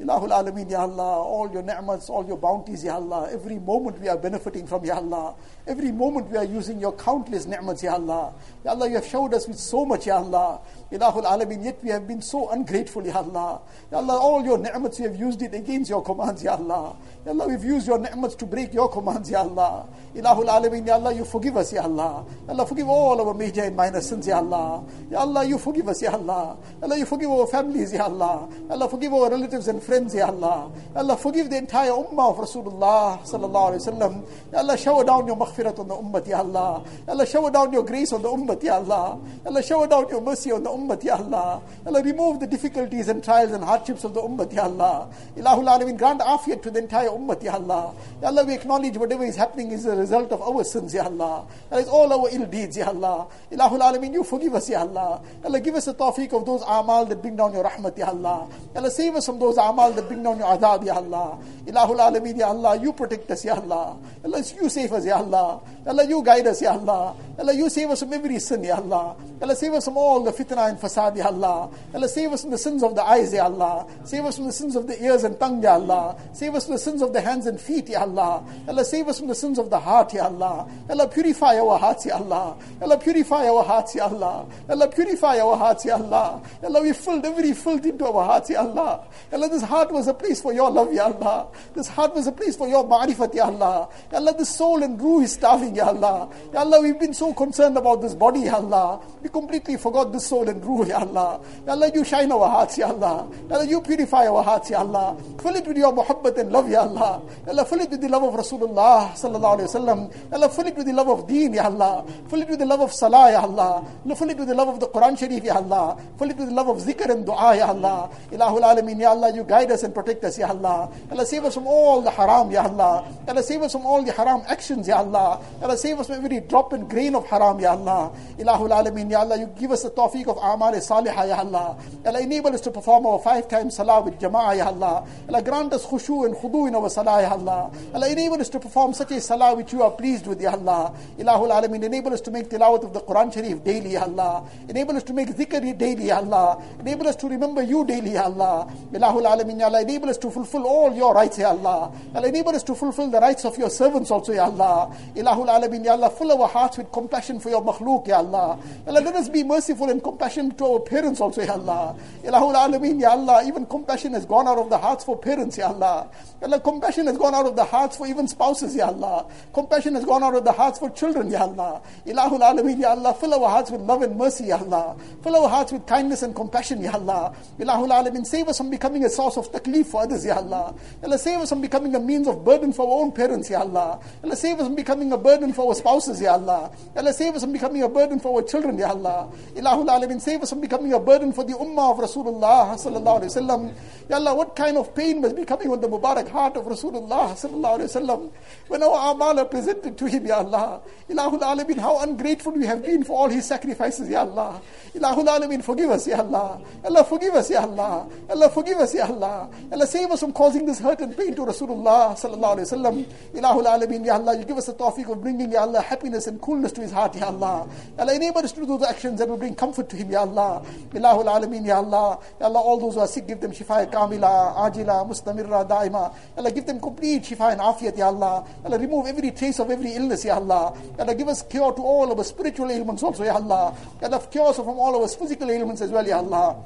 Ilahul 0.00 0.32
Alameen, 0.32 0.70
Ya 0.70 0.80
Allah, 0.82 1.22
all 1.22 1.52
your 1.52 1.62
ni'mats, 1.62 2.08
all 2.10 2.26
your 2.26 2.38
bounties, 2.38 2.82
Ya 2.82 2.94
Allah. 2.96 3.28
Every 3.30 3.58
moment 3.58 4.00
we 4.00 4.08
are 4.08 4.16
benefiting 4.16 4.66
from, 4.66 4.84
Ya 4.84 4.96
Allah. 4.96 5.34
Every 5.64 5.92
moment 5.92 6.28
we 6.28 6.36
are 6.36 6.44
using 6.44 6.80
your 6.80 6.92
countless 6.92 7.46
ni'mats, 7.46 7.84
Ya 7.84 7.94
Allah. 7.94 8.34
Ya 8.64 8.72
Allah, 8.72 8.88
you 8.88 8.96
have 8.96 9.06
showed 9.06 9.32
us 9.32 9.46
with 9.46 9.58
so 9.58 9.84
much, 9.84 10.06
Ya 10.08 10.16
Allah. 10.16 10.60
Ilahul 10.90 11.24
Alameen, 11.24 11.64
yet 11.64 11.78
we 11.84 11.90
have 11.90 12.06
been 12.06 12.20
so 12.20 12.48
ungrateful, 12.50 13.06
Ya 13.06 13.18
Allah. 13.18 13.60
Ya 13.90 13.98
Allah, 13.98 14.18
all 14.18 14.44
your 14.44 14.58
ni'mats, 14.58 14.98
we 14.98 15.06
have 15.06 15.14
used 15.14 15.40
it 15.40 15.54
against 15.54 15.88
your 15.88 16.02
commands, 16.02 16.42
Ya 16.42 16.56
Allah. 16.56 16.96
Ya 17.24 17.30
Allah, 17.30 17.46
we've 17.46 17.62
used 17.62 17.86
your 17.86 17.98
ni'mats 17.98 18.34
to 18.36 18.46
break 18.46 18.74
your 18.74 18.90
commands, 18.90 19.30
Ya 19.30 19.42
Allah. 19.42 19.86
Ilahul 20.16 20.48
Alameen, 20.48 20.84
Ya 20.84 20.94
Allah, 20.94 21.14
you 21.14 21.24
forgive 21.24 21.56
us, 21.56 21.72
Ya 21.72 21.84
Allah. 21.84 22.26
Ya 22.48 22.54
Allah, 22.54 22.66
forgive 22.66 22.88
all 22.88 23.20
our 23.20 23.32
major 23.32 23.62
and 23.62 23.76
minor 23.76 24.00
sins, 24.00 24.26
Ya 24.26 24.38
Allah. 24.38 24.84
Ya 25.10 25.20
Allah, 25.20 25.44
you 25.44 25.58
forgive 25.58 25.86
us, 25.86 26.02
Ya 26.02 26.10
Allah. 26.10 26.56
Ya 26.80 26.86
Allah, 26.86 26.98
you 26.98 27.06
forgive 27.06 27.30
our 27.30 27.46
families, 27.46 27.92
Ya 27.92 28.04
Allah. 28.06 28.48
Ya 28.66 28.74
Allah, 28.74 28.88
forgive 28.88 29.12
our 29.14 29.30
relatives 29.30 29.68
and 29.68 29.80
friends, 29.80 30.12
Ya 30.12 30.26
Allah. 30.26 30.72
Ya 30.92 31.00
Allah, 31.00 31.16
forgive 31.16 31.48
the 31.50 31.56
entire 31.58 31.92
ummah 31.92 32.30
of 32.30 32.38
Rasulullah 32.38 33.22
sallallahu 33.22 33.78
alayhi 33.78 33.86
wa 33.86 33.92
sallam. 33.92 34.24
Ya 34.52 34.58
Allah, 34.58 34.76
shower 34.76 35.04
down 35.04 35.26
your 35.28 35.36
maghfirat 35.52 35.78
on 35.78 35.88
the 35.88 35.94
ummah, 35.94 36.26
Ya 36.26 36.38
Allah. 36.38 36.82
Ya 37.06 37.12
Allah, 37.12 37.26
shower 37.26 37.50
down 37.50 37.72
your 37.72 37.84
grace 37.84 38.12
on 38.12 38.22
the 38.22 38.28
ummah, 38.28 38.62
Ya 38.62 38.76
Allah. 38.76 39.18
Ya 39.44 39.50
Allah, 39.50 39.62
shower 39.62 39.86
down 39.86 40.08
your 40.08 40.20
mercy 40.20 40.52
on 40.52 40.62
the 40.62 40.70
ummah, 40.70 41.02
Ya 41.02 41.16
Allah. 41.16 41.62
Ya 41.84 41.88
Allah, 41.90 42.02
remove 42.02 42.40
the 42.40 42.46
difficulties 42.46 43.08
and 43.08 43.22
trials 43.22 43.52
and 43.52 43.64
hardships 43.64 44.04
of 44.04 44.14
the 44.14 44.20
ummah, 44.20 44.52
Ya 44.52 44.64
Allah. 44.64 45.08
Ilahul 45.36 45.68
Alameen, 45.68 45.98
grant 45.98 46.20
afiyat 46.20 46.62
to 46.62 46.70
the 46.70 46.80
entire 46.80 47.08
ummah, 47.08 47.42
Ya 47.42 47.54
Allah. 47.54 47.94
Ya 48.20 48.28
Allah, 48.28 48.44
we 48.44 48.54
acknowledge 48.54 48.96
whatever 48.96 49.24
is 49.24 49.36
happening 49.36 49.72
is 49.72 49.86
a 49.86 49.96
result 49.96 50.32
of 50.32 50.42
our 50.42 50.64
sins, 50.64 50.94
Ya 50.94 51.04
Allah. 51.04 51.46
That 51.70 51.80
is 51.80 51.88
all 51.88 52.12
our 52.12 52.28
ill 52.32 52.46
deeds, 52.46 52.76
Ya 52.76 52.88
Allah. 52.88 53.26
Ilahul 53.50 53.80
Alameen, 53.80 54.12
you 54.12 54.24
forgive 54.24 54.54
us, 54.54 54.68
Ya 54.68 54.80
Allah. 54.80 55.20
Ya 55.42 55.48
Allah, 55.48 55.60
give 55.60 55.74
us 55.74 55.84
the 55.86 55.94
tawfiq 55.94 56.32
of 56.32 56.46
those 56.46 56.62
amal 56.62 57.04
that 57.06 57.20
bring 57.20 57.36
down 57.36 57.52
your 57.52 57.64
rahmat, 57.64 57.96
Ya 57.98 58.08
Allah. 58.08 58.48
Ya 58.74 58.80
Allah, 58.80 58.90
save 58.90 59.14
us 59.16 59.26
from 59.26 59.38
those 59.38 59.56
amal 59.56 59.92
that 59.92 60.08
bring 60.08 60.22
down 60.22 60.38
your 60.38 60.48
azab, 60.48 60.84
Ya 60.84 60.94
Allah. 60.94 61.38
Ilahul 61.66 61.98
Alameen, 61.98 62.38
Ya 62.38 62.48
Allah, 62.48 62.76
you 62.76 62.92
protect 62.92 63.30
us, 63.30 63.44
Ya 63.44 63.54
Allah. 63.54 63.98
Ya 64.22 64.28
Allah, 64.30 64.42
you 64.60 64.68
save 64.68 64.92
us, 64.92 65.04
Ya 65.04 65.16
Allah. 65.16 65.41
Ya 65.84 65.90
Allah, 65.90 66.04
you 66.04 66.22
guide 66.22 66.46
us, 66.46 66.62
Ya 66.62 66.72
Allah. 66.72 67.14
Allah, 67.38 67.54
you 67.54 67.68
save 67.68 67.90
us 67.90 68.00
from 68.00 68.12
every 68.12 68.38
sin, 68.38 68.62
Ya 68.62 68.76
Allah. 68.76 69.16
Allah, 69.40 69.56
save 69.56 69.72
us 69.72 69.84
from 69.84 69.96
all 69.96 70.22
the 70.22 70.30
fitna 70.30 70.68
and 70.68 70.78
fasad, 70.78 71.16
Ya 71.16 71.26
Allah. 71.26 71.70
Allah, 71.92 72.08
save 72.08 72.32
us 72.32 72.42
from 72.42 72.50
the 72.50 72.58
sins 72.58 72.82
of 72.82 72.94
the 72.94 73.02
eyes, 73.02 73.32
Ya 73.32 73.44
Allah. 73.44 73.86
Save 74.04 74.24
us 74.26 74.36
from 74.36 74.46
the 74.46 74.52
sins 74.52 74.76
of 74.76 74.86
the 74.86 75.02
ears 75.02 75.24
and 75.24 75.38
tongue, 75.40 75.62
Ya 75.62 75.74
Allah. 75.74 76.16
Save 76.32 76.54
us 76.54 76.66
from 76.66 76.74
the 76.74 76.78
sins 76.78 77.02
of 77.02 77.12
the 77.12 77.20
hands 77.20 77.46
and 77.46 77.60
feet, 77.60 77.88
Ya 77.88 78.02
Allah. 78.02 78.44
Allah, 78.68 78.84
save 78.84 79.08
us 79.08 79.18
from 79.18 79.28
the 79.28 79.34
sins 79.34 79.58
of 79.58 79.70
the 79.70 79.78
heart, 79.78 80.14
Ya 80.14 80.26
Allah. 80.26 80.68
Allah, 80.88 81.08
purify 81.08 81.58
our 81.58 81.78
hearts, 81.78 82.06
Ya 82.06 82.16
Allah. 82.16 82.56
Allah, 82.80 82.98
purify 82.98 83.48
our 83.48 83.64
hearts, 83.64 83.94
Ya 83.94 84.06
Allah. 84.06 84.46
Allah, 84.68 84.88
purify 84.88 85.38
our 85.40 85.56
hearts, 85.56 85.84
Ya 85.84 85.96
Allah. 85.96 86.42
Allah, 86.62 86.82
we 86.82 86.92
filled 86.92 87.24
every 87.26 87.52
filth 87.54 87.84
into 87.84 88.06
our 88.06 88.24
hearts, 88.24 88.50
Ya 88.50 88.60
Allah. 88.60 89.04
Allah, 89.32 89.48
this 89.48 89.62
heart 89.62 89.90
was 89.90 90.06
a 90.06 90.14
place 90.14 90.40
for 90.40 90.52
your 90.52 90.70
love, 90.70 90.92
Ya 90.92 91.06
Allah. 91.06 91.48
This 91.74 91.88
heart 91.88 92.14
was 92.14 92.26
a 92.26 92.32
place 92.32 92.56
for 92.56 92.68
your 92.68 92.84
ma'rifat, 92.84 93.34
Ya 93.34 93.46
Allah. 93.46 93.88
Allah, 94.12 94.34
this 94.36 94.50
soul 94.50 94.82
and 94.82 95.00
ruh 95.00 95.20
is 95.20 95.31
starving, 95.34 95.74
Ya 95.76 95.86
Allah. 95.88 96.28
Ya 96.52 96.60
Allah, 96.60 96.80
we've 96.80 96.98
been 96.98 97.14
so 97.14 97.32
concerned 97.32 97.76
about 97.76 98.00
this 98.02 98.14
body, 98.14 98.40
Ya 98.40 98.56
Allah. 98.56 99.00
We 99.22 99.28
completely 99.28 99.76
forgot 99.76 100.12
this 100.12 100.26
soul 100.26 100.48
and 100.48 100.64
ruh, 100.64 100.86
Ya 100.86 100.98
Allah. 101.00 101.40
Ya 101.66 101.72
Allah, 101.72 101.90
you 101.94 102.04
shine 102.04 102.30
our 102.32 102.48
hearts, 102.48 102.78
Ya 102.78 102.88
Allah. 102.88 103.28
Ya 103.48 103.56
Allah, 103.56 103.66
you 103.66 103.80
purify 103.80 104.26
our 104.26 104.42
hearts, 104.42 104.70
Ya 104.70 104.80
Allah. 104.80 105.16
Fill 105.40 105.56
it 105.56 105.66
with 105.66 105.76
your 105.76 105.92
muhabbat 105.92 106.38
and 106.38 106.52
love, 106.52 106.68
Ya 106.68 106.82
Allah. 106.82 107.22
Ya 107.46 107.52
Allah, 107.52 107.64
fill 107.64 107.80
it 107.80 107.90
with 107.90 108.00
the 108.00 108.08
love 108.08 108.22
of 108.24 108.34
Rasulullah, 108.34 109.12
sallallahu 109.12 109.58
alayhi 109.58 109.68
wa 109.68 109.80
sallam. 109.80 109.98
Ya 110.30 110.36
Allah, 110.36 110.48
fill 110.48 110.66
it 110.66 110.76
with 110.76 110.86
the 110.86 110.92
love 110.92 111.08
of 111.08 111.26
deen, 111.28 111.54
Ya 111.54 111.64
Allah. 111.64 112.04
Fill 112.28 112.42
it 112.42 112.48
with 112.48 112.58
the 112.58 112.66
love 112.66 112.80
of 112.80 112.92
salah, 112.92 113.30
Ya 113.30 113.40
Allah. 113.42 113.84
Fill 114.16 114.30
it 114.30 114.38
with 114.38 114.48
the 114.48 114.54
love 114.54 114.68
of 114.68 114.80
the 114.80 114.88
Quran 114.88 115.18
Sharif, 115.18 115.44
Ya 115.44 115.56
Allah. 115.56 115.96
Fill 116.18 116.30
it 116.30 116.36
with 116.36 116.48
the 116.48 116.54
love 116.54 116.68
of 116.68 116.78
zikr 116.78 117.10
and 117.10 117.24
dua, 117.24 117.56
Ya 117.56 117.68
Allah. 117.68 118.10
Ilahul 118.30 118.62
Alameen, 118.62 119.00
Ya 119.00 119.10
Allah, 119.10 119.34
you 119.34 119.44
guide 119.44 119.70
us 119.70 119.82
and 119.82 119.94
protect 119.94 120.24
us, 120.24 120.38
Ya 120.38 120.48
Allah. 120.48 120.90
Ya 121.08 121.12
Allah, 121.12 121.26
save 121.26 121.44
us 121.44 121.54
from 121.54 121.66
all 121.66 122.02
the 122.02 122.10
haram, 122.10 122.50
Ya 122.50 122.64
Allah. 122.64 123.04
Ya 123.26 123.32
Allah, 123.32 123.42
save 123.42 123.62
us 123.62 123.72
from 123.72 123.86
all 123.86 124.02
the 124.02 124.12
haram 124.12 124.42
actions, 124.48 124.86
Ya 124.88 124.98
Allah. 124.98 125.21
Ya 125.22 125.64
Allah, 125.64 125.76
save 125.78 126.00
us 126.00 126.06
from 126.06 126.24
every 126.24 126.40
drop 126.40 126.72
and 126.72 126.88
grain 126.88 127.14
of 127.14 127.26
haram, 127.26 127.60
Ya 127.60 127.72
Allah. 127.72 128.12
Ilahul 128.38 128.70
Alameen, 128.70 129.10
Ya 129.10 129.20
Allah, 129.20 129.38
you 129.38 129.46
give 129.58 129.70
us 129.70 129.82
the 129.82 129.90
tawfiq 129.90 130.26
of 130.26 130.36
amal 130.38 130.72
salihah, 130.72 131.28
Ya 131.28 131.38
Allah. 131.38 131.76
Ya 132.04 132.10
Allah, 132.10 132.20
enable 132.20 132.54
us 132.54 132.60
to 132.62 132.70
perform 132.70 133.06
our 133.06 133.18
five 133.18 133.48
times 133.48 133.76
salah 133.76 134.02
with 134.02 134.18
jama'ah, 134.18 134.56
Ya 134.56 134.66
Allah. 134.66 135.06
Ya 135.06 135.28
Allah, 135.28 135.42
grant 135.42 135.72
us 135.72 135.86
khushu 135.86 136.26
and 136.26 136.34
khudu 136.34 136.68
in 136.68 136.74
our 136.74 136.88
salah, 136.90 137.20
Ya 137.22 137.30
Allah. 137.32 137.70
Ya 137.72 137.94
Allah, 137.94 138.08
enable 138.10 138.40
us 138.40 138.48
to 138.50 138.60
perform 138.60 138.92
such 138.94 139.12
a 139.12 139.20
salah 139.20 139.54
which 139.54 139.72
you 139.72 139.82
are 139.82 139.90
pleased 139.90 140.26
with, 140.26 140.40
Ya 140.40 140.52
Allah. 140.52 140.94
Ilahul 141.18 141.50
Alameen, 141.50 141.84
enable 141.84 142.12
us 142.12 142.20
to 142.22 142.30
make 142.30 142.48
tilawat 142.48 142.84
of 142.84 142.92
the 142.92 143.00
Quran 143.00 143.32
Sharif 143.32 143.62
daily, 143.64 143.92
Ya 143.92 144.02
Allah. 144.04 144.44
Enable 144.68 144.96
us 144.96 145.02
to 145.04 145.12
make 145.12 145.28
zikr 145.28 145.60
daily, 145.78 146.06
Ya 146.06 146.18
Allah. 146.18 146.62
Enable 146.80 147.08
us 147.08 147.16
to 147.16 147.28
remember 147.28 147.62
you 147.62 147.84
daily, 147.84 148.12
Ya 148.12 148.24
Allah. 148.24 148.68
Ilahul 148.92 149.24
Alameen, 149.24 149.60
Ya 149.60 149.66
Allah, 149.66 149.82
enable 149.82 150.10
us 150.10 150.18
to 150.18 150.30
fulfill 150.30 150.66
all 150.66 150.92
your 150.92 151.14
rights, 151.14 151.38
Ya 151.38 151.50
Allah. 151.50 151.92
Ya 152.12 152.18
Allah, 152.18 152.28
enable 152.28 152.54
us 152.54 152.62
to 152.64 152.74
fulfill 152.74 153.10
the 153.10 153.20
rights 153.20 153.44
of 153.44 153.56
your 153.58 153.70
servants 153.70 154.10
also, 154.10 154.32
Ya 154.32 154.44
Allah. 154.44 154.94
Ilahul 155.14 155.48
Alameen, 155.48 155.84
Ya 155.84 155.92
Allah, 155.92 156.10
fill 156.10 156.32
our 156.32 156.48
hearts 156.48 156.78
with 156.78 156.90
compassion 156.90 157.38
for 157.38 157.50
your 157.50 157.62
makhluk, 157.62 158.06
Ya 158.06 158.18
Allah. 158.18 158.58
Ya 158.86 158.92
Allah, 158.92 159.00
let 159.00 159.14
us 159.14 159.28
be 159.28 159.42
merciful 159.42 159.90
and 159.90 160.02
compassionate 160.02 160.56
to 160.56 160.64
our 160.64 160.80
parents 160.80 161.20
also, 161.20 161.42
Ya 161.42 161.52
Allah. 161.52 161.94
Ilahul 162.24 162.54
Alameen, 162.54 163.00
Ya 163.00 163.10
Allah, 163.10 163.42
even 163.46 163.66
compassion 163.66 164.14
has 164.14 164.24
gone 164.24 164.48
out 164.48 164.56
of 164.56 164.70
the 164.70 164.78
hearts 164.78 165.04
for 165.04 165.18
parents, 165.18 165.58
Ya 165.58 165.68
Allah. 165.68 166.08
Ya 166.40 166.46
Allah, 166.46 166.60
compassion 166.60 167.06
has 167.06 167.18
gone 167.18 167.34
out 167.34 167.44
of 167.44 167.56
the 167.56 167.64
hearts 167.64 167.98
for 167.98 168.06
even 168.06 168.26
spouses, 168.26 168.74
Ya 168.74 168.86
Allah. 168.86 169.26
Compassion 169.52 169.94
has 169.96 170.04
gone 170.04 170.22
out 170.22 170.34
of 170.34 170.44
the 170.44 170.52
hearts 170.52 170.78
for 170.78 170.88
children, 170.90 171.30
Ya 171.30 171.42
Allah. 171.42 171.82
Ilahul 172.06 172.40
Alameen, 172.40 172.80
Ya 172.80 172.90
Allah, 172.92 173.12
fill 173.12 173.34
our 173.34 173.50
hearts 173.50 173.70
with 173.70 173.82
love 173.82 174.00
and 174.00 174.16
mercy, 174.16 174.44
Ya 174.44 174.56
Allah. 174.56 174.96
Fill 175.22 175.36
our 175.36 175.48
hearts 175.48 175.72
with 175.72 175.86
kindness 175.86 176.22
and 176.22 176.34
compassion, 176.34 176.80
Ya 176.80 176.92
Allah. 176.92 177.34
Ilahul 177.58 177.90
Alameen, 177.90 178.24
save 178.24 178.48
us 178.48 178.56
from 178.56 178.70
becoming 178.70 179.04
a 179.04 179.10
source 179.10 179.36
of 179.36 179.52
taklif 179.52 179.86
for 179.86 180.02
others, 180.02 180.24
Ya 180.24 180.36
Allah. 180.36 180.74
Ya 181.02 181.06
Allah, 181.08 181.18
save 181.18 181.40
us 181.40 181.50
from 181.50 181.60
becoming 181.60 181.94
a 181.94 182.00
means 182.00 182.26
of 182.26 182.42
burden 182.44 182.72
for 182.72 182.86
our 182.86 183.02
own 183.02 183.12
parents, 183.12 183.50
Ya 183.50 183.60
Allah. 183.60 184.00
Ya 184.00 184.24
Allah, 184.24 184.36
save 184.36 184.58
us 184.58 184.66
from 184.66 184.74
becoming 184.74 185.01
a 185.10 185.16
burden 185.16 185.54
for 185.54 185.68
our 185.68 185.74
spouses, 185.74 186.20
Ya 186.20 186.34
Allah. 186.34 186.70
Ya 186.94 187.00
Allah, 187.00 187.14
save 187.14 187.34
us 187.34 187.42
from 187.42 187.52
becoming 187.52 187.82
a 187.82 187.88
burden 187.88 188.20
for 188.20 188.36
our 188.36 188.42
children, 188.42 188.76
Ya 188.76 188.90
Allah. 188.90 189.32
Ilahul 189.54 189.88
Alameen, 189.88 190.20
save 190.20 190.42
us 190.42 190.50
from 190.50 190.60
becoming 190.60 190.92
a 190.92 191.00
burden 191.00 191.32
for 191.32 191.44
the 191.44 191.54
ummah 191.54 191.92
of 191.92 191.98
Rasulullah 191.98 192.76
sallallahu 192.76 193.22
alayhi 193.22 193.34
wa 193.34 193.56
sallam. 193.56 193.74
Ya 194.10 194.16
Allah, 194.16 194.34
what 194.34 194.54
kind 194.54 194.76
of 194.76 194.94
pain 194.94 195.22
must 195.22 195.34
be 195.34 195.46
coming 195.46 195.70
on 195.70 195.80
the 195.80 195.88
Mubarak 195.88 196.28
heart 196.28 196.56
of 196.58 196.66
Rasulullah 196.66 197.32
sallallahu 197.32 197.80
alayhi 197.80 197.94
wa 197.94 198.00
sallam 198.02 198.30
when 198.68 198.82
our 198.82 199.14
amal 199.14 199.38
are 199.38 199.46
presented 199.46 199.96
to 199.96 200.06
him, 200.06 200.26
Ya 200.26 200.36
Allah. 200.38 200.82
Ilahul 201.08 201.40
Alameen, 201.40 201.78
how 201.78 202.00
ungrateful 202.02 202.52
we 202.52 202.66
have 202.66 202.82
been 202.82 203.02
for 203.04 203.18
all 203.18 203.28
his 203.28 203.46
sacrifices, 203.46 204.08
Ya 204.08 204.20
Allah. 204.20 204.60
Ilahul 204.94 205.26
Alameen, 205.26 205.64
forgive 205.64 205.90
us, 205.90 206.06
Ya 206.06 206.18
Allah. 206.18 206.60
Allah, 206.84 207.04
forgive 207.04 207.34
us, 207.34 207.50
Ya 207.50 207.62
Allah. 207.62 208.08
Allah, 208.28 208.50
forgive 208.50 208.78
us, 208.78 208.94
Ya 208.94 209.06
Allah. 209.06 209.48
Allah, 209.72 209.86
save 209.86 210.10
us 210.10 210.20
from 210.20 210.32
causing 210.32 210.66
this 210.66 210.78
hurt 210.80 211.00
and 211.00 211.16
pain 211.16 211.34
to 211.34 211.42
Rasulullah 211.42 212.12
sallallahu 212.12 212.58
alayhi 212.58 212.82
wa 212.82 212.90
sallam. 212.90 213.06
Ilahul 213.34 213.66
Alameen, 213.66 214.04
Ya 214.04 214.14
Allah, 214.14 214.38
you 214.38 214.44
give 214.44 214.58
us 214.58 214.66
the 214.66 214.74
tawfiq 214.74 214.91
of 214.98 215.20
bringing, 215.22 215.52
Ya 215.52 215.60
Allah, 215.62 215.80
happiness 215.80 216.26
and 216.26 216.40
coolness 216.40 216.72
to 216.72 216.80
his 216.80 216.92
heart, 216.92 217.16
Ya 217.16 217.26
Allah. 217.26 217.68
Ya 217.96 218.02
Allah, 218.02 218.14
enable 218.14 218.40
us 218.40 218.52
to 218.52 218.60
do 218.60 218.66
those 218.66 218.82
actions 218.84 219.18
that 219.18 219.28
will 219.28 219.36
bring 219.36 219.54
comfort 219.54 219.88
to 219.90 219.96
him, 219.96 220.10
Ya 220.10 220.20
Allah. 220.20 220.64
Ilahul 220.90 221.24
Alameen, 221.24 221.66
Ya 221.66 221.76
Allah. 221.76 222.18
Ya 222.40 222.46
Allah, 222.46 222.60
all 222.60 222.78
those 222.78 222.94
who 222.94 223.00
are 223.00 223.06
sick, 223.06 223.26
give 223.26 223.40
them 223.40 223.52
shifa 223.52 223.90
kamila, 223.90 224.54
ajila, 224.56 225.08
mustamirra, 225.08 225.68
daima. 225.68 226.14
Allah, 226.36 226.52
give 226.52 226.66
them 226.66 226.80
complete 226.80 227.22
shifa 227.22 227.52
and 227.52 227.60
afiyat, 227.60 227.96
Ya 227.96 228.06
Allah. 228.06 228.46
Allah, 228.64 228.78
remove 228.78 229.06
every 229.06 229.30
trace 229.30 229.58
of 229.58 229.70
every 229.70 229.92
illness, 229.94 230.24
Ya 230.24 230.36
Allah. 230.36 230.76
Allah, 230.98 231.14
give 231.14 231.28
us 231.28 231.42
cure 231.42 231.72
to 231.72 231.82
all 231.82 232.12
of 232.12 232.18
our 232.18 232.24
spiritual 232.24 232.70
ailments 232.70 233.02
also, 233.02 233.24
Ya 233.24 233.34
Allah. 233.34 233.74
Allah, 234.02 234.26
cure 234.30 234.48
us 234.48 234.56
from 234.56 234.68
all 234.68 234.94
of 234.94 235.02
our 235.02 235.08
physical 235.08 235.50
ailments 235.50 235.80
as 235.80 235.90
well, 235.90 236.06
Ya 236.06 236.18
Allah. 236.18 236.56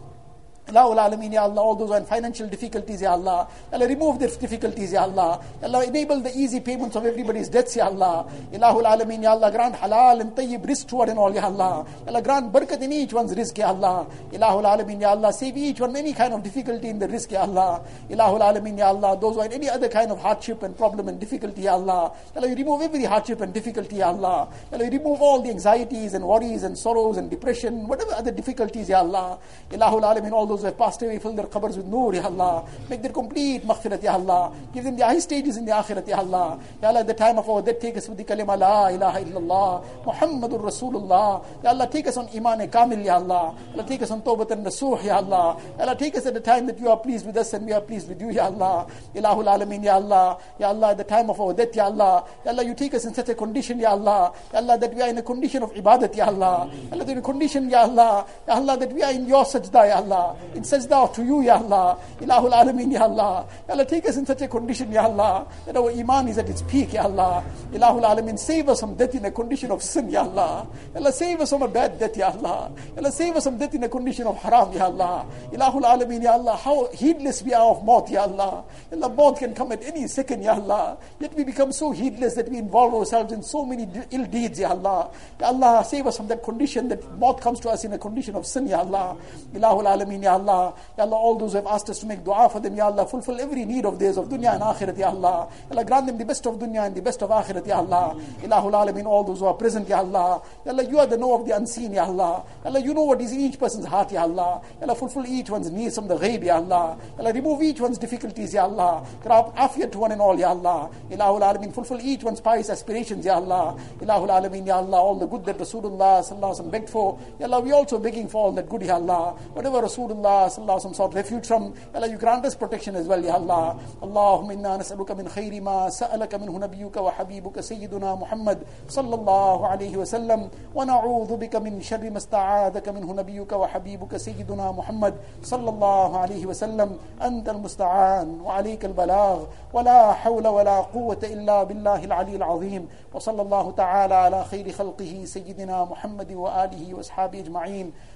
Ilahul 0.68 0.98
Alameen, 0.98 1.32
Ya 1.32 1.42
Allah, 1.42 1.60
all 1.60 1.76
those 1.76 1.88
who 1.88 1.94
are 1.94 1.98
in 1.98 2.06
financial 2.06 2.48
difficulties, 2.48 3.00
Ya 3.00 3.12
Allah. 3.12 3.46
Allah, 3.72 3.86
remove 3.86 4.18
their 4.18 4.28
difficulties, 4.28 4.92
Ya 4.92 5.02
Allah. 5.02 5.40
Allah, 5.62 5.84
enable 5.84 6.20
the 6.20 6.36
easy 6.36 6.58
payments 6.58 6.96
of 6.96 7.06
everybody's 7.06 7.48
debts, 7.48 7.76
Ya 7.76 7.86
Allah. 7.86 8.26
Ilahul 8.52 8.82
Alameen, 8.82 9.22
Ya 9.22 9.30
Allah, 9.30 9.52
grant 9.52 9.76
halal 9.76 10.20
and 10.20 10.32
tayyib 10.32 10.66
rizq 10.66 10.88
toward 10.88 11.08
and 11.08 11.20
all, 11.20 11.32
Ya 11.32 11.44
Allah. 11.44 11.86
Allah, 12.08 12.20
grant 12.20 12.52
barakat 12.52 12.82
in 12.82 12.92
each 12.92 13.12
one's 13.12 13.32
rizq, 13.32 13.58
Ya 13.58 13.68
Allah. 13.68 14.08
Ilahul 14.32 14.64
Alameen, 14.64 15.00
Ya 15.00 15.10
Allah, 15.10 15.32
save 15.32 15.56
each 15.56 15.78
one 15.78 15.94
any 15.94 16.12
kind 16.12 16.34
of 16.34 16.42
difficulty 16.42 16.88
in 16.88 16.98
the 16.98 17.06
rizq, 17.06 17.30
Ya 17.30 17.42
Allah. 17.42 17.82
Ilahul 18.10 18.40
Alameen, 18.40 18.78
Ya 18.78 18.88
Allah, 18.88 19.16
those 19.20 19.36
who 19.36 19.42
are 19.42 19.46
in 19.46 19.52
any 19.52 19.68
other 19.68 19.88
kind 19.88 20.10
of 20.10 20.18
hardship 20.18 20.64
and 20.64 20.76
problem 20.76 21.06
and 21.06 21.20
difficulty, 21.20 21.62
Ya 21.62 21.74
Allah. 21.74 22.12
Allah, 22.34 22.48
you 22.48 22.56
remove 22.56 22.82
every 22.82 23.04
hardship 23.04 23.40
and 23.40 23.54
difficulty, 23.54 23.96
Ya 23.96 24.08
Allah. 24.08 24.48
Allah, 24.72 24.84
you 24.84 24.90
remove 24.90 25.22
all 25.22 25.40
the 25.42 25.50
anxieties 25.50 26.14
and 26.14 26.24
worries 26.24 26.64
and 26.64 26.76
sorrows 26.76 27.18
and 27.18 27.30
depression, 27.30 27.86
whatever 27.86 28.14
other 28.14 28.32
difficulties, 28.32 28.88
Ya 28.88 28.98
Allah. 28.98 29.38
Ilahul 29.70 30.02
Alameen, 30.02 30.32
all 30.32 30.46
those 30.46 30.55
who 30.60 30.66
have 30.66 30.78
passed 30.78 31.02
away, 31.02 31.18
fill 31.18 31.32
their 31.32 31.46
qabrs 31.46 31.76
with 31.76 31.86
noor, 31.86 32.14
Ya 32.14 32.24
Allah. 32.24 32.64
Make 32.88 33.02
their 33.02 33.12
complete 33.12 33.62
maghfirat, 33.66 34.02
Ya 34.02 34.14
Allah. 34.14 34.52
Give 34.72 34.84
them 34.84 34.96
the 34.96 35.04
high 35.04 35.18
stages 35.18 35.56
in 35.56 35.64
the 35.64 35.72
akhirat, 35.72 36.06
Ya 36.06 36.18
Allah. 36.18 36.58
Ya 36.82 36.88
Allah, 36.88 37.00
at 37.00 37.06
the 37.06 37.14
time 37.14 37.38
of 37.38 37.48
our 37.48 37.62
death, 37.62 37.80
take 37.80 37.96
us 37.96 38.08
with 38.08 38.18
the 38.18 38.24
kalima 38.24 38.58
La 38.58 38.88
ilaha 38.88 39.20
illallah, 39.24 39.84
Muhammadur 40.04 40.62
Rasulullah. 40.62 41.44
Ya 41.62 41.70
Allah, 41.70 41.88
take 41.88 42.06
us 42.06 42.16
on 42.16 42.28
Iman 42.34 42.68
Kamil, 42.68 43.04
Ya 43.04 43.16
Allah. 43.16 43.54
Ya 43.56 43.74
Allah, 43.74 43.84
take 43.88 44.02
us 44.02 44.10
on 44.10 44.22
Tawbatan 44.22 44.64
Nasuha, 44.64 45.04
Ya 45.04 45.16
Allah. 45.16 45.60
Ya 45.78 45.82
Allah, 45.82 45.96
take 45.96 46.16
us 46.16 46.26
at 46.26 46.34
the 46.34 46.40
time 46.40 46.66
that 46.66 46.78
you 46.78 46.88
are 46.88 46.96
pleased 46.98 47.26
with 47.26 47.36
us 47.36 47.52
and 47.52 47.66
we 47.66 47.72
are 47.72 47.80
pleased 47.80 48.08
with 48.08 48.20
you, 48.20 48.30
Ya 48.30 48.46
Allah. 48.46 48.86
Ilahul 49.14 49.46
Alameen, 49.46 49.84
Ya 49.84 49.94
Allah. 49.94 50.38
Ya 50.58 50.68
Allah, 50.68 50.90
at 50.90 50.98
the 50.98 51.04
time 51.04 51.30
of 51.30 51.40
our 51.40 51.52
death, 51.52 51.74
Ya 51.74 51.84
Allah. 51.86 52.24
Ya 52.44 52.50
Allah, 52.52 52.64
you 52.64 52.74
take 52.74 52.94
us 52.94 53.04
in 53.04 53.14
such 53.14 53.28
a 53.28 53.34
condition, 53.34 53.78
Ya 53.78 53.90
Allah. 53.90 54.32
Ya 54.52 54.58
Allah, 54.58 54.78
that 54.78 54.94
we 54.94 55.02
are 55.02 55.08
in 55.08 55.18
a 55.18 55.22
condition 55.22 55.62
of 55.62 55.72
ibadat, 55.74 56.14
Ya 56.16 56.26
Allah. 56.26 56.70
Ya 56.72 56.92
Allah, 56.92 57.04
in 57.10 57.18
a 57.18 57.22
condition, 57.22 57.70
Ya 57.70 57.82
Allah. 57.82 58.26
Ya 58.46 58.54
Allah, 58.54 58.76
that 58.76 58.92
we 58.92 59.02
are 59.02 59.12
in 59.12 59.26
your 59.26 59.44
sajda, 59.44 59.88
Ya 59.88 59.96
Allah. 59.96 60.36
In 60.54 60.62
sajda 60.62 61.12
to 61.14 61.24
you, 61.24 61.42
Ya 61.42 61.56
Allah. 61.56 61.98
Ilahul 62.20 62.52
Alameen, 62.52 62.92
Ya 62.92 63.02
Allah. 63.02 63.46
Ya 63.68 63.74
Allah, 63.74 63.84
take 63.84 64.08
us 64.08 64.16
in 64.16 64.24
such 64.26 64.42
a 64.42 64.48
condition, 64.48 64.90
Ya 64.92 65.04
Allah, 65.04 65.46
that 65.66 65.76
our 65.76 65.90
iman 65.90 66.28
is 66.28 66.38
at 66.38 66.48
its 66.48 66.62
peak, 66.62 66.92
Ya 66.94 67.04
Allah. 67.04 67.44
Ilahul 67.72 68.02
Alameen, 68.04 68.38
save 68.38 68.68
us 68.68 68.80
from 68.80 68.94
death 68.94 69.14
in 69.14 69.24
a 69.24 69.30
condition 69.30 69.70
of 69.70 69.82
sin, 69.82 70.08
Ya 70.10 70.22
Allah. 70.22 70.66
Ya 70.94 71.00
Allah, 71.00 71.12
save 71.12 71.40
us 71.40 71.50
from 71.50 71.62
a 71.62 71.68
bad 71.68 71.98
death, 71.98 72.16
Ya 72.16 72.28
Allah. 72.30 72.72
Ya 72.94 72.98
Allah, 72.98 73.12
save 73.12 73.36
us 73.36 73.44
from 73.44 73.58
death 73.58 73.74
in 73.74 73.84
a 73.84 73.88
condition 73.88 74.26
of 74.26 74.36
haram, 74.38 74.72
Ya 74.72 74.84
Allah. 74.84 75.26
Ilahul 75.52 75.82
Alameen, 75.82 76.22
Ya 76.22 76.32
Allah, 76.32 76.56
how 76.56 76.88
heedless 76.92 77.42
we 77.42 77.52
are 77.52 77.66
of 77.70 77.84
maut, 77.84 78.08
Ya 78.10 78.22
Allah. 78.22 78.64
Ya 78.90 78.96
Allah, 78.96 79.14
maut 79.14 79.38
can 79.38 79.54
come 79.54 79.72
at 79.72 79.82
any 79.84 80.06
second, 80.06 80.42
Ya 80.42 80.54
Allah. 80.54 80.96
Yet 81.20 81.34
we 81.34 81.44
become 81.44 81.72
so 81.72 81.90
heedless 81.90 82.34
that 82.34 82.48
we 82.48 82.58
involve 82.58 82.94
ourselves 82.94 83.32
in 83.32 83.42
so 83.42 83.64
many 83.64 83.88
ill 84.10 84.24
deeds, 84.26 84.58
Ya 84.58 84.70
Allah. 84.70 85.10
Ya 85.40 85.48
Allah, 85.48 85.84
save 85.84 86.06
us 86.06 86.16
from 86.16 86.28
that 86.28 86.42
condition 86.42 86.88
that 86.88 87.02
maut 87.18 87.40
comes 87.40 87.60
to 87.60 87.68
us 87.68 87.84
in 87.84 87.92
a 87.92 87.98
condition 87.98 88.34
of 88.36 88.46
sin, 88.46 88.66
Ya 88.66 88.78
Allah. 88.78 89.16
Ilahul 89.54 89.84
Alameen, 89.84 90.22
Ya 90.22 90.32
Allah. 90.36 90.74
Ya 90.96 91.04
Allah, 91.04 91.16
all 91.16 91.36
those 91.36 91.52
who 91.52 91.58
have 91.58 91.66
asked 91.66 91.90
us 91.90 91.98
to 92.00 92.06
make 92.06 92.24
dua 92.24 92.48
for 92.48 92.60
them, 92.60 92.76
Ya 92.76 92.86
Allah, 92.86 93.06
fulfill 93.06 93.40
every 93.40 93.64
need 93.64 93.84
of 93.84 93.98
theirs 93.98 94.16
of 94.16 94.28
dunya 94.28 94.54
and 94.54 94.62
akhirat, 94.62 94.96
Ya 94.96 95.08
Allah. 95.08 95.48
Ya 95.50 95.72
Allah, 95.72 95.84
grant 95.84 96.06
them 96.06 96.18
the 96.18 96.24
best 96.24 96.46
of 96.46 96.58
dunya 96.58 96.86
and 96.86 96.94
the 96.94 97.02
best 97.02 97.22
of 97.22 97.30
akhirat, 97.30 97.66
Ya 97.66 97.78
Allah. 97.78 98.16
Ilahul 98.42 98.72
Alameen, 98.72 99.06
all 99.06 99.24
those 99.24 99.40
who 99.40 99.46
are 99.46 99.54
present, 99.54 99.88
Ya 99.88 99.98
Allah. 99.98 100.42
Ya 100.64 100.72
Allah, 100.72 100.84
you 100.84 100.98
are 100.98 101.06
the 101.06 101.16
know 101.16 101.34
of 101.34 101.46
the 101.46 101.56
unseen, 101.56 101.92
Ya 101.92 102.04
Allah. 102.04 102.44
Ya 102.64 102.70
Allah, 102.70 102.80
you 102.80 102.94
know 102.94 103.04
what 103.04 103.20
is 103.20 103.32
in 103.32 103.40
each 103.40 103.58
person's 103.58 103.86
heart, 103.86 104.12
Ya 104.12 104.22
Allah. 104.22 104.60
Ya 104.80 104.84
Allah, 104.84 104.94
fulfill 104.94 105.26
each 105.26 105.50
one's 105.50 105.70
needs 105.70 105.94
from 105.94 106.08
the 106.08 106.16
ghaib, 106.16 106.44
Ya 106.44 106.56
Allah. 106.56 106.98
Ya 107.16 107.20
Allah, 107.20 107.32
remove 107.32 107.62
each 107.62 107.80
one's 107.80 107.98
difficulties, 107.98 108.54
Ya 108.54 108.64
Allah. 108.64 109.06
Grant 109.22 109.54
afiyat 109.54 109.92
to 109.92 109.98
one 109.98 110.12
and 110.12 110.20
all, 110.20 110.38
Ya 110.38 110.48
Allah. 110.48 110.90
Ilahul 111.10 111.40
Alameen, 111.40 111.72
fulfill 111.72 112.00
each 112.00 112.22
one's 112.22 112.40
pious 112.40 112.70
aspirations, 112.70 113.24
Ya 113.24 113.34
Allah. 113.34 113.76
Ilahul 114.00 114.28
Alameen, 114.28 114.66
Ya 114.66 114.76
Allah, 114.76 114.98
all 114.98 115.16
the 115.16 115.26
good 115.26 115.44
that 115.44 115.58
Rasulullah 115.58 116.22
sallallahu 116.22 116.70
begged 116.70 116.90
for. 116.90 117.18
Ya 117.38 117.46
Allah, 117.46 117.60
we 117.60 117.72
also 117.72 117.98
begging 117.98 118.28
for 118.28 118.46
all 118.46 118.52
that 118.52 118.68
good, 118.68 118.82
Ya 118.82 118.94
Allah. 118.94 119.36
Whatever 119.54 119.82
Rasulullah 119.82 120.25
sallallahu 120.50 120.76
alaihi 120.76 120.86
wasallam 120.86 120.94
sought 120.94 121.14
refuge 121.14 121.46
from, 121.46 121.74
Allah, 121.94 122.08
you 122.10 122.18
grant 122.18 122.44
us 122.44 122.54
protection 122.54 122.96
as 122.96 123.06
well, 123.06 123.22
Ya 123.22 123.34
Allah. 123.34 123.78
Allahumma 124.02 124.52
inna 124.52 124.78
nas'aluka 124.78 125.16
min 125.16 125.26
khayri 125.26 125.62
ma 125.62 125.88
sa'alaka 125.88 126.38
minhu 126.38 126.58
nabiyyuka 126.58 126.98
wa 127.02 127.10
habibuka 127.14 127.62
sayyiduna 127.62 128.18
Muhammad 128.18 128.66
sallallahu 128.88 129.64
alayhi 129.64 129.96
wa 129.96 130.04
sallam. 130.04 130.50
Wa 130.74 130.84
na'udhu 130.84 131.38
bika 131.38 131.60
min 131.62 131.80
sharri 131.80 132.10
ma 132.10 132.18
sta'adaka 132.18 132.92
minhu 132.92 133.14
nabiyyuka 133.14 133.56
wa 133.56 133.68
habibuka 133.70 134.18
sayyiduna 134.18 134.74
Muhammad 134.74 135.14
sallallahu 135.42 136.18
alayhi 136.18 136.46
wa 136.46 136.54
sallam. 136.54 136.98
Anta 137.20 137.54
al-musta'an 137.54 138.42
wa 138.42 138.58
alayka 138.58 138.88
al-balagh. 138.90 139.46
Wa 139.72 139.82
la 139.82 140.14
hawla 140.14 140.50
wa 140.52 140.62
la 140.62 140.82
quwwata 140.90 141.30
illa 141.30 141.64
billahi 141.64 142.04
al-ali 142.10 142.34
al-azim 142.36 142.88
wa 143.12 143.20
sallallahu 143.20 143.72
ta'ala 143.76 144.28
ala 144.28 144.44
khayri 144.44 144.72
khalqihi 144.72 145.24
sayyidina 145.24 145.88
Muhammad 145.88 146.28
wa 146.36 146.52
alihi 146.64 146.92
wa 146.92 147.00
ashabihi 147.00 147.48
ajma'in 147.48 147.92